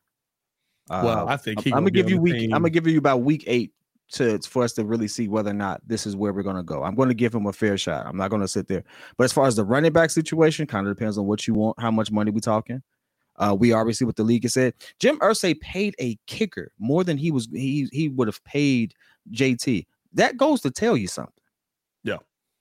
Well, 0.89 1.27
Uh, 1.27 1.31
I 1.33 1.37
think 1.37 1.63
he 1.63 1.71
I'm 1.71 1.77
gonna 1.79 1.91
gonna 1.91 2.03
give 2.03 2.09
you 2.09 2.19
week. 2.19 2.33
team. 2.33 2.53
I'm 2.53 2.61
gonna 2.61 2.69
give 2.69 2.85
you 2.85 2.97
about 2.99 3.21
week 3.21 3.43
eight 3.47 3.71
to 4.13 4.39
for 4.39 4.63
us 4.63 4.73
to 4.73 4.85
really 4.85 5.07
see 5.07 5.27
whether 5.27 5.49
or 5.49 5.55
not 5.55 5.81
this 5.85 6.05
is 6.05 6.15
where 6.15 6.33
we're 6.33 6.43
gonna 6.43 6.63
go. 6.63 6.83
I'm 6.83 6.95
gonna 6.95 7.13
give 7.13 7.33
him 7.33 7.47
a 7.47 7.53
fair 7.53 7.77
shot. 7.77 8.05
I'm 8.05 8.17
not 8.17 8.29
gonna 8.29 8.47
sit 8.47 8.67
there. 8.67 8.83
But 9.17 9.25
as 9.25 9.33
far 9.33 9.47
as 9.47 9.55
the 9.55 9.63
running 9.63 9.93
back 9.93 10.09
situation, 10.09 10.67
kind 10.67 10.87
of 10.87 10.95
depends 10.95 11.17
on 11.17 11.25
what 11.25 11.47
you 11.47 11.53
want, 11.53 11.79
how 11.79 11.91
much 11.91 12.11
money 12.11 12.31
we 12.31 12.41
talking. 12.41 12.81
Uh, 13.37 13.55
we 13.57 13.73
obviously 13.73 14.05
what 14.05 14.15
the 14.15 14.23
league 14.23 14.43
has 14.43 14.53
said. 14.53 14.73
Jim 14.99 15.19
Irsay 15.19 15.59
paid 15.59 15.95
a 15.99 16.17
kicker 16.27 16.71
more 16.79 17.03
than 17.03 17.17
he 17.17 17.31
was 17.31 17.47
he 17.51 17.87
he 17.91 18.09
would 18.09 18.27
have 18.27 18.43
paid 18.45 18.93
JT. 19.31 19.85
That 20.13 20.37
goes 20.37 20.61
to 20.61 20.71
tell 20.71 20.95
you 20.95 21.07
something. 21.07 21.33
Yeah. 22.03 22.17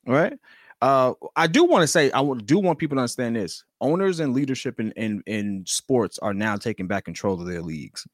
All 0.06 0.14
right. 0.14 0.38
Uh, 0.82 1.14
I 1.36 1.46
do 1.46 1.64
want 1.64 1.82
to 1.82 1.86
say 1.86 2.10
I 2.12 2.22
do 2.44 2.58
want 2.58 2.78
people 2.78 2.96
to 2.96 3.00
understand 3.00 3.36
this. 3.36 3.64
Owners 3.80 4.20
and 4.20 4.34
leadership 4.34 4.80
in, 4.80 4.90
in 4.92 5.22
in 5.26 5.64
sports 5.66 6.18
are 6.18 6.34
now 6.34 6.56
taking 6.56 6.86
back 6.86 7.04
control 7.04 7.40
of 7.40 7.46
their 7.46 7.62
leagues. 7.62 8.06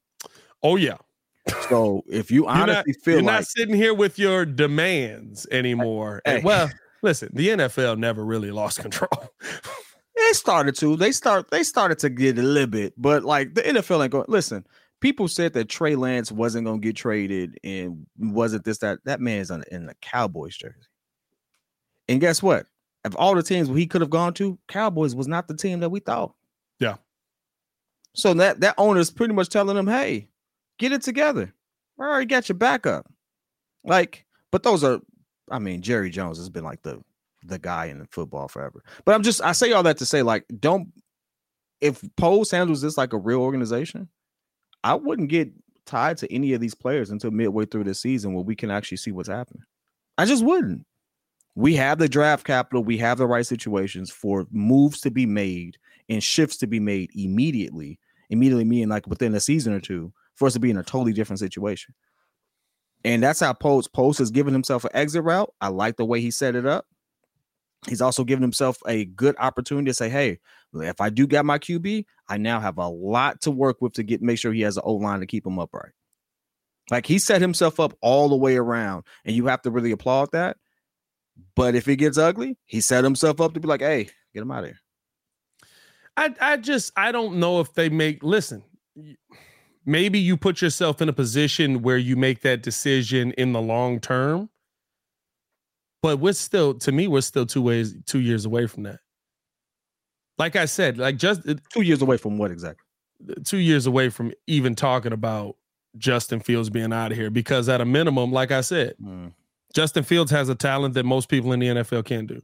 Oh 0.63 0.77
yeah. 0.77 0.97
So 1.69 2.03
if 2.09 2.31
you 2.31 2.43
You're 2.43 2.51
honestly 2.51 2.93
not, 2.93 3.03
feel 3.03 3.15
you're 3.15 3.23
like 3.23 3.35
not 3.35 3.47
sitting 3.47 3.75
here 3.75 3.95
with 3.95 4.19
your 4.19 4.45
demands 4.45 5.47
anymore. 5.51 6.23
And, 6.25 6.45
well, 6.45 6.71
listen, 7.03 7.31
the 7.33 7.49
NFL 7.49 7.99
never 7.99 8.25
really 8.25 8.51
lost 8.51 8.81
control. 8.81 9.33
they 10.17 10.33
started 10.33 10.75
to, 10.77 10.97
they 10.97 11.13
start 11.13 11.51
they 11.51 11.63
started 11.63 11.99
to 12.01 12.11
get 12.11 12.39
a 12.39 12.43
little 12.43 12.69
bit, 12.69 12.95
but 12.97 13.25
like 13.25 13.55
the 13.55 13.63
NFL 13.63 14.03
ain't 14.03 14.13
going. 14.13 14.27
Listen, 14.29 14.67
people 15.01 15.29
said 15.29 15.53
that 15.55 15.69
Trey 15.69 15.97
Lance 15.97 16.31
wasn't 16.31 16.67
going 16.67 16.81
to 16.81 16.87
get 16.87 16.97
traded 16.97 17.59
and 17.65 18.07
wasn't 18.19 18.65
this 18.65 18.79
that 18.79 18.99
that 19.05 19.21
man's 19.21 19.51
on, 19.51 19.65
in 19.71 19.87
the 19.87 19.95
Cowboys 20.01 20.57
jersey. 20.57 20.89
And 22.09 22.21
guess 22.21 22.43
what? 22.43 22.67
Of 23.05 23.17
all 23.17 23.35
the 23.35 23.43
teams 23.43 23.69
he 23.69 23.87
could 23.87 24.03
have 24.03 24.11
gone 24.11 24.35
to, 24.35 24.59
Cowboys 24.69 25.15
was 25.15 25.29
not 25.29 25.49
the 25.49 25.57
team 25.57 25.81
that 25.81 25.91
we 25.91 26.01
thought. 26.01 26.35
Yeah. 26.79 26.97
So 28.15 28.35
that 28.35 28.61
that 28.61 28.75
owner 28.79 29.01
is 29.01 29.11
pretty 29.11 29.35
much 29.35 29.49
telling 29.49 29.77
them, 29.77 29.87
"Hey, 29.87 30.29
get 30.81 30.93
it 30.93 31.03
together. 31.03 31.55
I 32.01 32.03
already 32.03 32.27
got 32.27 32.49
your 32.49 32.59
backup." 32.59 33.07
Like, 33.85 34.27
but 34.51 34.63
those 34.65 34.83
are, 34.83 35.01
I 35.51 35.59
mean, 35.61 35.83
Jerry 35.83 36.11
Jones 36.11 36.39
has 36.39 36.49
been 36.49 36.65
like 36.65 36.83
the 36.83 37.01
the 37.45 37.59
guy 37.59 37.87
in 37.87 38.05
football 38.07 38.49
forever. 38.49 38.83
But 39.05 39.15
I'm 39.15 39.23
just 39.23 39.41
I 39.43 39.53
say 39.53 39.73
all 39.73 39.85
that 39.85 39.99
to 39.99 40.07
say, 40.07 40.23
like, 40.23 40.45
don't 40.59 40.89
if 41.81 42.03
Poles 42.17 42.51
handles 42.51 42.83
this 42.83 42.99
like 42.99 43.13
a 43.13 43.19
real 43.19 43.41
organization, 43.41 44.09
I 44.85 44.95
wouldn't 44.95 45.31
get 45.31 45.51
tied 45.87 46.19
to 46.19 46.33
any 46.33 46.53
of 46.53 46.61
these 46.61 46.75
players 46.75 47.11
until 47.11 47.31
midway 47.31 47.65
through 47.65 47.85
the 47.85 47.95
season 47.95 48.35
where 48.35 48.45
we 48.45 48.55
can 48.55 48.71
actually 48.71 48.99
see 48.99 49.13
what's 49.13 49.29
happening. 49.29 49.65
I 50.19 50.27
just 50.27 50.45
wouldn't. 50.45 50.87
We 51.55 51.75
have 51.77 51.99
the 51.99 52.09
draft 52.09 52.47
capital, 52.47 52.85
we 52.85 52.99
have 52.99 53.19
the 53.19 53.27
right 53.27 53.47
situations 53.47 54.11
for 54.11 54.47
moves 54.51 55.01
to 55.01 55.11
be 55.11 55.27
made 55.27 55.79
and 56.09 56.23
shifts 56.23 56.57
to 56.59 56.67
be 56.67 56.81
made 56.81 57.11
immediately. 57.15 57.99
Immediately 58.29 58.65
meaning 58.65 58.89
like 58.89 59.09
within 59.09 59.35
a 59.35 59.41
season 59.41 59.73
or 59.73 59.81
two 59.81 60.13
for 60.41 60.47
us 60.47 60.55
to 60.55 60.59
be 60.59 60.71
in 60.71 60.79
a 60.79 60.83
totally 60.83 61.13
different 61.13 61.39
situation. 61.39 61.95
And 63.05 63.23
that's 63.23 63.41
how 63.41 63.53
Post 63.53 63.93
Post 63.93 64.19
has 64.19 64.31
given 64.31 64.55
himself 64.55 64.85
an 64.85 64.91
exit 64.95 65.23
route. 65.23 65.53
I 65.61 65.69
like 65.69 65.97
the 65.97 66.05
way 66.05 66.21
he 66.23 66.31
set 66.31 66.57
it 66.57 66.67
up. 66.67 66.87
He's 67.87 68.01
also 68.01 68.25
given 68.25 68.43
himself 68.43 68.79
a 68.87 69.05
good 69.05 69.37
opportunity 69.39 69.91
to 69.91 69.95
say, 69.95 70.09
"Hey, 70.09 70.41
if 70.75 71.01
I 71.01 71.11
do 71.11 71.27
get 71.27 71.45
my 71.45 71.59
QB, 71.59 72.07
I 72.27 72.39
now 72.39 72.59
have 72.59 72.79
a 72.79 72.89
lot 72.89 73.43
to 73.43 73.51
work 73.51 73.83
with 73.83 73.93
to 73.95 74.03
get 74.03 74.23
make 74.23 74.39
sure 74.39 74.53
he 74.53 74.63
has 74.63 74.79
an 74.79 74.83
O 74.87 74.95
line 74.95 75.21
to 75.21 75.27
keep 75.27 75.47
him 75.47 75.59
upright." 75.59 75.93
Like 76.91 77.07
he 77.07 77.19
set 77.19 77.43
himself 77.43 77.79
up 77.79 77.93
all 78.01 78.31
the 78.31 78.37
way 78.37 78.57
around, 78.57 79.05
and 79.27 79.37
you 79.37 79.47
have 79.47 79.63
to 79.63 79.71
really 79.71 79.93
applaud 79.93 80.33
that. 80.33 80.57
But 81.55 81.75
if 81.75 81.87
it 81.87 81.97
gets 81.97 82.17
ugly, 82.17 82.57
he 82.65 82.81
set 82.81 83.05
himself 83.05 83.43
up 83.43 83.53
to 83.55 83.61
be 83.61 83.69
like, 83.69 83.83
"Hey, 83.83 84.09
get 84.33 84.41
him 84.41 84.51
out 84.51 84.65
of 84.65 84.71
here." 84.71 84.81
I 86.17 86.35
I 86.41 86.57
just 86.57 86.93
I 86.97 87.13
don't 87.13 87.41
know 87.41 87.61
if 87.61 87.75
they 87.75 87.91
make 87.91 88.23
listen. 88.23 88.63
Maybe 89.87 90.19
you 90.19 90.37
put 90.37 90.61
yourself 90.61 91.01
in 91.01 91.09
a 91.09 91.13
position 91.13 91.83
where 91.83 91.97
you 91.99 92.17
make 92.17 92.43
that 92.43 92.63
decision 92.63 93.33
in 93.33 93.53
the 93.53 93.61
long 93.61 94.01
term. 94.01 94.51
But 96.03 96.19
we're 96.19 96.33
still 96.33 96.75
to 96.75 96.93
me, 96.93 97.09
we're 97.09 97.21
still 97.21 97.47
two 97.47 97.63
ways, 97.63 97.95
two 98.07 98.21
years 98.21 98.45
away 98.45 98.67
from 98.67 98.85
that. 98.85 99.01
Like 100.39 100.57
I 100.57 100.65
said, 100.65 100.99
like 100.99 101.17
just 101.17 101.43
Two 101.73 101.83
years 101.83 102.01
away 102.03 102.17
from 102.17 102.39
what 102.39 102.51
exactly? 102.51 102.85
two 103.45 103.59
years 103.59 103.87
away 103.87 104.09
from 104.09 104.33
even 104.47 104.75
talking 104.75 105.13
about 105.13 105.57
Justin 105.99 106.41
Fields 106.41 106.71
being 106.71 106.91
out 106.91 107.13
of 107.13 107.19
here 107.19 107.29
because 107.29 107.69
at 107.69 107.83
a 107.83 107.85
minimum, 107.85 108.33
like 108.33 108.51
I 108.51 108.63
said, 108.63 108.95
Mm. 109.03 109.33
Justin 109.75 110.03
Fields 110.03 110.31
has 110.31 110.49
a 110.49 110.55
talent 110.55 110.95
that 110.95 111.05
most 111.05 111.29
people 111.29 111.53
in 111.53 111.61
the 111.61 111.69
NFL 111.69 112.05
can't 112.05 112.27
do. 112.27 112.41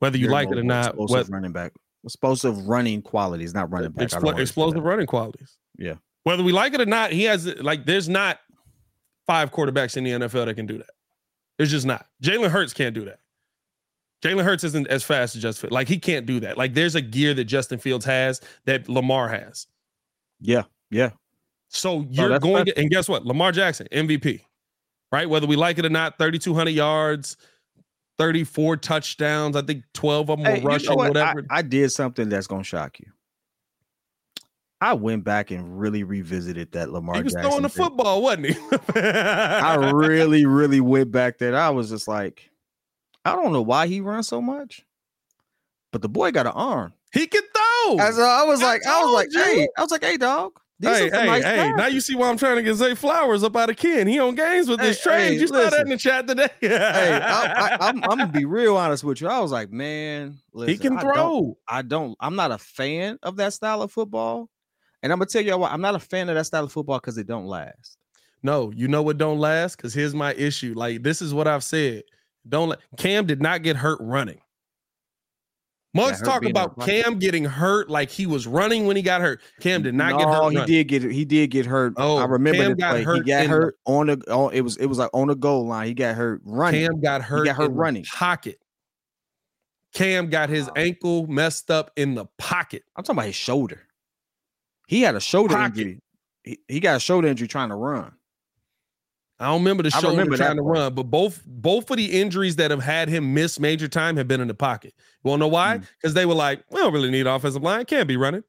Whether 0.00 0.18
you 0.18 0.28
like 0.28 0.50
it 0.50 0.58
or 0.58 0.62
not, 0.64 0.86
explosive 0.86 1.28
what, 1.28 1.28
running 1.28 1.52
back, 1.52 1.72
explosive 2.04 2.66
running 2.66 3.02
qualities, 3.02 3.54
not 3.54 3.70
running 3.70 3.92
back. 3.92 4.08
Expl- 4.08 4.38
explosive 4.40 4.82
running 4.82 5.06
qualities. 5.06 5.56
Yeah. 5.78 5.94
Whether 6.24 6.42
we 6.42 6.52
like 6.52 6.74
it 6.74 6.80
or 6.80 6.86
not, 6.86 7.12
he 7.12 7.24
has 7.24 7.46
like 7.60 7.84
there's 7.86 8.08
not 8.08 8.38
five 9.26 9.50
quarterbacks 9.52 9.96
in 9.96 10.04
the 10.04 10.10
NFL 10.12 10.46
that 10.46 10.54
can 10.54 10.66
do 10.66 10.78
that. 10.78 10.90
There's 11.58 11.70
just 11.70 11.86
not. 11.86 12.06
Jalen 12.22 12.50
Hurts 12.50 12.72
can't 12.72 12.94
do 12.94 13.04
that. 13.04 13.18
Jalen 14.22 14.44
Hurts 14.44 14.62
isn't 14.64 14.86
as 14.86 15.02
fast 15.02 15.34
as 15.34 15.42
Justin. 15.42 15.70
Like 15.70 15.88
he 15.88 15.98
can't 15.98 16.26
do 16.26 16.38
that. 16.40 16.56
Like 16.56 16.74
there's 16.74 16.94
a 16.94 17.00
gear 17.00 17.34
that 17.34 17.44
Justin 17.44 17.78
Fields 17.78 18.04
has 18.04 18.40
that 18.66 18.88
Lamar 18.88 19.28
has. 19.28 19.66
Yeah, 20.40 20.62
yeah. 20.90 21.10
So 21.68 22.06
you're 22.10 22.38
going 22.38 22.66
to, 22.66 22.78
and 22.78 22.90
guess 22.90 23.08
what? 23.08 23.24
Lamar 23.24 23.50
Jackson, 23.50 23.88
MVP, 23.90 24.42
right? 25.10 25.28
Whether 25.28 25.46
we 25.46 25.56
like 25.56 25.78
it 25.78 25.86
or 25.86 25.88
not, 25.88 26.18
3,200 26.18 26.70
yards, 26.70 27.36
34 28.18 28.76
touchdowns. 28.76 29.56
I 29.56 29.62
think 29.62 29.84
12 29.94 30.30
of 30.30 30.38
them 30.38 30.44
Hey, 30.46 30.52
were 30.52 30.56
you 30.58 30.62
know 30.64 30.68
rushing, 30.68 30.94
what? 30.94 31.04
I- 31.06 31.08
whatever. 31.08 31.46
I, 31.50 31.62
did 31.62 31.90
something 31.90 32.28
that's 32.28 32.46
gonna 32.46 32.62
shock 32.62 33.00
you. 33.00 33.06
I 34.82 34.94
went 34.94 35.22
back 35.24 35.50
and 35.52 35.78
really 35.78 36.02
revisited 36.02 36.72
that 36.72 36.90
Lamar 36.90 37.14
he 37.16 37.22
was 37.22 37.32
Jackson. 37.34 37.48
throwing 37.50 37.62
the 37.62 37.68
thing. 37.68 37.84
football, 37.84 38.20
wasn't 38.22 38.46
he? 38.46 38.56
I 38.96 39.76
really, 39.92 40.44
really 40.46 40.80
went 40.80 41.12
back 41.12 41.38
there. 41.38 41.56
I 41.56 41.70
was 41.70 41.88
just 41.90 42.08
like, 42.08 42.50
I 43.24 43.36
don't 43.36 43.52
know 43.52 43.62
why 43.62 43.86
he 43.86 44.00
runs 44.00 44.26
so 44.28 44.40
much, 44.42 44.84
but 45.92 46.02
the 46.02 46.08
boy 46.08 46.32
got 46.32 46.46
an 46.46 46.52
arm. 46.52 46.92
he 47.12 47.26
can 47.26 47.42
throw. 47.42 47.98
As 47.98 48.18
I 48.18 48.42
was 48.44 48.60
I 48.62 48.66
like, 48.66 48.86
I 48.86 49.04
was 49.04 49.12
like, 49.14 49.28
you. 49.32 49.42
hey, 49.42 49.68
I 49.76 49.82
was 49.82 49.90
like, 49.90 50.02
hey, 50.04 50.16
dog. 50.16 50.52
Hey, 50.80 51.08
hey, 51.10 51.26
nice 51.26 51.44
hey! 51.44 51.72
Now 51.76 51.86
you 51.86 52.00
see 52.00 52.16
why 52.16 52.28
I'm 52.28 52.36
trying 52.36 52.56
to 52.56 52.62
get 52.64 52.74
Zay 52.74 52.96
Flowers 52.96 53.44
up 53.44 53.54
out 53.56 53.70
of 53.70 53.76
Ken. 53.76 54.08
He 54.08 54.18
on 54.18 54.34
games 54.34 54.68
with 54.68 54.80
Hey, 54.80 54.88
his 54.88 55.00
trades. 55.00 55.34
hey, 55.36 55.40
you 55.40 55.46
saw 55.46 55.70
that 55.70 55.82
in 55.82 55.90
the 55.90 55.96
chat 55.96 56.26
today. 56.26 56.48
hey, 56.60 56.74
I, 57.22 57.44
I, 57.76 57.76
I'm, 57.88 58.02
I'm 58.02 58.18
gonna 58.18 58.26
be 58.26 58.44
real 58.46 58.76
honest 58.76 59.04
with 59.04 59.20
you. 59.20 59.28
I 59.28 59.38
was 59.38 59.52
like, 59.52 59.70
man, 59.70 60.40
listen, 60.52 60.72
he 60.74 60.78
can 60.78 60.98
I 60.98 61.02
don't- 61.04 61.14
throw. 61.14 61.58
I 61.68 61.82
don't. 61.82 62.16
I'm 62.18 62.34
not 62.34 62.50
a 62.50 62.58
fan 62.58 63.20
of 63.22 63.36
that 63.36 63.52
style 63.52 63.80
of 63.82 63.92
football, 63.92 64.48
and 65.02 65.12
I'm 65.12 65.18
gonna 65.18 65.26
tell 65.26 65.42
y'all 65.42 65.58
why. 65.60 65.70
I'm 65.70 65.80
not 65.80 65.94
a 65.94 65.98
fan 66.00 66.28
of 66.28 66.34
that 66.36 66.46
style 66.46 66.64
of 66.64 66.72
football 66.72 66.98
because 66.98 67.18
it 67.18 67.26
don't 67.26 67.46
last. 67.46 67.98
No, 68.42 68.72
you 68.74 68.88
know 68.88 69.02
what 69.02 69.18
don't 69.18 69.38
last? 69.38 69.76
Because 69.76 69.94
here's 69.94 70.14
my 70.14 70.34
issue. 70.34 70.74
Like, 70.76 71.02
this 71.02 71.22
is 71.22 71.32
what 71.32 71.46
I've 71.46 71.62
said. 71.64 72.02
Don't 72.48 72.70
let 72.70 72.80
Cam 72.96 73.24
did 73.26 73.40
not 73.40 73.62
get 73.62 73.76
hurt 73.76 73.98
running. 74.00 74.40
Much 75.94 76.14
hurt 76.16 76.24
talk 76.24 76.44
about. 76.44 76.80
Cam 76.80 77.18
getting 77.18 77.44
hurt 77.44 77.90
like 77.90 78.10
he 78.10 78.26
was 78.26 78.46
running 78.46 78.86
when 78.86 78.96
he 78.96 79.02
got 79.02 79.20
hurt. 79.20 79.40
Cam 79.60 79.82
did 79.82 79.94
not 79.94 80.18
get 80.18 80.26
hurt. 80.26 80.50
he 80.50 80.56
running. 80.56 80.66
did 80.66 80.88
get 80.88 81.02
he 81.02 81.24
did 81.24 81.50
get 81.50 81.66
hurt. 81.66 81.92
Oh, 81.98 82.16
I 82.16 82.24
remember 82.24 82.58
Cam 82.62 82.70
the 82.70 82.76
got 82.76 82.90
play. 82.92 83.02
hurt 83.02 83.16
he 83.16 83.22
got 83.24 83.44
in 83.44 83.50
the- 83.50 83.56
hurt 83.56 83.76
on 83.84 84.06
the 84.06 84.16
on. 84.32 84.54
It 84.54 84.62
was 84.62 84.76
it 84.78 84.86
was 84.86 84.98
like 84.98 85.10
on 85.12 85.28
the 85.28 85.36
goal 85.36 85.66
line. 85.66 85.86
He 85.88 85.94
got 85.94 86.14
hurt 86.16 86.40
running. 86.44 86.86
Cam 86.86 87.00
got 87.00 87.20
hurt. 87.22 87.44
got 87.44 87.56
hurt 87.56 87.70
in 87.70 87.76
running. 87.76 88.04
pocket. 88.04 88.58
Cam 89.92 90.30
got 90.30 90.48
his 90.48 90.66
Wow. 90.68 90.72
ankle 90.76 91.26
messed 91.26 91.70
up 91.70 91.90
in 91.96 92.14
the 92.14 92.24
pocket. 92.38 92.82
I'm 92.96 93.04
talking 93.04 93.18
about 93.18 93.26
his 93.26 93.34
shoulder. 93.34 93.82
He 94.92 95.00
had 95.00 95.14
a 95.14 95.20
shoulder 95.20 95.54
Pocket. 95.54 95.78
injury. 95.78 96.00
He, 96.44 96.58
he 96.68 96.78
got 96.78 96.96
a 96.96 97.00
shoulder 97.00 97.26
injury 97.26 97.48
trying 97.48 97.70
to 97.70 97.76
run. 97.76 98.12
I 99.40 99.46
don't 99.46 99.60
remember 99.62 99.82
the 99.82 99.90
shoulder 99.90 100.10
remember 100.10 100.36
trying 100.36 100.56
to 100.56 100.62
run, 100.62 100.92
but 100.92 101.04
both 101.04 101.42
both 101.46 101.90
of 101.90 101.96
the 101.96 102.20
injuries 102.20 102.56
that 102.56 102.70
have 102.70 102.82
had 102.82 103.08
him 103.08 103.32
miss 103.32 103.58
major 103.58 103.88
time 103.88 104.18
have 104.18 104.28
been 104.28 104.42
in 104.42 104.48
the 104.48 104.54
pocket. 104.54 104.92
You 105.24 105.30
want 105.30 105.40
to 105.40 105.44
know 105.44 105.48
why? 105.48 105.78
Mm. 105.78 105.86
Because 105.98 106.12
they 106.12 106.26
were 106.26 106.34
like, 106.34 106.62
we 106.70 106.76
don't 106.78 106.92
really 106.92 107.10
need 107.10 107.26
offensive 107.26 107.62
line. 107.62 107.86
Can't 107.86 108.06
be 108.06 108.18
running. 108.18 108.44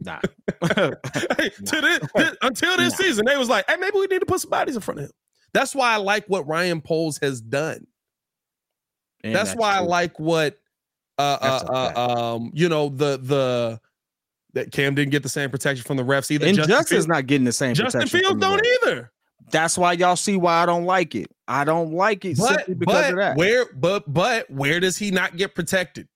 Nah. 0.00 0.20
Hey, 0.62 1.50
to 1.66 1.80
this, 1.80 2.00
this- 2.14 2.36
until 2.40 2.76
this 2.78 2.92
Nah. 2.92 3.04
season, 3.04 3.26
they 3.26 3.36
was 3.36 3.50
like, 3.50 3.68
hey, 3.68 3.76
maybe 3.76 3.98
we 3.98 4.06
need 4.06 4.20
to 4.20 4.26
put 4.26 4.40
some 4.40 4.50
bodies 4.50 4.76
in 4.76 4.80
front 4.80 5.00
of 5.00 5.06
him. 5.06 5.12
That's 5.52 5.74
why 5.74 5.92
I 5.92 5.96
like 5.98 6.24
what 6.26 6.46
Ryan 6.48 6.80
Poles 6.80 7.18
has 7.18 7.40
done. 7.42 7.86
And 9.22 9.34
that's, 9.34 9.52
why 9.52 9.76
I 9.76 9.80
like 9.80 10.18
what 10.18 10.58
uh, 11.18 11.38
uh, 11.40 11.92
uh 11.96 12.34
um 12.36 12.50
you 12.54 12.68
know 12.68 12.88
the 12.88 13.18
the 13.18 13.80
that 14.54 14.72
Cam 14.72 14.94
didn't 14.94 15.10
get 15.10 15.22
the 15.22 15.28
same 15.28 15.50
protection 15.50 15.84
from 15.84 15.96
the 15.96 16.02
refs 16.04 16.30
either. 16.30 16.46
And 16.46 16.56
Justin 16.56 16.74
Justin's 16.74 16.88
Fields, 16.90 17.08
not 17.08 17.26
getting 17.26 17.44
the 17.44 17.52
same. 17.52 17.74
Justin 17.74 18.00
protection 18.00 18.20
Fields 18.20 18.40
don't 18.40 18.60
refs. 18.60 18.88
either. 18.88 19.12
That's 19.50 19.78
why 19.78 19.92
y'all 19.92 20.16
see 20.16 20.36
why 20.36 20.62
I 20.62 20.66
don't 20.66 20.84
like 20.84 21.14
it. 21.14 21.28
I 21.46 21.64
don't 21.64 21.92
like 21.92 22.24
it 22.24 22.36
But 22.36 22.48
simply 22.58 22.74
because 22.74 22.94
but 22.94 23.10
of 23.10 23.16
that. 23.16 23.36
where 23.36 23.66
but 23.74 24.12
but 24.12 24.50
where 24.50 24.80
does 24.80 24.96
he 24.98 25.10
not 25.10 25.36
get 25.36 25.54
protected? 25.54 26.06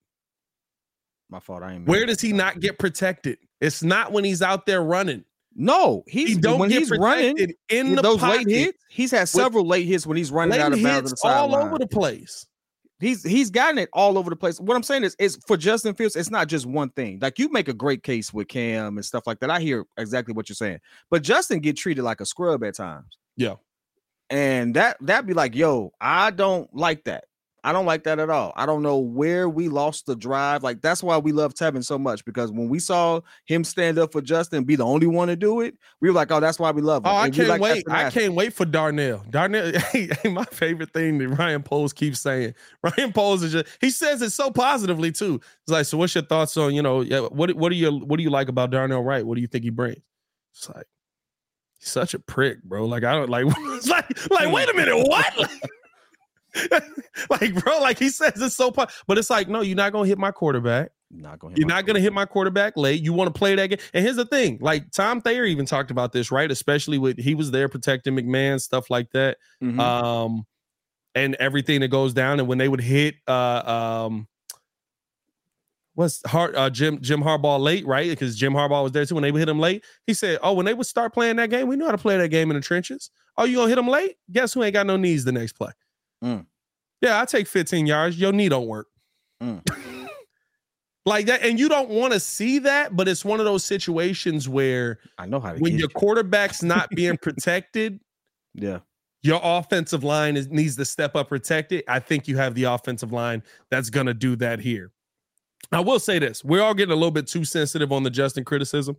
My 1.31 1.41
fault. 1.41 1.63
I 1.63 1.75
ain't. 1.75 1.87
Where 1.89 2.05
does 2.05 2.21
he 2.21 2.33
not 2.33 2.61
get 2.61 2.79
protected? 2.79 3.39
It's 3.61 3.83
not 3.83 4.13
when 4.13 4.25
he's 4.25 4.43
out 4.43 4.67
there 4.67 4.83
running. 4.83 5.25
No, 5.55 6.03
he's 6.07 6.31
He 6.31 6.35
don't 6.37 6.59
when 6.59 6.69
get 6.71 6.81
he's 6.81 6.91
running 6.91 7.35
protected 7.37 7.57
in 7.69 7.95
the 7.95 8.03
those 8.03 8.19
pocket. 8.21 8.47
late 8.47 8.49
hits. 8.49 8.79
He's 8.89 9.11
had 9.11 9.29
several 9.29 9.67
late 9.67 9.87
hits 9.87 10.07
when 10.07 10.17
he's 10.17 10.31
running 10.31 10.59
out 10.59 10.73
of 10.73 10.83
bounds 10.83 11.13
all 11.25 11.49
sideline. 11.51 11.67
over 11.69 11.79
the 11.79 11.87
place. 11.87 12.47
He's 13.03 13.23
he's 13.25 13.51
gotten 13.51 13.79
it 13.79 13.91
all 13.93 14.17
over 14.17 14.31
the 14.31 14.37
place. 14.37 14.61
What 14.61 14.77
I'm 14.77 14.83
saying 14.85 15.05
is, 15.05 15.17
is 15.19 15.39
for 15.47 15.57
Justin 15.57 15.95
Fields, 15.95 16.17
it's 16.17 16.31
not 16.31 16.49
just 16.49 16.67
one 16.67 16.91
thing. 16.91 17.19
Like 17.21 17.39
you 17.39 17.51
make 17.51 17.69
a 17.69 17.75
great 17.75 18.03
case 18.05 18.33
with 18.33 18.49
Cam 18.49 18.97
and 18.97 19.05
stuff 19.05 19.27
like 19.27 19.41
that. 19.41 19.51
I 19.51 19.61
hear 19.61 19.85
exactly 19.99 20.35
what 20.35 20.49
you're 20.49 20.57
saying, 20.57 20.79
but 21.11 21.23
Justin 21.23 21.61
get 21.61 21.77
treated 21.77 22.05
like 22.05 22.21
a 22.21 22.27
scrub 22.27 22.65
at 22.65 22.77
times. 22.77 23.19
Yeah. 23.37 23.57
and 24.31 24.75
that 24.77 24.97
that 25.03 25.27
be 25.27 25.35
like, 25.35 25.55
yo, 25.55 25.93
I 26.01 26.31
don't 26.31 26.75
like 26.75 27.05
that. 27.05 27.25
I 27.65 27.73
don't 27.73 27.87
like 27.87 28.05
that 28.05 28.19
at 28.19 28.29
all. 28.29 28.53
I 28.57 28.67
don't 28.67 28.83
know 28.83 28.99
where 28.99 29.49
we 29.49 29.69
lost 29.69 30.07
the 30.07 30.17
drive. 30.17 30.63
Like 30.63 30.81
that's 30.81 31.03
why 31.03 31.19
we 31.19 31.33
love 31.33 31.55
Teven 31.55 31.85
so 31.85 31.99
much 31.99 32.25
because 32.25 32.51
when 32.51 32.69
we 32.69 32.79
saw 32.79 33.21
him 33.45 33.63
stand 33.63 33.99
up 33.99 34.13
for 34.13 34.21
Justin 34.21 34.65
be 34.65 34.75
the 34.75 34.85
only 34.85 35.07
one 35.07 35.29
to 35.29 35.37
do 35.37 35.61
it, 35.61 35.77
we 36.01 36.09
were 36.09 36.15
like, 36.15 36.33
oh, 36.33 36.41
that's 36.41 36.59
why 36.59 36.73
we 36.73 36.83
love 36.83 37.05
him. 37.05 37.13
Oh, 37.13 37.15
I 37.15 37.27
And 37.27 37.35
we 37.35 37.37
can't 37.37 37.49
like 37.49 37.61
wait. 37.61 37.85
I 37.89 38.11
can't 38.11 38.35
wait 38.35 38.53
for 38.53 38.65
Darnell. 38.65 39.25
Darnell, 39.31 39.73
hey, 39.93 40.11
my 40.25 40.45
favorite 40.47 40.93
thing 40.93 41.19
that 41.19 41.29
Ryan 41.29 41.63
Poles 41.63 41.93
keeps 41.93 42.21
saying. 42.21 42.55
Ryan 42.83 43.13
Poles 43.13 43.43
is 43.43 43.53
just 43.53 43.69
he 43.81 43.91
says 43.91 44.23
it 44.23 44.31
so 44.31 44.51
positively 44.51 45.13
too. 45.13 45.41
It's 45.63 45.73
like, 45.73 45.87
so 45.87 45.99
what's 45.99 46.15
your 46.15 46.25
thoughts 46.25 46.57
on, 46.57 46.75
you 46.75 46.83
know, 46.83 47.05
what 47.31 47.55
what 47.55 47.69
do 47.69 47.77
you 47.77 47.93
what 47.93 48.17
do 48.17 48.23
you 48.25 48.31
like 48.31 48.49
about 48.49 48.71
Darnell 48.71 49.03
Wright? 49.03 49.25
What 49.25 49.37
do 49.37 49.41
you 49.41 49.47
think 49.47 49.65
he 49.65 49.71
brings? 49.71 50.01
It's 50.55 50.69
like 50.69 50.87
he's 51.79 51.91
such 51.91 52.15
a 52.15 52.19
prick, 52.19 52.63
bro. 52.65 52.87
Like, 52.87 53.05
I 53.05 53.13
don't 53.13 53.31
like 53.31 53.45
like 53.87 54.31
like 54.31 54.49
hmm. 54.49 54.53
wait 54.53 54.69
a 54.69 54.75
minute, 54.75 54.97
what? 54.97 55.51
like, 57.31 57.55
bro, 57.63 57.81
like 57.81 57.99
he 57.99 58.09
says 58.09 58.41
it's 58.41 58.57
so 58.57 58.71
po- 58.71 58.87
but 59.07 59.19
it's 59.19 59.31
like, 59.31 59.49
no, 59.49 59.61
you're 59.61 59.77
not 59.77 59.93
gonna 59.93 60.09
hit 60.09 60.19
my 60.19 60.31
quarterback. 60.31 60.91
Not 61.15 61.39
going. 61.39 61.57
You're 61.57 61.67
not 61.69 61.87
to 61.87 62.01
hit 62.01 62.13
my 62.15 62.25
quarterback 62.25 62.77
late. 62.77 63.03
You 63.03 63.13
want 63.13 63.33
to 63.33 63.39
play 63.39 63.55
that 63.55 63.67
game. 63.67 63.79
And 63.93 64.03
here's 64.03 64.17
the 64.17 64.25
thing 64.25 64.59
like 64.63 64.91
Tom 64.93 65.21
Thayer 65.21 65.45
even 65.45 65.67
talked 65.67 65.91
about 65.91 66.13
this, 66.13 66.31
right? 66.31 66.51
Especially 66.51 66.97
with 66.97 67.19
he 67.19 67.35
was 67.35 67.51
there 67.51 67.69
protecting 67.69 68.17
McMahon, 68.17 68.61
stuff 68.61 68.89
like 68.89 69.11
that. 69.13 69.37
Mhm. 69.63 69.79
Um, 69.79 70.47
and 71.15 71.35
everything 71.35 71.81
that 71.81 71.89
goes 71.89 72.15
down. 72.15 72.41
And 72.41 72.49
when 72.49 72.57
they 72.57 72.69
would 72.69 72.81
hit, 72.81 73.17
uh, 73.29 74.07
um, 74.07 74.27
what's 75.95 76.27
Har- 76.27 76.57
uh, 76.57 76.71
Jim 76.71 77.01
Jim 77.03 77.23
Harbaugh 77.23 77.61
late, 77.61 77.87
right? 77.87 78.09
Because 78.09 78.35
Jim 78.37 78.55
Harbaugh 78.55 78.83
was 78.83 78.93
there 78.93 79.05
too. 79.05 79.15
When 79.15 79.23
they 79.23 79.33
would 79.33 79.39
hit 79.39 79.51
him 79.51 79.61
late, 79.61 79.85
he 80.07 80.15
said, 80.15 80.39
"Oh, 80.43 80.55
when 80.55 80.65
they 80.65 80.73
would 80.75 80.87
start 80.87 81.13
playing 81.13 81.37
that 81.37 81.51
game, 81.51 81.69
we 81.69 81.77
knew 81.77 81.85
how 81.85 81.93
to 81.93 81.99
play 81.99 82.17
that 82.17 82.29
game 82.29 82.51
in 82.51 82.57
the 82.57 82.63
trenches. 82.63 83.11
Oh, 83.37 83.45
you 83.45 83.57
gonna 83.57 83.69
hit 83.69 83.77
them 83.77 83.89
late? 83.89 84.17
Guess 84.31 84.55
who 84.55 84.63
ain't 84.63 84.73
got 84.73 84.87
no 84.87 84.97
knees 84.97 85.25
the 85.25 85.33
next 85.33 85.53
play? 85.53 85.73
Mm. 86.23 86.47
Yeah, 87.01 87.21
I 87.21 87.25
take 87.25 87.47
15 87.49 87.87
yards. 87.87 88.19
Your 88.19 88.33
knee 88.33 88.49
don't 88.49 88.67
work." 88.69 88.87
Mm. 89.43 89.61
like 91.05 91.27
that 91.27 91.43
and 91.43 91.59
you 91.59 91.69
don't 91.69 91.89
want 91.89 92.13
to 92.13 92.21
see 92.21 92.61
that 92.61 92.95
but 92.95 93.09
it's 93.09 93.25
one 93.25 93.41
of 93.41 93.45
those 93.45 93.65
situations 93.65 94.49
where 94.49 95.01
I 95.19 95.27
know 95.27 95.41
how 95.41 95.53
to 95.53 95.59
when 95.59 95.73
your 95.73 95.89
you. 95.89 95.89
quarterback's 95.89 96.63
not 96.63 96.89
being 96.95 97.17
protected 97.17 97.99
Yeah. 98.55 98.79
your 99.25 99.41
offensive 99.43 100.05
line 100.05 100.37
is, 100.37 100.49
needs 100.49 100.77
to 100.77 100.85
step 100.85 101.17
up 101.17 101.29
protect 101.29 101.73
it 101.73 101.85
i 101.89 101.99
think 101.99 102.29
you 102.29 102.37
have 102.37 102.55
the 102.55 102.63
offensive 102.65 103.13
line 103.13 103.43
that's 103.69 103.91
going 103.91 104.07
to 104.07 104.15
do 104.15 104.37
that 104.37 104.61
here 104.61 104.93
i 105.73 105.81
will 105.81 105.99
say 105.99 106.21
this 106.21 106.45
we're 106.45 106.63
all 106.63 106.73
getting 106.75 106.93
a 106.93 106.97
little 106.97 107.11
bit 107.11 107.27
too 107.27 107.45
sensitive 107.45 107.91
on 107.91 108.05
the 108.05 108.11
justin 108.11 108.45
criticism 108.45 108.97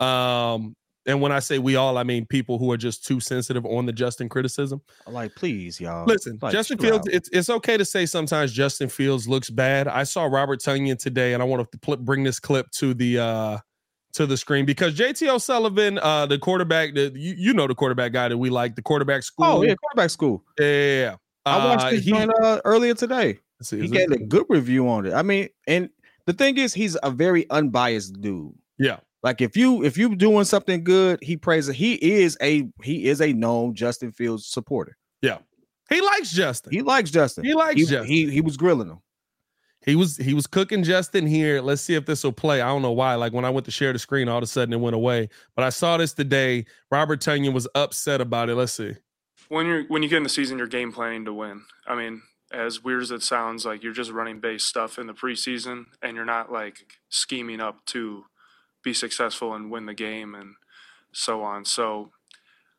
um 0.00 0.76
and 1.06 1.20
when 1.20 1.32
i 1.32 1.38
say 1.38 1.58
we 1.58 1.76
all 1.76 1.96
i 1.98 2.02
mean 2.02 2.26
people 2.26 2.58
who 2.58 2.70
are 2.72 2.76
just 2.76 3.06
too 3.06 3.20
sensitive 3.20 3.64
on 3.66 3.86
the 3.86 3.92
justin 3.92 4.28
criticism 4.28 4.80
Like, 5.06 5.34
please, 5.34 5.80
y'all. 5.80 6.04
Listen, 6.06 6.38
Like, 6.42 6.52
Justin 6.52 6.78
Fields. 6.78 7.06
It's 7.08 7.28
it's 7.32 7.48
okay 7.50 7.76
to 7.76 7.84
say 7.84 8.06
sometimes 8.06 8.52
Justin 8.52 8.88
Fields 8.88 9.28
looks 9.28 9.50
bad. 9.50 9.86
I 9.88 10.02
saw 10.04 10.24
Robert 10.24 10.60
Tonyan 10.60 10.98
today, 10.98 11.32
and 11.34 11.42
I 11.42 11.46
want 11.46 11.70
to 11.72 11.78
pl- 11.78 11.96
bring 11.98 12.24
this 12.24 12.38
clip 12.40 12.70
to 12.72 12.92
the 12.94 13.18
uh 13.18 13.58
to 14.14 14.26
the 14.26 14.36
screen 14.36 14.64
because 14.64 14.94
JT 14.98 15.28
O'Sullivan, 15.28 15.98
uh, 15.98 16.24
the 16.26 16.38
quarterback, 16.38 16.94
the 16.94 17.12
you, 17.14 17.34
you 17.36 17.52
know 17.54 17.66
the 17.66 17.74
quarterback 17.74 18.12
guy 18.12 18.28
that 18.28 18.36
we 18.38 18.48
like, 18.50 18.74
the 18.74 18.82
quarterback 18.82 19.22
school. 19.22 19.46
Oh 19.46 19.62
yeah, 19.62 19.74
quarterback 19.74 20.10
school. 20.10 20.42
yeah. 20.58 20.64
yeah, 20.66 21.00
yeah. 21.00 21.16
I 21.44 21.64
watched 21.66 21.84
Uh, 21.84 21.90
this 21.90 22.04
he- 22.04 22.10
joint 22.10 22.32
uh, 22.42 22.60
earlier 22.64 22.94
today. 22.94 23.38
see, 23.62 23.80
He 23.82 23.88
gave 23.88 24.10
a 24.10 24.18
good 24.18 24.46
review 24.48 24.88
on 24.88 25.06
it. 25.06 25.12
I 25.14 25.22
mean, 25.22 25.48
and 25.66 25.90
the 26.26 26.32
thing 26.32 26.56
is, 26.58 26.74
he's 26.74 26.96
a 27.02 27.10
very 27.10 27.48
unbiased 27.50 28.20
dude. 28.20 28.52
yeah, 28.78 28.98
Like 29.26 29.40
if 29.40 29.56
you 29.56 29.82
if 29.82 29.98
you 29.98 30.14
doing 30.14 30.44
something 30.44 30.84
good, 30.84 31.18
he 31.20 31.36
praises. 31.36 31.74
He 31.74 31.94
is 31.94 32.38
a 32.40 32.68
he 32.84 33.06
is 33.06 33.20
a 33.20 33.32
known 33.32 33.74
Justin 33.74 34.12
Fields 34.12 34.46
supporter. 34.46 34.96
yeah. 35.20 35.38
He 35.90 36.00
likes 36.00 36.30
Justin. 36.30 36.72
He 36.72 36.82
likes 36.82 37.10
Justin. 37.10 37.44
He 37.44 37.52
likes 37.52 37.74
he, 37.74 37.86
Justin. 37.86 38.06
He 38.06 38.30
he 38.30 38.40
was 38.40 38.56
grilling 38.56 38.88
him. 38.88 39.00
He 39.84 39.96
was 39.96 40.16
he 40.16 40.32
was 40.32 40.46
cooking 40.46 40.84
Justin 40.84 41.26
here. 41.26 41.60
Let's 41.60 41.82
see 41.82 41.94
if 41.96 42.06
this 42.06 42.22
will 42.22 42.30
play. 42.30 42.60
I 42.60 42.68
don't 42.68 42.82
know 42.82 42.92
why. 42.92 43.16
Like 43.16 43.32
when 43.32 43.44
I 43.44 43.50
went 43.50 43.64
to 43.64 43.72
share 43.72 43.92
the 43.92 43.98
screen, 43.98 44.28
all 44.28 44.36
of 44.36 44.44
a 44.44 44.46
sudden 44.46 44.72
it 44.72 44.78
went 44.78 44.94
away. 44.94 45.28
But 45.56 45.64
I 45.64 45.70
saw 45.70 45.96
this 45.96 46.12
today. 46.12 46.64
Robert 46.92 47.20
Tonyan 47.20 47.52
was 47.52 47.66
upset 47.74 48.20
about 48.20 48.48
it. 48.48 48.54
Let's 48.54 48.74
see. 48.74 48.94
when 49.48 49.66
you're 49.66 49.86
when 49.88 50.04
you 50.04 50.08
get 50.08 50.18
in 50.18 50.22
the 50.22 50.28
season, 50.28 50.56
you're 50.56 50.68
game 50.68 50.92
planning 50.92 51.24
to 51.24 51.32
win. 51.32 51.62
I 51.84 51.96
mean, 51.96 52.22
as 52.52 52.84
weird 52.84 53.02
as 53.02 53.10
it 53.10 53.24
sounds, 53.24 53.66
like 53.66 53.82
you're 53.82 53.92
just 53.92 54.12
running 54.12 54.38
base 54.38 54.64
stuff 54.64 55.00
in 55.00 55.08
the 55.08 55.14
preseason, 55.14 55.86
and 56.00 56.14
you're 56.14 56.24
not 56.24 56.52
like 56.52 56.78
scheming 57.08 57.60
up 57.60 57.84
to 57.86 58.24
be 58.86 58.94
successful 58.94 59.52
and 59.54 59.70
win 59.70 59.84
the 59.84 59.94
game 59.94 60.34
and 60.34 60.54
so 61.12 61.42
on. 61.42 61.64
So, 61.64 62.12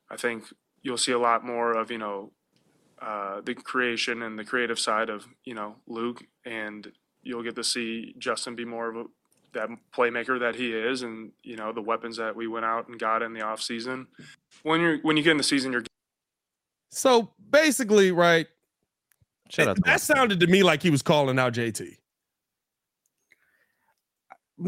I 0.09 0.15
think 0.15 0.45
you'll 0.81 0.97
see 0.97 1.11
a 1.11 1.19
lot 1.19 1.45
more 1.45 1.73
of 1.73 1.91
you 1.91 1.97
know 1.97 2.31
uh, 3.01 3.41
the 3.41 3.53
creation 3.53 4.23
and 4.23 4.39
the 4.39 4.45
creative 4.45 4.79
side 4.79 5.09
of 5.09 5.27
you 5.43 5.53
know 5.53 5.75
Luke, 5.85 6.23
and 6.45 6.91
you'll 7.23 7.43
get 7.43 7.55
to 7.55 7.63
see 7.63 8.15
Justin 8.17 8.55
be 8.55 8.65
more 8.65 8.89
of 8.89 8.95
a 8.95 9.03
that 9.53 9.69
playmaker 9.95 10.39
that 10.39 10.55
he 10.55 10.71
is, 10.71 11.03
and 11.03 11.31
you 11.43 11.57
know 11.57 11.73
the 11.73 11.81
weapons 11.81 12.17
that 12.17 12.35
we 12.35 12.47
went 12.47 12.65
out 12.65 12.87
and 12.87 12.97
got 12.97 13.21
in 13.21 13.33
the 13.33 13.41
offseason. 13.41 14.07
When 14.63 14.79
you're 14.79 14.97
when 14.99 15.17
you 15.17 15.23
get 15.23 15.31
in 15.31 15.37
the 15.37 15.43
season, 15.43 15.71
you're 15.71 15.83
So 16.91 17.31
basically, 17.49 18.11
right? 18.11 18.47
Shout 19.49 19.67
out 19.69 19.75
to 19.77 19.81
that 19.85 20.01
sounded 20.01 20.39
to 20.39 20.47
me 20.47 20.63
like 20.63 20.81
he 20.81 20.89
was 20.89 21.01
calling 21.01 21.37
out 21.37 21.53
JT. 21.53 21.97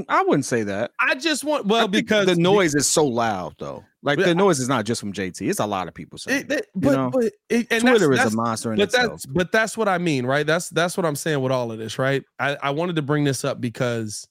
I 0.07 0.23
wouldn't 0.23 0.45
say 0.45 0.63
that. 0.63 0.91
I 0.99 1.15
just 1.15 1.43
want 1.43 1.65
well 1.65 1.87
because 1.87 2.27
the 2.27 2.35
noise 2.35 2.75
is 2.75 2.87
so 2.87 3.05
loud 3.05 3.55
though. 3.57 3.83
Like 4.03 4.19
the 4.19 4.35
noise 4.35 4.59
is 4.59 4.69
not 4.69 4.85
just 4.85 5.01
from 5.01 5.11
JT. 5.11 5.49
It's 5.49 5.59
a 5.59 5.65
lot 5.65 5.87
of 5.87 5.93
people 5.93 6.17
saying. 6.17 6.45
It, 6.45 6.51
it, 6.51 6.67
but 6.75 6.91
know? 6.95 7.09
but 7.09 7.33
it, 7.49 7.67
and 7.71 7.81
Twitter 7.81 8.09
that's, 8.09 8.27
is 8.27 8.33
a 8.33 8.37
monster 8.37 8.71
in 8.71 8.77
but 8.77 8.83
itself. 8.83 9.11
that's 9.11 9.25
but 9.25 9.51
that's 9.51 9.77
what 9.77 9.89
I 9.89 9.97
mean, 9.97 10.25
right? 10.25 10.45
That's 10.45 10.69
that's 10.69 10.95
what 10.95 11.05
I'm 11.05 11.15
saying 11.15 11.41
with 11.41 11.51
all 11.51 11.71
of 11.71 11.79
this, 11.79 11.97
right? 11.97 12.23
I, 12.37 12.55
I 12.61 12.69
wanted 12.69 12.95
to 12.97 13.01
bring 13.01 13.23
this 13.23 13.43
up 13.43 13.59
because 13.59 14.27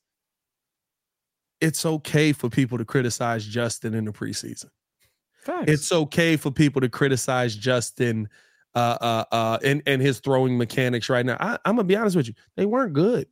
it's 1.60 1.84
okay 1.84 2.32
for 2.32 2.48
people 2.48 2.78
to 2.78 2.84
criticize 2.84 3.44
Justin 3.44 3.94
in 3.94 4.04
the 4.04 4.12
preseason. 4.12 4.70
Facts. 5.42 5.64
It's 5.66 5.92
okay 5.92 6.36
for 6.36 6.50
people 6.52 6.80
to 6.80 6.88
criticize 6.88 7.56
Justin 7.56 8.28
uh 8.74 8.98
uh 9.00 9.24
uh 9.32 9.58
and, 9.64 9.82
and 9.86 10.00
his 10.00 10.20
throwing 10.20 10.56
mechanics 10.56 11.08
right 11.10 11.26
now. 11.26 11.36
I, 11.40 11.58
I'm 11.64 11.74
gonna 11.74 11.84
be 11.84 11.96
honest 11.96 12.16
with 12.16 12.28
you, 12.28 12.34
they 12.56 12.64
weren't 12.64 12.92
good. 12.92 13.26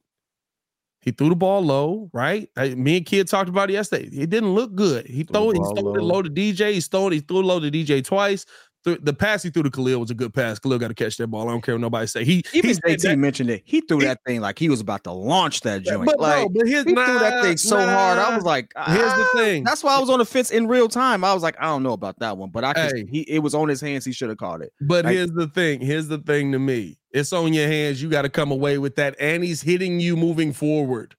He 1.07 1.13
threw 1.13 1.31
the 1.31 1.37
ball 1.37 1.63
low, 1.63 2.11
right? 2.13 2.51
I, 2.59 2.75
me 2.77 2.99
and 2.99 3.07
Kid 3.07 3.29
talked 3.29 3.49
about 3.49 3.71
it 3.71 3.75
yesterday. 3.75 4.09
It 4.09 4.31
didn't 4.31 4.55
look 4.55 4.75
good. 4.75 5.07
He 5.07 5.25
Threw 5.33 5.53
threw, 5.53 5.53
he 5.53 5.61
threw 5.61 5.95
it 5.95 6.03
low. 6.03 6.03
low 6.03 6.23
to 6.23 6.31
DJ. 6.31 6.75
He 6.75 6.81
stole 6.83 7.11
he 7.13 7.21
threw 7.21 7.43
low 7.43 7.61
to 7.61 7.71
DJ 7.71 8.05
twice. 8.05 8.47
The, 8.87 8.99
the 9.03 9.13
pass 9.13 9.43
he 9.43 9.51
threw 9.51 9.65
to 9.65 9.71
Khalil 9.71 9.99
was 9.99 10.11
a 10.13 10.15
good 10.15 10.33
pass. 10.33 10.61
Khalil 10.61 10.79
got 10.79 10.89
to 10.89 10.95
catch 10.95 11.17
that 11.17 11.27
ball. 11.27 11.49
I 11.49 11.51
don't 11.51 11.61
care 11.61 11.75
what 11.75 11.81
nobody 11.81 12.07
say. 12.07 12.25
He 12.25 12.45
Even 12.53 12.71
JT 12.77 13.03
that- 13.03 13.19
mentioned 13.19 13.51
it. 13.51 13.63
He 13.65 13.81
threw 13.81 13.99
He- 13.99 14.05
that 14.05 14.21
thing 14.25 14.41
like 14.41 14.59
he 14.61 14.69
was 14.69 14.81
about 14.81 15.03
to 15.05 15.11
launch 15.13 15.63
that 15.63 15.83
joint. 15.83 16.07
but, 16.07 16.21
like 16.21 16.39
no, 16.45 16.49
but 16.51 16.69
here's, 16.69 16.85
he 16.85 16.95
threw 16.95 17.19
that 17.19 17.43
thing 17.43 17.57
so 17.57 17.77
hard. 17.85 18.17
I 18.19 18.35
was 18.37 18.45
like, 18.45 18.73
Here's 18.87 18.99
the 18.99 19.29
"Ah." 19.35 19.39
thing. 19.39 19.65
That's 19.65 19.83
why 19.83 19.97
I 19.97 19.99
was 19.99 20.09
on 20.09 20.21
the 20.21 20.25
fence 20.25 20.53
in 20.53 20.69
real 20.69 20.87
time. 20.89 21.25
I 21.25 21.35
was 21.35 21.43
like, 21.43 21.57
I 21.59 21.65
don't 21.65 21.83
know 21.83 21.95
about 21.95 22.17
that 22.21 22.39
one, 22.39 22.51
but 22.51 22.63
I 22.63 22.75
could, 22.75 22.97
Hey. 22.97 23.07
he 23.11 23.21
it 23.23 23.41
was 23.41 23.57
on 23.57 23.69
his 23.69 23.81
hands. 23.81 24.05
He 24.05 24.13
should 24.13 24.29
have 24.29 24.39
caught 24.39 24.63
it. 24.63 24.73
But 24.81 25.05
Like- 25.05 25.15
here's 25.15 25.33
the 25.33 25.49
thing. 25.49 25.81
Here's 25.81 26.07
the 26.07 26.19
thing 26.19 26.53
to 26.53 26.61
me. 26.61 26.97
It's 27.11 27.33
on 27.33 27.53
your 27.55 27.67
hands. 27.67 28.01
You 28.01 28.09
got 28.09 28.23
to 28.23 28.29
come 28.29 28.53
away 28.53 28.79
with 28.79 28.95
that. 28.97 29.17
And 29.19 29.43
he's 29.43 29.63
hitting 29.63 29.99
you 29.99 30.17
moving 30.17 30.53
forward. 30.53 31.17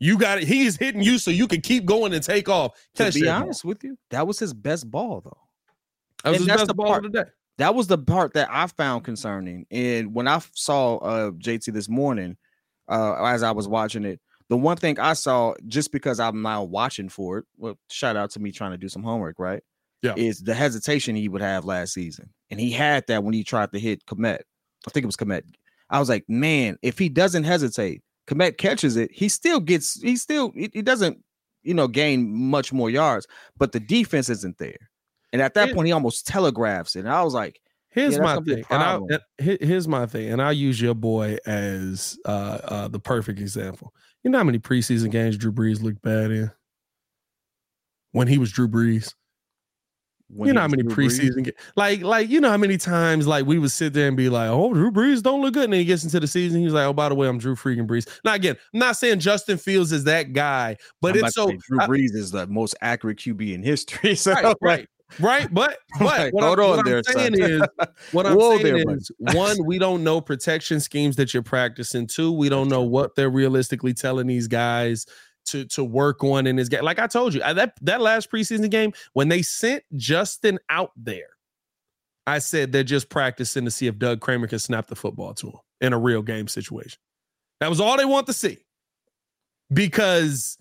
You 0.00 0.16
got 0.18 0.38
it. 0.38 0.44
He's 0.48 0.76
hitting 0.76 1.02
you 1.02 1.18
so 1.18 1.30
you 1.30 1.46
can 1.46 1.60
keep 1.60 1.84
going 1.84 2.14
and 2.14 2.22
take 2.22 2.48
off. 2.48 2.72
To 2.94 3.04
Catch 3.04 3.14
be 3.16 3.20
that 3.22 3.34
ball. 3.34 3.42
honest 3.42 3.64
with 3.66 3.84
you, 3.84 3.98
that 4.10 4.26
was 4.26 4.38
his 4.38 4.54
best 4.54 4.90
ball 4.90 5.20
though. 5.22 5.36
That 6.26 6.32
was 6.32 6.40
and 6.40 6.50
that's 6.50 6.66
the 6.66 6.74
ball 6.74 6.86
part- 6.86 7.04
of 7.04 7.12
the 7.12 7.24
day. 7.24 7.30
That 7.58 7.74
was 7.74 7.86
the 7.86 7.96
part 7.96 8.34
that 8.34 8.48
I 8.50 8.66
found 8.66 9.04
concerning. 9.04 9.64
And 9.70 10.12
when 10.12 10.28
I 10.28 10.40
saw 10.52 10.96
uh, 10.96 11.30
JT 11.30 11.72
this 11.72 11.88
morning, 11.88 12.36
uh, 12.88 13.24
as 13.24 13.42
I 13.42 13.52
was 13.52 13.66
watching 13.66 14.04
it, 14.04 14.20
the 14.48 14.56
one 14.56 14.76
thing 14.76 14.98
I 15.00 15.14
saw, 15.14 15.54
just 15.66 15.90
because 15.90 16.20
I'm 16.20 16.42
now 16.42 16.64
watching 16.64 17.08
for 17.08 17.38
it, 17.38 17.44
well, 17.56 17.78
shout 17.90 18.16
out 18.16 18.30
to 18.32 18.40
me 18.40 18.52
trying 18.52 18.72
to 18.72 18.76
do 18.76 18.88
some 18.88 19.02
homework, 19.02 19.38
right? 19.38 19.62
Yeah. 20.02 20.14
Is 20.16 20.40
the 20.40 20.54
hesitation 20.54 21.16
he 21.16 21.28
would 21.28 21.40
have 21.40 21.64
last 21.64 21.94
season. 21.94 22.28
And 22.50 22.60
he 22.60 22.72
had 22.72 23.06
that 23.06 23.24
when 23.24 23.32
he 23.32 23.42
tried 23.42 23.72
to 23.72 23.78
hit 23.78 24.04
Kmet. 24.04 24.40
I 24.86 24.90
think 24.90 25.04
it 25.04 25.06
was 25.06 25.16
Kmet. 25.16 25.42
I 25.88 25.98
was 25.98 26.08
like, 26.08 26.24
man, 26.28 26.76
if 26.82 26.98
he 26.98 27.08
doesn't 27.08 27.44
hesitate, 27.44 28.02
Kmet 28.28 28.58
catches 28.58 28.96
it, 28.96 29.10
he 29.12 29.28
still 29.28 29.60
gets, 29.60 30.00
he 30.02 30.16
still, 30.16 30.52
he, 30.54 30.68
he 30.74 30.82
doesn't, 30.82 31.22
you 31.62 31.74
know, 31.74 31.88
gain 31.88 32.30
much 32.32 32.72
more 32.72 32.90
yards, 32.90 33.26
but 33.56 33.72
the 33.72 33.80
defense 33.80 34.28
isn't 34.28 34.58
there. 34.58 34.90
And 35.32 35.42
at 35.42 35.54
that 35.54 35.70
It- 35.70 35.74
point, 35.74 35.86
he 35.86 35.92
almost 35.92 36.26
telegraphs 36.26 36.96
it. 36.96 37.00
And 37.00 37.08
I 37.10 37.22
was 37.22 37.34
like, 37.34 37.60
Here's 37.90 38.12
Yeah, 38.16 38.20
my 38.22 38.34
gonna 38.34 38.40
be 38.42 38.52
a 38.52 38.56
thing, 38.56 38.64
and 38.68 38.82
I 38.82 39.18
he- 39.42 39.58
here's 39.58 39.88
my 39.88 40.04
thing, 40.04 40.30
and 40.30 40.42
I'll 40.42 40.52
use 40.52 40.78
your 40.78 40.94
boy 40.94 41.38
as 41.46 42.18
uh, 42.26 42.58
uh, 42.64 42.88
the 42.88 42.98
perfect 43.00 43.40
example. 43.40 43.94
You 44.22 44.30
know 44.30 44.36
how 44.36 44.44
many 44.44 44.58
preseason 44.58 45.10
games 45.10 45.38
Drew 45.38 45.50
Brees 45.50 45.82
looked 45.82 46.02
bad 46.02 46.30
in 46.30 46.50
when 48.12 48.28
he 48.28 48.36
was 48.36 48.52
Drew 48.52 48.68
Brees. 48.68 49.14
when 50.28 50.48
you 50.48 50.52
know 50.52 50.60
how 50.60 50.68
many 50.68 50.82
Drew 50.82 50.94
preseason 51.06 51.50
like 51.76 52.02
like 52.02 52.28
you 52.28 52.40
know 52.40 52.50
how 52.50 52.56
many 52.56 52.76
times 52.76 53.26
like 53.26 53.46
we 53.46 53.58
would 53.58 53.70
sit 53.70 53.92
there 53.94 54.08
and 54.08 54.16
be 54.16 54.28
like, 54.28 54.50
oh, 54.50 54.74
Drew 54.74 54.90
Brees 54.90 55.22
don't 55.22 55.40
look 55.40 55.54
good, 55.54 55.64
and 55.64 55.72
then 55.72 55.80
he 55.80 55.86
gets 55.86 56.04
into 56.04 56.20
the 56.20 56.26
season, 56.26 56.60
he's 56.60 56.72
like, 56.74 56.84
oh, 56.84 56.92
by 56.92 57.08
the 57.08 57.14
way, 57.14 57.28
I'm 57.28 57.38
Drew 57.38 57.54
freaking 57.54 57.86
Brees. 57.86 58.06
Now 58.24 58.34
again, 58.34 58.56
I'm 58.74 58.80
not 58.80 58.96
saying 58.98 59.20
Justin 59.20 59.56
Fields 59.56 59.92
is 59.92 60.04
that 60.04 60.34
guy, 60.34 60.76
but 61.00 61.16
I'm 61.16 61.24
it's 61.24 61.34
so 61.34 61.46
Drew 61.66 61.80
I- 61.80 61.86
Brees 61.86 62.14
is 62.14 62.30
the 62.30 62.46
most 62.48 62.74
accurate 62.82 63.18
QB 63.18 63.54
in 63.54 63.62
history. 63.62 64.14
So 64.16 64.32
right, 64.32 64.56
right, 64.60 64.88
right. 65.20 65.52
But 65.52 65.78
but 65.98 66.04
Like, 66.04 66.34
what, 66.34 66.44
hold 66.44 66.58
I'm, 66.58 66.64
on 66.70 66.76
what 66.76 66.86
there, 66.86 66.98
I'm 66.98 67.04
saying 67.04 67.36
son. 67.36 67.50
is 67.50 67.62
what 68.12 68.26
I'm 68.26 68.36
Whoa 68.36 68.58
saying 68.58 68.84
there, 68.86 68.96
is 68.96 69.10
one, 69.18 69.56
we 69.64 69.78
don't 69.78 70.02
know 70.04 70.20
protection 70.20 70.80
schemes 70.80 71.16
that 71.16 71.32
you're 71.34 71.42
practicing. 71.42 72.06
Two, 72.06 72.32
we 72.32 72.48
don't 72.48 72.68
know 72.68 72.82
what 72.82 73.14
they're 73.14 73.30
realistically 73.30 73.94
telling 73.94 74.26
these 74.26 74.48
guys 74.48 75.06
to 75.46 75.64
to 75.66 75.84
work 75.84 76.24
on 76.24 76.46
in 76.46 76.56
this 76.56 76.68
game. 76.68 76.82
Like 76.82 76.98
I 76.98 77.06
told 77.06 77.34
you, 77.34 77.42
I- 77.42 77.52
that 77.52 77.74
that 77.82 78.00
last 78.00 78.30
preseason 78.30 78.70
game 78.70 78.92
when 79.12 79.28
they 79.28 79.42
sent 79.42 79.84
Justin 79.96 80.58
out 80.68 80.90
there, 80.96 81.28
I 82.26 82.40
said 82.40 82.72
they're 82.72 82.82
just 82.82 83.08
practicing 83.08 83.64
to 83.64 83.70
see 83.70 83.86
if 83.86 83.98
Doug 83.98 84.20
Kramer 84.20 84.48
can 84.48 84.58
snap 84.58 84.88
the 84.88 84.96
football 84.96 85.34
to 85.34 85.46
him 85.48 85.58
in 85.80 85.92
a 85.92 85.98
real 85.98 86.22
game 86.22 86.48
situation. 86.48 86.98
That 87.60 87.70
was 87.70 87.80
all 87.80 87.96
they 87.96 88.04
want 88.04 88.26
to 88.26 88.32
see. 88.32 88.58
Because 89.72 90.58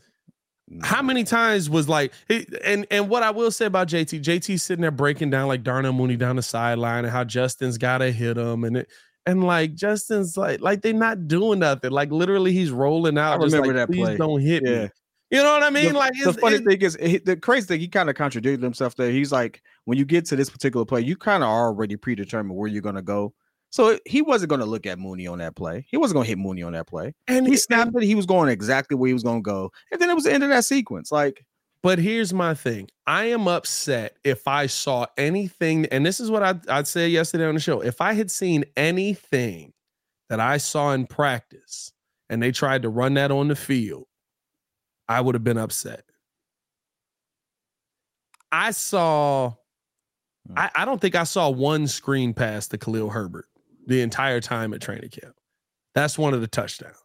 how 0.82 1.02
many 1.02 1.24
times 1.24 1.70
was 1.70 1.88
like 1.88 2.12
it- 2.28 2.48
and 2.64 2.88
and 2.90 3.08
what 3.10 3.22
I 3.24 3.30
will 3.32 3.52
say 3.52 3.66
about 3.66 3.88
JT, 3.88 4.22
JT 4.22 4.60
sitting 4.60 4.82
there 4.82 4.92
breaking 4.92 5.30
down 5.30 5.48
like 5.48 5.64
Darnell 5.64 5.94
Mooney 5.94 6.16
down 6.18 6.36
the 6.38 6.42
sideline 6.42 7.06
and 7.06 7.12
how 7.12 7.24
Justin's 7.24 7.78
gotta 7.78 8.12
hit 8.12 8.38
him 8.38 8.64
and 8.64 8.78
it 8.78 8.90
and 9.28 9.44
like 9.44 9.76
Justin's 9.76 10.38
like 10.38 10.62
like 10.62 10.82
they're 10.82 10.94
not 10.94 11.28
doing 11.28 11.60
nothing. 11.60 11.92
Like 11.92 12.12
literally 12.12 12.52
he's 12.52 12.72
rolling 12.72 13.18
out. 13.18 13.42
just 13.42 13.54
remember 13.54 13.78
like, 13.78 13.88
that 13.88 13.94
Please 13.94 14.06
play. 14.06 14.18
don't 14.18 14.42
hit 14.42 14.64
Yeah. 14.66 14.84
me. 14.86 14.90
You 15.32 15.42
know 15.44 15.54
what 15.54 15.64
I 15.64 15.70
mean? 15.72 15.94
the, 15.94 16.00
like 16.00 16.14
the 16.24 16.34
funny 16.34 16.58
it- 16.58 16.66
thing 16.66 16.82
is, 16.82 16.96
he, 17.02 17.18
the 17.18 17.36
crazy 17.36 17.66
thing, 17.66 17.80
he 17.80 17.88
kind 17.88 18.10
of 18.10 18.16
contradicted 18.16 18.62
himself 18.64 18.96
there. 18.96 19.10
He's 19.12 19.32
like, 19.32 19.62
when 19.86 19.98
you 19.98 20.06
get 20.06 20.26
to 20.28 20.36
this 20.36 20.52
particular 20.52 20.86
play, 20.86 21.02
you 21.02 21.16
kind 21.18 21.44
of 21.44 21.50
already 21.50 21.96
predetermined 21.96 22.56
where 22.56 22.70
you're 22.70 22.84
going 22.84 22.96
to 22.96 23.02
go. 23.02 23.34
So 23.76 24.00
he 24.06 24.22
wasn't 24.22 24.52
going 24.52 24.62
to 24.62 24.66
look 24.66 24.86
at 24.86 25.00
Mooney 25.00 25.28
on 25.28 25.40
that 25.40 25.58
play. 25.58 25.86
He 25.90 25.98
wasn't 25.98 26.16
going 26.16 26.24
to 26.24 26.30
hit 26.30 26.38
Mooney 26.38 26.64
on 26.64 26.72
that 26.72 26.88
play. 26.88 27.14
and 27.28 27.46
He 27.46 27.58
snapped 27.58 27.92
it. 27.94 28.04
He 28.04 28.16
was 28.16 28.26
going 28.26 28.48
exactly 28.48 28.96
where 28.96 29.10
he 29.10 29.14
was 29.14 29.22
going 29.22 29.40
to 29.40 29.46
go. 29.46 29.70
And 29.92 30.00
then 30.00 30.10
it 30.10 30.14
was 30.14 30.24
the 30.24 30.32
end 30.32 30.44
of 30.44 30.50
that 30.50 30.64
sequence. 30.64 31.12
Like, 31.12 31.46
But 31.84 32.00
here's 32.00 32.34
my 32.34 32.54
thing. 32.54 32.88
I 33.06 33.26
am 33.26 33.50
upset 33.50 34.16
if 34.24 34.48
I 34.48 34.68
saw 34.68 35.08
anything, 35.18 35.88
and 35.88 36.06
this 36.06 36.22
is 36.22 36.32
what 36.32 36.42
I 36.42 36.56
I 36.70 36.84
said 36.84 37.12
yesterday 37.12 37.48
on 37.48 37.54
the 37.54 37.60
show. 37.60 37.82
If 37.82 38.00
I 38.00 38.14
had 38.14 38.32
seen 38.32 38.64
anything 38.78 39.74
that 40.30 40.40
I 40.40 40.56
saw 40.56 40.94
in 40.94 41.06
practice 41.06 41.92
and 42.30 42.42
they 42.42 42.54
tried 42.54 42.84
to 42.84 42.90
run 42.90 43.16
that 43.16 43.30
on 43.30 43.50
the 43.50 43.58
field, 43.58 44.06
I 45.10 45.20
would 45.20 45.36
have 45.36 45.44
been 45.44 45.58
upset. 45.58 46.06
I 48.54 48.72
saw, 48.72 49.56
hmm. 50.48 50.54
I, 50.58 50.72
I 50.76 50.86
don't 50.86 51.02
think 51.02 51.16
I 51.16 51.26
saw 51.26 51.50
one 51.50 51.88
screen 51.88 52.34
pass 52.34 52.70
to 52.70 52.78
Khalil 52.78 53.10
Herbert 53.10 53.50
the 53.86 54.02
entire 54.02 54.42
time 54.42 54.74
at 54.74 54.82
training 54.82 55.10
camp. 55.10 55.36
That's 55.94 56.18
one 56.18 56.34
of 56.34 56.42
the 56.42 56.48
touchdowns. 56.48 56.96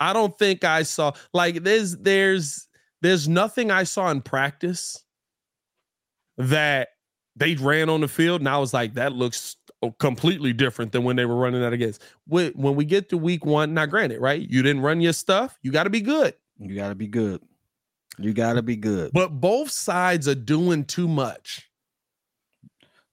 I 0.00 0.12
don't 0.12 0.36
think 0.38 0.64
I 0.64 0.82
saw 0.82 1.12
like 1.32 1.62
there's 1.62 1.96
there's 1.98 2.66
there's 3.02 3.28
nothing 3.28 3.70
I 3.70 3.84
saw 3.84 4.10
in 4.10 4.20
practice 4.22 5.04
that 6.38 6.88
they 7.36 7.54
ran 7.54 7.88
on 7.88 8.00
the 8.00 8.08
field, 8.08 8.40
and 8.40 8.48
I 8.48 8.58
was 8.58 8.74
like, 8.74 8.94
that 8.94 9.12
looks 9.12 9.56
completely 9.98 10.52
different 10.52 10.92
than 10.92 11.02
when 11.02 11.16
they 11.16 11.24
were 11.24 11.36
running 11.36 11.60
that 11.60 11.72
against. 11.72 12.02
When 12.26 12.52
when 12.52 12.74
we 12.74 12.84
get 12.84 13.08
to 13.10 13.18
week 13.18 13.44
one, 13.44 13.74
now 13.74 13.86
granted, 13.86 14.20
right? 14.20 14.40
You 14.40 14.62
didn't 14.62 14.82
run 14.82 15.00
your 15.00 15.12
stuff, 15.12 15.58
you 15.62 15.72
got 15.72 15.84
to 15.84 15.90
be 15.90 16.00
good. 16.00 16.34
you 16.58 16.74
got 16.74 16.88
to 16.88 16.94
be 16.94 17.06
good. 17.08 17.42
You 18.18 18.32
got 18.34 18.54
to 18.54 18.62
be 18.62 18.76
good. 18.76 19.12
But 19.12 19.40
both 19.40 19.70
sides 19.70 20.28
are 20.28 20.34
doing 20.34 20.84
too 20.84 21.08
much. 21.08 21.68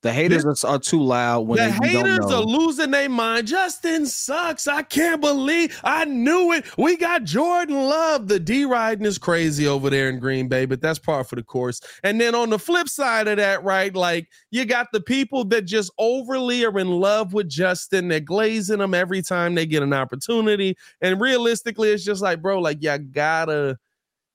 The 0.01 0.13
haters 0.13 0.63
are, 0.63 0.69
are 0.69 0.79
too 0.79 1.01
loud 1.03 1.41
when 1.41 1.57
the 1.57 1.77
they, 1.81 1.89
haters 1.89 2.25
are 2.31 2.41
losing 2.41 2.91
their 2.91 3.09
mind. 3.09 3.47
Justin 3.47 4.05
sucks. 4.05 4.65
I 4.65 4.81
can't 4.81 5.19
believe 5.19 5.77
I 5.83 6.05
knew 6.05 6.53
it. 6.53 6.65
We 6.77 6.95
got 6.95 7.25
Jordan 7.25 7.75
Love. 7.75 8.29
The 8.29 8.39
D 8.39 8.63
riding 8.63 9.05
is 9.05 9.17
crazy 9.17 9.67
over 9.67 9.89
there 9.89 10.07
in 10.07 10.19
Green 10.19 10.47
Bay, 10.47 10.65
but 10.65 10.79
that's 10.79 10.99
par 10.99 11.25
for 11.25 11.35
the 11.35 11.43
course. 11.43 11.81
And 12.01 12.19
then 12.19 12.33
on 12.33 12.49
the 12.49 12.57
flip 12.57 12.87
side 12.87 13.27
of 13.27 13.37
that, 13.37 13.61
right? 13.65 13.93
Like 13.93 14.29
you 14.51 14.63
got 14.63 14.87
the 14.93 15.01
people 15.01 15.43
that 15.45 15.63
just 15.63 15.91
overly 15.97 16.63
are 16.63 16.79
in 16.79 16.91
love 16.91 17.33
with 17.33 17.49
Justin. 17.49 18.07
They're 18.07 18.21
glazing 18.21 18.79
them 18.79 18.93
every 18.93 19.21
time 19.21 19.53
they 19.53 19.65
get 19.65 19.83
an 19.83 19.91
opportunity. 19.91 20.77
And 21.01 21.19
realistically, 21.19 21.89
it's 21.89 22.05
just 22.05 22.21
like, 22.21 22.41
bro, 22.41 22.59
like 22.61 22.77
you 22.81 22.97
gotta. 22.97 23.77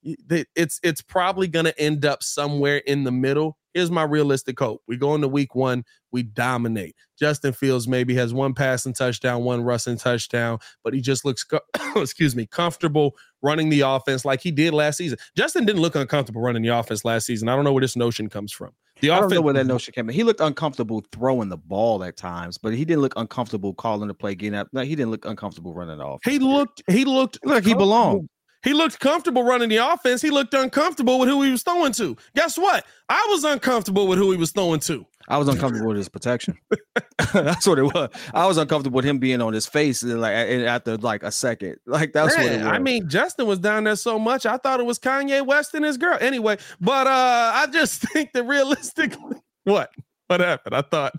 It's 0.05 0.79
it's 0.83 1.01
probably 1.01 1.49
gonna 1.49 1.73
end 1.79 2.05
up 2.05 2.23
somewhere 2.23 2.77
in 2.77 3.05
the 3.05 3.13
middle. 3.13 3.57
Here's 3.75 3.91
my 3.91 4.05
realistic 4.05 4.59
hope. 4.59 4.83
We 4.87 4.97
go 4.97 5.15
into 5.15 5.29
week 5.29 5.55
one, 5.55 5.85
we 6.13 6.23
dominate. 6.23 6.95
Justin 7.19 7.53
Fields 7.53 7.89
maybe 7.89 8.15
has 8.15 8.33
one 8.33 8.55
passing 8.55 8.95
touchdown, 8.95 9.43
one 9.43 9.63
rushing 9.63 9.97
touchdown, 9.99 10.59
but 10.85 10.95
he 10.95 11.01
just 11.01 11.25
looks, 11.25 11.45
excuse 11.97 12.37
me, 12.37 12.47
comfortable 12.47 13.17
running 13.43 13.69
the 13.69 13.81
offense 13.81 14.25
like 14.25 14.41
he 14.41 14.51
did 14.51 14.73
last 14.73 14.97
season. 14.99 15.19
Justin 15.37 15.65
didn't 15.67 15.83
look 15.83 15.97
uncomfortable 15.97 16.41
running 16.41 16.63
the 16.63 16.69
offense 16.69 17.05
last 17.05 17.27
season. 17.27 17.49
I 17.49 17.57
don't 17.57 17.65
know 17.65 17.73
where 17.73 17.81
this 17.81 17.97
notion 17.97 18.29
comes 18.29 18.53
from. 18.53 18.71
The 19.01 19.11
I 19.11 19.17
don't 19.17 19.25
offense, 19.25 19.35
know 19.35 19.43
where 19.43 19.55
that 19.55 19.67
notion 19.67 19.93
came. 19.93 20.09
in. 20.09 20.15
He 20.15 20.23
looked 20.23 20.41
uncomfortable 20.41 21.05
throwing 21.13 21.49
the 21.49 21.57
ball 21.57 22.05
at 22.05 22.17
times, 22.17 22.59
but 22.59 22.75
he 22.75 22.85
didn't 22.85 23.03
look 23.03 23.15
uncomfortable 23.17 23.75
calling 23.75 24.07
the 24.07 24.15
play, 24.15 24.37
getting 24.37 24.55
up. 24.55 24.69
No, 24.73 24.83
he 24.83 24.95
didn't 24.95 25.11
look 25.11 25.25
uncomfortable 25.25 25.75
running 25.75 26.01
off. 26.01 26.21
he 26.25 26.39
looked, 26.39 26.83
he 26.89 27.05
looked 27.05 27.45
like 27.45 27.65
he 27.65 27.75
belonged. 27.75 28.29
He 28.65 28.73
looked 28.73 28.99
comfortable 28.99 29.45
running 29.45 29.69
the 29.69 29.77
offense. 29.77 30.23
He 30.23 30.31
looked 30.31 30.55
uncomfortable 30.55 31.19
with 31.19 31.29
who 31.29 31.43
he 31.43 31.53
was 31.53 31.63
throwing 31.63 31.93
to. 31.93 32.17
Guess 32.35 32.57
what? 32.59 32.85
I 33.09 33.25
was 33.29 33.45
uncomfortable 33.45 34.07
with 34.07 34.19
who 34.19 34.31
he 34.33 34.39
was 34.39 34.51
throwing 34.51 34.81
to. 34.81 35.07
I 35.29 35.39
was 35.39 35.49
uncomfortable 35.49 35.89
with 35.89 35.99
his 35.99 36.09
protection. 36.09 36.59
that's 37.33 37.67
what 37.67 37.79
it 37.79 37.85
was. 37.85 38.11
I 38.35 38.47
was 38.47 38.57
uncomfortable 38.57 38.97
with 38.97 39.05
him 39.05 39.19
being 39.19 39.41
on 39.41 39.53
his 39.53 39.67
face 39.67 40.03
like 40.03 40.35
after 40.35 40.97
like 40.97 41.23
a 41.23 41.31
second. 41.31 41.77
Like 41.87 42.13
that's 42.13 42.37
Man, 42.37 42.45
what 42.47 42.53
it 42.55 42.59
was. 42.59 42.67
I 42.67 42.79
mean, 42.79 43.09
Justin 43.09 43.47
was 43.47 43.59
down 43.59 43.85
there 43.85 43.95
so 43.95 44.19
much. 44.19 44.47
I 44.47 44.57
thought 44.57 44.81
it 44.81 44.87
was 44.87 44.99
Kanye 44.99 45.47
West 45.47 45.75
and 45.75 45.85
his 45.85 45.97
girl. 45.97 46.19
Anyway, 46.21 46.57
but 46.81 47.07
uh 47.07 47.53
I 47.55 47.67
just 47.71 48.03
think 48.13 48.33
that 48.33 48.45
realistically, 48.45 49.37
what? 49.65 49.91
What 50.27 50.41
happened? 50.41 50.75
I 50.75 50.83
thought 50.83 51.13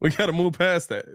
we 0.00 0.10
got 0.10 0.26
to 0.26 0.32
move 0.32 0.58
past 0.58 0.88
that. 0.90 1.06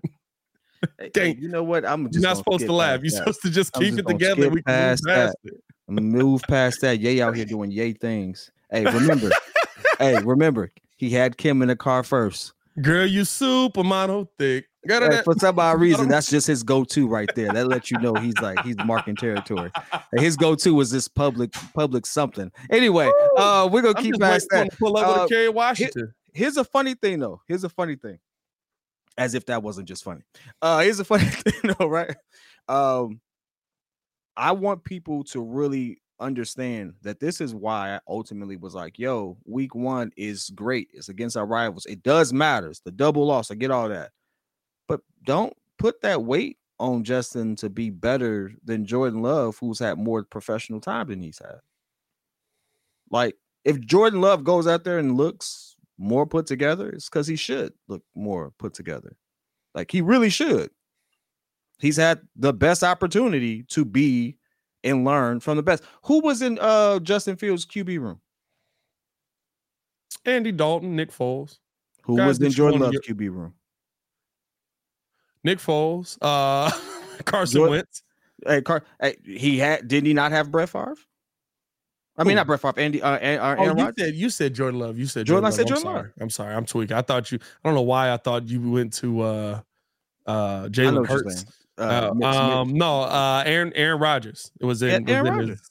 Hey, 1.13 1.35
you 1.39 1.49
know 1.49 1.63
what? 1.63 1.85
I'm 1.85 2.11
just 2.11 2.23
not 2.23 2.37
supposed 2.37 2.65
to 2.65 2.73
laugh. 2.73 3.01
You're 3.01 3.09
supposed 3.09 3.41
to 3.41 3.49
just 3.49 3.73
keep 3.73 3.95
just 3.95 3.99
it 3.99 4.07
together. 4.07 4.49
We 4.49 4.61
can 4.61 4.63
move 4.63 4.63
past 4.65 5.03
that. 5.05 5.35
it. 5.43 5.53
Move 5.87 6.41
past 6.43 6.81
that. 6.81 6.99
Yay 6.99 7.21
out 7.21 7.35
here 7.35 7.45
doing 7.45 7.71
yay 7.71 7.93
things. 7.93 8.51
Hey, 8.69 8.85
remember, 8.85 9.31
hey, 9.99 10.19
remember, 10.19 10.71
he 10.97 11.09
had 11.09 11.37
Kim 11.37 11.61
in 11.61 11.69
the 11.69 11.75
car 11.75 12.03
first. 12.03 12.53
Girl, 12.81 13.05
you 13.07 13.21
supermodel 13.21 14.27
thick. 14.37 14.67
Hey, 14.87 15.21
for 15.23 15.33
some 15.33 15.59
odd 15.59 15.81
reason, 15.81 16.07
that's 16.07 16.29
just 16.29 16.47
his 16.47 16.63
go-to 16.63 17.07
right 17.07 17.29
there. 17.35 17.51
That 17.51 17.67
lets 17.67 17.91
you 17.91 17.99
know 17.99 18.13
he's 18.13 18.37
like 18.39 18.63
he's 18.63 18.77
marking 18.85 19.15
territory. 19.15 19.71
his 20.13 20.37
go-to 20.37 20.73
was 20.73 20.91
this 20.91 21.07
public 21.07 21.51
public 21.73 22.05
something. 22.05 22.51
Anyway, 22.69 23.11
uh, 23.35 23.67
we're 23.69 23.81
gonna 23.81 23.97
I'm 23.97 24.03
keep 24.03 24.19
past 24.19 24.47
that. 24.51 24.69
Pull 24.77 24.95
up 24.97 25.07
uh, 25.07 25.21
with 25.21 25.29
Kerry 25.29 25.49
Washington. 25.49 26.13
Here's 26.33 26.55
a 26.55 26.63
funny 26.63 26.93
thing 26.93 27.19
though. 27.19 27.41
Here's 27.47 27.63
a 27.63 27.69
funny 27.69 27.95
thing. 27.95 28.19
As 29.17 29.33
if 29.33 29.45
that 29.47 29.63
wasn't 29.63 29.87
just 29.87 30.03
funny. 30.03 30.21
Uh, 30.61 30.79
here's 30.79 30.99
a 30.99 31.05
funny 31.05 31.25
thing 31.25 31.73
though, 31.79 31.87
right? 31.87 32.15
Um, 32.67 33.19
I 34.35 34.51
want 34.51 34.83
people 34.83 35.23
to 35.25 35.41
really 35.41 35.99
understand 36.19 36.93
that 37.01 37.19
this 37.19 37.41
is 37.41 37.53
why 37.53 37.95
I 37.95 37.99
ultimately 38.07 38.55
was 38.55 38.75
like, 38.75 38.99
yo, 38.99 39.37
week 39.45 39.75
one 39.75 40.11
is 40.17 40.49
great. 40.51 40.89
It's 40.93 41.09
against 41.09 41.37
our 41.37 41.45
rivals. 41.45 41.85
It 41.85 42.03
does 42.03 42.33
matter. 42.33 42.69
It's 42.69 42.79
the 42.79 42.91
double 42.91 43.25
loss. 43.25 43.51
I 43.51 43.55
get 43.55 43.71
all 43.71 43.89
that. 43.89 44.11
But 44.87 45.01
don't 45.25 45.53
put 45.77 46.01
that 46.01 46.23
weight 46.23 46.57
on 46.79 47.03
Justin 47.03 47.55
to 47.57 47.69
be 47.69 47.89
better 47.89 48.51
than 48.63 48.85
Jordan 48.85 49.21
Love, 49.21 49.57
who's 49.59 49.79
had 49.79 49.97
more 49.97 50.23
professional 50.23 50.79
time 50.79 51.07
than 51.07 51.21
he's 51.21 51.39
had. 51.39 51.59
Like, 53.09 53.35
if 53.63 53.79
Jordan 53.79 54.21
Love 54.21 54.43
goes 54.43 54.67
out 54.67 54.83
there 54.83 54.99
and 54.99 55.17
looks 55.17 55.66
more 55.97 56.25
put 56.25 56.45
together, 56.45 56.89
it's 56.89 57.09
because 57.09 57.27
he 57.27 57.35
should 57.35 57.73
look 57.87 58.03
more 58.15 58.51
put 58.57 58.73
together. 58.73 59.17
Like, 59.73 59.91
he 59.91 60.01
really 60.01 60.29
should. 60.29 60.69
He's 61.79 61.97
had 61.97 62.21
the 62.35 62.53
best 62.53 62.83
opportunity 62.83 63.63
to 63.63 63.85
be 63.85 64.37
and 64.83 65.05
learn 65.05 65.39
from 65.39 65.57
the 65.57 65.63
best. 65.63 65.83
Who 66.03 66.19
was 66.19 66.41
in 66.41 66.57
uh 66.59 66.99
Justin 66.99 67.35
Fields 67.35 67.65
QB 67.65 67.99
room? 67.99 68.19
Andy 70.25 70.51
Dalton, 70.51 70.95
Nick 70.95 71.11
Foles. 71.11 71.59
Who 72.03 72.17
Guys 72.17 72.27
was 72.27 72.41
in 72.41 72.51
Jordan 72.51 72.79
Love's 72.79 72.99
QB 72.99 73.29
room? 73.31 73.53
Nick 75.43 75.59
Foles, 75.59 76.17
uh 76.21 76.71
Carson 77.25 77.57
Jordan, 77.57 77.71
Wentz. 77.71 78.03
Hey, 78.45 78.61
Car- 78.61 78.83
hey, 79.01 79.17
he 79.23 79.57
had 79.57 79.87
didn't 79.87 80.07
he 80.07 80.13
not 80.13 80.31
have 80.31 80.51
Brett 80.51 80.69
Favre? 80.69 80.95
I 82.17 82.23
mean, 82.23 82.31
Ooh. 82.31 82.35
not 82.35 82.47
Brett 82.47 82.61
Favre. 82.61 82.79
Andy. 82.79 83.01
Uh, 83.01 83.17
Aaron 83.19 83.59
oh, 83.59 83.85
you 83.85 83.93
said 83.97 84.15
you 84.15 84.29
said 84.29 84.53
Jordan 84.53 84.79
Love. 84.79 84.97
You 84.97 85.05
said 85.05 85.25
Jordan. 85.27 85.43
Jordan 85.43 85.45
I 85.45 85.49
said 85.51 85.67
Jordan 85.67 85.87
I'm 85.87 85.93
Love. 85.93 86.01
Sorry. 86.01 86.13
I'm 86.19 86.29
sorry. 86.29 86.55
I'm 86.55 86.65
tweaking. 86.65 86.97
I 86.97 87.01
thought 87.01 87.31
you. 87.31 87.39
I 87.41 87.67
don't 87.67 87.75
know 87.75 87.81
why 87.81 88.11
I 88.11 88.17
thought 88.17 88.47
you 88.47 88.71
went 88.71 88.93
to 88.93 89.21
uh 89.21 89.59
uh 90.25 90.63
Jalen 90.67 91.07
Hurts. 91.07 91.45
Uh, 91.77 92.11
uh, 92.23 92.25
um, 92.25 92.73
no, 92.73 93.01
uh, 93.01 93.43
Aaron 93.45 93.71
Aaron 93.75 93.99
Rodgers. 93.99 94.51
It 94.59 94.65
was 94.65 94.81
in, 94.81 95.07
Aaron 95.07 95.35
was 95.35 95.43
in 95.43 95.49
his, 95.49 95.69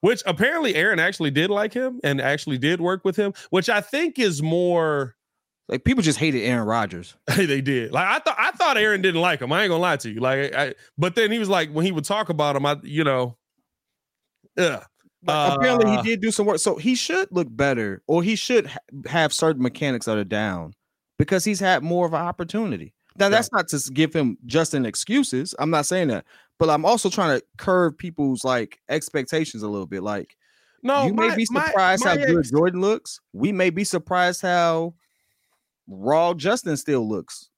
which 0.00 0.22
apparently 0.26 0.76
Aaron 0.76 1.00
actually 1.00 1.32
did 1.32 1.50
like 1.50 1.72
him 1.74 2.00
and 2.04 2.20
actually 2.20 2.58
did 2.58 2.80
work 2.80 3.04
with 3.04 3.16
him, 3.16 3.34
which 3.50 3.68
I 3.68 3.80
think 3.80 4.18
is 4.18 4.42
more 4.42 5.16
like 5.68 5.84
people 5.84 6.02
just 6.02 6.18
hated 6.18 6.42
Aaron 6.42 6.66
Rodgers. 6.66 7.16
they 7.36 7.60
did. 7.60 7.92
Like 7.92 8.06
I 8.06 8.18
thought 8.20 8.36
I 8.38 8.50
thought 8.52 8.76
Aaron 8.76 9.02
didn't 9.02 9.20
like 9.20 9.40
him. 9.40 9.52
I 9.52 9.62
ain't 9.62 9.70
gonna 9.70 9.82
lie 9.82 9.96
to 9.96 10.10
you. 10.10 10.20
Like 10.20 10.54
I, 10.54 10.74
but 10.96 11.16
then 11.16 11.32
he 11.32 11.40
was 11.40 11.48
like 11.48 11.70
when 11.72 11.84
he 11.84 11.92
would 11.92 12.04
talk 12.04 12.28
about 12.28 12.54
him, 12.54 12.64
I 12.64 12.76
you 12.82 13.02
know, 13.02 13.36
yeah. 14.56 14.84
Uh, 15.28 15.56
apparently 15.58 15.90
he 15.96 16.02
did 16.02 16.20
do 16.20 16.30
some 16.30 16.46
work, 16.46 16.58
so 16.58 16.76
he 16.76 16.94
should 16.94 17.28
look 17.30 17.48
better, 17.50 18.02
or 18.06 18.22
he 18.22 18.36
should 18.36 18.66
ha- 18.66 18.78
have 19.06 19.32
certain 19.32 19.62
mechanics 19.62 20.06
that 20.06 20.16
are 20.16 20.24
down 20.24 20.72
because 21.18 21.44
he's 21.44 21.60
had 21.60 21.82
more 21.82 22.06
of 22.06 22.14
an 22.14 22.20
opportunity. 22.20 22.94
Now 23.18 23.28
that's 23.28 23.52
not 23.52 23.68
to 23.68 23.90
give 23.92 24.14
him 24.14 24.38
Justin 24.46 24.86
excuses. 24.86 25.54
I'm 25.58 25.70
not 25.70 25.84
saying 25.84 26.08
that, 26.08 26.24
but 26.58 26.70
I'm 26.70 26.86
also 26.86 27.10
trying 27.10 27.38
to 27.38 27.44
curve 27.58 27.98
people's 27.98 28.44
like 28.44 28.78
expectations 28.88 29.62
a 29.62 29.68
little 29.68 29.86
bit. 29.86 30.02
Like, 30.02 30.36
no, 30.82 31.04
you 31.04 31.12
my, 31.12 31.28
may 31.28 31.36
be 31.36 31.44
surprised 31.44 32.04
my, 32.04 32.14
my 32.14 32.20
how 32.20 32.22
ex- 32.22 32.32
good 32.32 32.56
Jordan 32.56 32.80
looks. 32.80 33.20
We 33.34 33.52
may 33.52 33.68
be 33.68 33.84
surprised 33.84 34.40
how 34.40 34.94
raw 35.86 36.32
Justin 36.32 36.78
still 36.78 37.06
looks. 37.06 37.50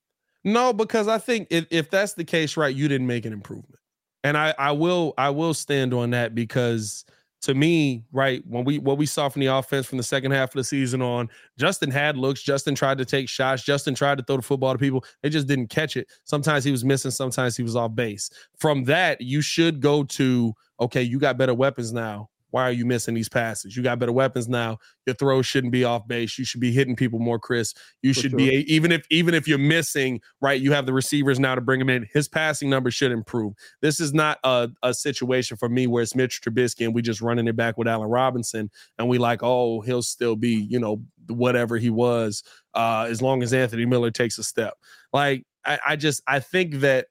No, 0.45 0.73
because 0.73 1.07
I 1.07 1.19
think 1.19 1.47
if, 1.51 1.67
if 1.71 1.91
that's 1.91 2.15
the 2.15 2.25
case, 2.25 2.57
right, 2.57 2.75
you 2.75 2.89
didn't 2.89 3.07
make 3.07 3.25
an 3.25 3.33
improvement. 3.33 3.79
And 4.25 4.37
I, 4.37 4.55
I 4.59 4.73
will 4.73 5.15
I 5.19 5.31
will 5.31 5.55
stand 5.55 5.95
on 5.95 6.11
that 6.11 6.35
because 6.35 7.05
to 7.43 7.55
me, 7.55 8.05
right, 8.13 8.43
when 8.47 8.65
we 8.65 8.79
what 8.79 8.99
we 8.99 9.07
saw 9.07 9.29
from 9.29 9.41
the 9.41 9.47
offense 9.47 9.87
from 9.87 9.99
the 9.99 10.05
second 10.05 10.31
half 10.31 10.51
of 10.51 10.55
the 10.55 10.65
season 10.65 11.03
on, 11.03 11.29
Justin 11.59 11.91
had 11.91 12.17
looks. 12.17 12.43
Justin 12.43 12.75
tried 12.75 12.99
to 12.99 13.05
take 13.05 13.29
shots. 13.29 13.65
Justin 13.65 13.95
tried 13.95 14.19
to 14.19 14.25
throw 14.25 14.37
the 14.37 14.43
football 14.43 14.73
to 14.73 14.79
people. 14.79 15.05
They 15.23 15.29
just 15.29 15.49
didn't 15.49 15.67
catch 15.67 15.97
it. 15.97 16.09
Sometimes 16.25 16.65
he 16.65 16.71
was 16.71 16.85
missing. 16.85 17.11
Sometimes 17.11 17.57
he 17.57 17.65
was 17.65 17.75
off 17.75 17.95
base. 17.95 18.31
From 18.59 18.85
that, 18.85 19.21
you 19.21 19.43
should 19.43 19.81
go 19.81 20.05
to 20.05 20.55
okay, 20.81 21.03
you 21.03 21.19
got 21.19 21.37
better 21.37 21.55
weapons 21.55 21.93
now. 21.93 22.31
Why 22.53 22.63
are 22.63 22.73
you 22.73 22.87
missing 22.87 23.15
these 23.15 23.29
passes? 23.29 23.77
You 23.77 23.83
got 23.83 23.99
better 23.99 24.13
weapons 24.13 24.49
now. 24.49 24.79
Your 25.07 25.15
throws 25.15 25.47
shouldn't 25.47 25.73
be 25.73 25.85
off 25.85 26.07
base. 26.07 26.39
You 26.39 26.45
should 26.45 26.61
be 26.61 26.71
hitting 26.71 26.95
people 26.95 27.19
more, 27.19 27.39
Chris. 27.39 27.75
You 28.03 28.15
For 28.15 28.21
should 28.21 28.31
sure. 28.33 28.39
be 28.39 28.73
even 28.73 28.93
if 28.93 29.05
even 29.11 29.35
if 29.35 29.49
you're 29.49 29.59
missing, 29.59 30.21
right? 30.41 30.61
You 30.61 30.73
have 30.73 30.87
the 30.87 30.93
receivers 30.93 31.41
now 31.41 31.55
to 31.55 31.61
bring 31.61 31.81
him 31.81 31.91
in. 31.91 32.07
His 32.13 32.29
passing 32.29 32.71
numbers 32.71 32.95
should 32.95 33.11
improve. 33.11 33.55
This 33.81 33.99
is 33.99 34.15
not 34.15 34.39
a, 34.45 34.69
a 34.83 34.95
situation 34.95 35.57
for 35.57 35.69
me 35.69 35.87
where 35.87 36.03
it's 36.03 36.15
Mitch 36.15 36.41
Trubisky 36.43 36.85
and 36.85 36.95
we 36.95 37.03
just 37.03 37.21
running 37.21 37.49
it 37.49 37.57
back 37.57 37.79
with 37.79 37.89
Allen 37.89 38.09
Robinson 38.09 38.71
and 38.99 39.09
we 39.09 39.19
like, 39.19 39.43
oh, 39.43 39.81
he'll 39.81 40.03
still 40.03 40.37
be, 40.37 40.55
you 40.55 40.79
know, 40.79 41.03
whatever 41.29 41.79
he 41.79 41.91
was, 41.91 42.43
uh, 42.75 43.07
as 43.09 43.23
long 43.23 43.43
as 43.43 43.53
Anthony 43.53 43.87
Miller 43.87 44.11
takes 44.11 44.39
a 44.39 44.43
step. 44.43 44.75
Like 45.13 45.45
I, 45.65 45.79
I 45.89 45.97
just 45.97 46.23
I 46.27 46.41
think 46.41 46.77
that 46.77 47.07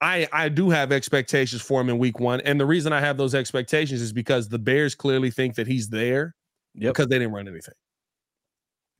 I 0.00 0.28
I 0.32 0.48
do 0.48 0.70
have 0.70 0.92
expectations 0.92 1.62
for 1.62 1.80
him 1.80 1.88
in 1.88 1.98
week 1.98 2.20
one. 2.20 2.40
And 2.42 2.60
the 2.60 2.66
reason 2.66 2.92
I 2.92 3.00
have 3.00 3.16
those 3.16 3.34
expectations 3.34 4.00
is 4.00 4.12
because 4.12 4.48
the 4.48 4.58
Bears 4.58 4.94
clearly 4.94 5.30
think 5.30 5.54
that 5.54 5.66
he's 5.66 5.88
there 5.88 6.34
yep. 6.74 6.92
because 6.92 7.08
they 7.08 7.18
didn't 7.18 7.32
run 7.32 7.48
anything. 7.48 7.74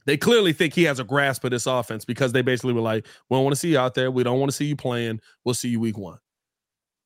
They 0.06 0.16
clearly 0.16 0.52
think 0.52 0.74
he 0.74 0.84
has 0.84 0.98
a 1.00 1.04
grasp 1.04 1.44
of 1.44 1.50
this 1.50 1.66
offense 1.66 2.04
because 2.04 2.32
they 2.32 2.42
basically 2.42 2.74
were 2.74 2.82
like, 2.82 3.06
we 3.28 3.36
don't 3.36 3.44
want 3.44 3.54
to 3.54 3.60
see 3.60 3.70
you 3.70 3.78
out 3.78 3.94
there. 3.94 4.10
We 4.10 4.22
don't 4.22 4.38
want 4.38 4.50
to 4.50 4.56
see 4.56 4.66
you 4.66 4.76
playing. 4.76 5.20
We'll 5.44 5.54
see 5.54 5.68
you 5.68 5.80
week 5.80 5.96
one. 5.96 6.18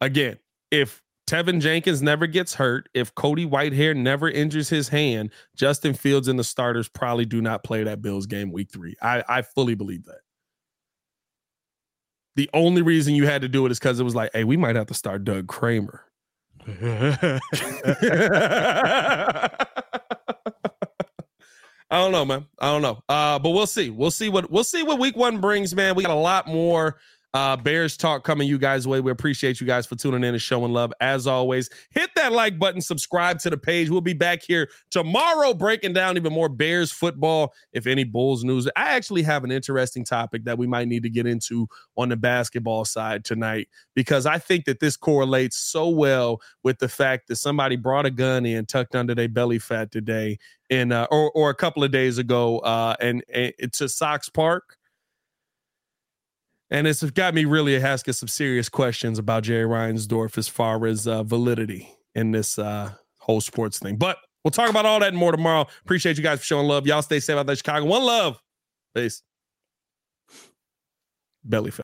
Again, 0.00 0.38
if 0.70 1.00
Teven 1.28 1.60
Jenkins 1.60 2.02
never 2.02 2.26
gets 2.26 2.54
hurt, 2.54 2.88
if 2.94 3.14
Cody 3.14 3.46
Whitehair 3.46 3.94
never 3.94 4.30
injures 4.30 4.68
his 4.68 4.88
hand, 4.88 5.30
Justin 5.54 5.94
Fields 5.94 6.26
and 6.26 6.38
the 6.38 6.44
starters 6.44 6.88
probably 6.88 7.24
do 7.24 7.40
not 7.40 7.62
play 7.62 7.84
that 7.84 8.02
Bills 8.02 8.26
game 8.26 8.50
week 8.50 8.70
three. 8.72 8.96
I, 9.02 9.22
I 9.28 9.42
fully 9.42 9.74
believe 9.74 10.04
that. 10.06 10.20
The 12.38 12.48
only 12.54 12.82
reason 12.82 13.16
you 13.16 13.26
had 13.26 13.42
to 13.42 13.48
do 13.48 13.66
it 13.66 13.72
is 13.72 13.80
because 13.80 13.98
it 13.98 14.04
was 14.04 14.14
like, 14.14 14.30
hey, 14.32 14.44
we 14.44 14.56
might 14.56 14.76
have 14.76 14.86
to 14.86 14.94
start 14.94 15.24
Doug 15.24 15.48
Kramer. 15.48 16.04
I 16.68 17.40
don't 21.90 22.12
know, 22.12 22.24
man. 22.24 22.46
I 22.60 22.70
don't 22.70 22.82
know. 22.82 23.02
Uh, 23.08 23.40
but 23.40 23.50
we'll 23.50 23.66
see. 23.66 23.90
We'll 23.90 24.12
see 24.12 24.28
what 24.28 24.52
we'll 24.52 24.62
see 24.62 24.84
what 24.84 25.00
week 25.00 25.16
one 25.16 25.40
brings, 25.40 25.74
man. 25.74 25.96
We 25.96 26.04
got 26.04 26.12
a 26.12 26.14
lot 26.14 26.46
more 26.46 26.98
uh, 27.34 27.56
Bears 27.56 27.96
talk 27.96 28.24
coming 28.24 28.48
you 28.48 28.58
guys' 28.58 28.88
way. 28.88 29.00
We 29.00 29.10
appreciate 29.10 29.60
you 29.60 29.66
guys 29.66 29.86
for 29.86 29.96
tuning 29.96 30.24
in 30.24 30.34
and 30.34 30.40
showing 30.40 30.72
love. 30.72 30.92
As 31.00 31.26
always, 31.26 31.68
hit 31.90 32.10
that 32.16 32.32
like 32.32 32.58
button, 32.58 32.80
subscribe 32.80 33.38
to 33.40 33.50
the 33.50 33.58
page. 33.58 33.90
We'll 33.90 34.00
be 34.00 34.14
back 34.14 34.42
here 34.42 34.70
tomorrow 34.90 35.52
breaking 35.52 35.92
down 35.92 36.16
even 36.16 36.32
more 36.32 36.48
Bears 36.48 36.90
football, 36.90 37.52
if 37.72 37.86
any 37.86 38.04
Bulls 38.04 38.44
news. 38.44 38.66
I 38.76 38.94
actually 38.96 39.22
have 39.24 39.44
an 39.44 39.50
interesting 39.50 40.04
topic 40.04 40.44
that 40.44 40.56
we 40.56 40.66
might 40.66 40.88
need 40.88 41.02
to 41.02 41.10
get 41.10 41.26
into 41.26 41.68
on 41.96 42.08
the 42.08 42.16
basketball 42.16 42.86
side 42.86 43.26
tonight 43.26 43.68
because 43.94 44.24
I 44.24 44.38
think 44.38 44.64
that 44.64 44.80
this 44.80 44.96
correlates 44.96 45.58
so 45.58 45.88
well 45.90 46.40
with 46.62 46.78
the 46.78 46.88
fact 46.88 47.28
that 47.28 47.36
somebody 47.36 47.76
brought 47.76 48.06
a 48.06 48.10
gun 48.10 48.46
in 48.46 48.64
tucked 48.64 48.94
under 48.94 49.14
their 49.14 49.28
belly 49.28 49.58
fat 49.58 49.90
today 49.90 50.38
in 50.70 50.92
uh, 50.92 51.06
or 51.10 51.30
or 51.32 51.50
a 51.50 51.54
couple 51.54 51.84
of 51.84 51.90
days 51.90 52.16
ago 52.16 52.60
uh, 52.60 52.96
and, 53.00 53.22
and 53.32 53.52
to 53.74 53.88
Sox 53.88 54.30
Park 54.30 54.77
and 56.70 56.86
it's 56.86 57.02
got 57.02 57.34
me 57.34 57.44
really 57.44 57.76
asking 57.76 58.14
some 58.14 58.28
serious 58.28 58.68
questions 58.68 59.18
about 59.18 59.42
Jerry 59.44 59.64
Reinsdorf 59.64 60.36
as 60.36 60.48
far 60.48 60.86
as 60.86 61.06
uh, 61.06 61.22
validity 61.22 61.90
in 62.14 62.32
this 62.32 62.58
uh, 62.58 62.92
whole 63.18 63.40
sports 63.40 63.78
thing. 63.78 63.96
But 63.96 64.18
we'll 64.44 64.50
talk 64.50 64.70
about 64.70 64.86
all 64.86 65.00
that 65.00 65.08
and 65.08 65.16
more 65.16 65.32
tomorrow. 65.32 65.66
Appreciate 65.82 66.16
you 66.16 66.22
guys 66.22 66.40
for 66.40 66.44
showing 66.44 66.66
love. 66.66 66.86
Y'all 66.86 67.02
stay 67.02 67.20
safe 67.20 67.36
out 67.36 67.46
there, 67.46 67.56
Chicago. 67.56 67.86
One 67.86 68.02
love. 68.02 68.40
Peace. 68.94 69.22
Belly 71.44 71.70
fat. 71.70 71.76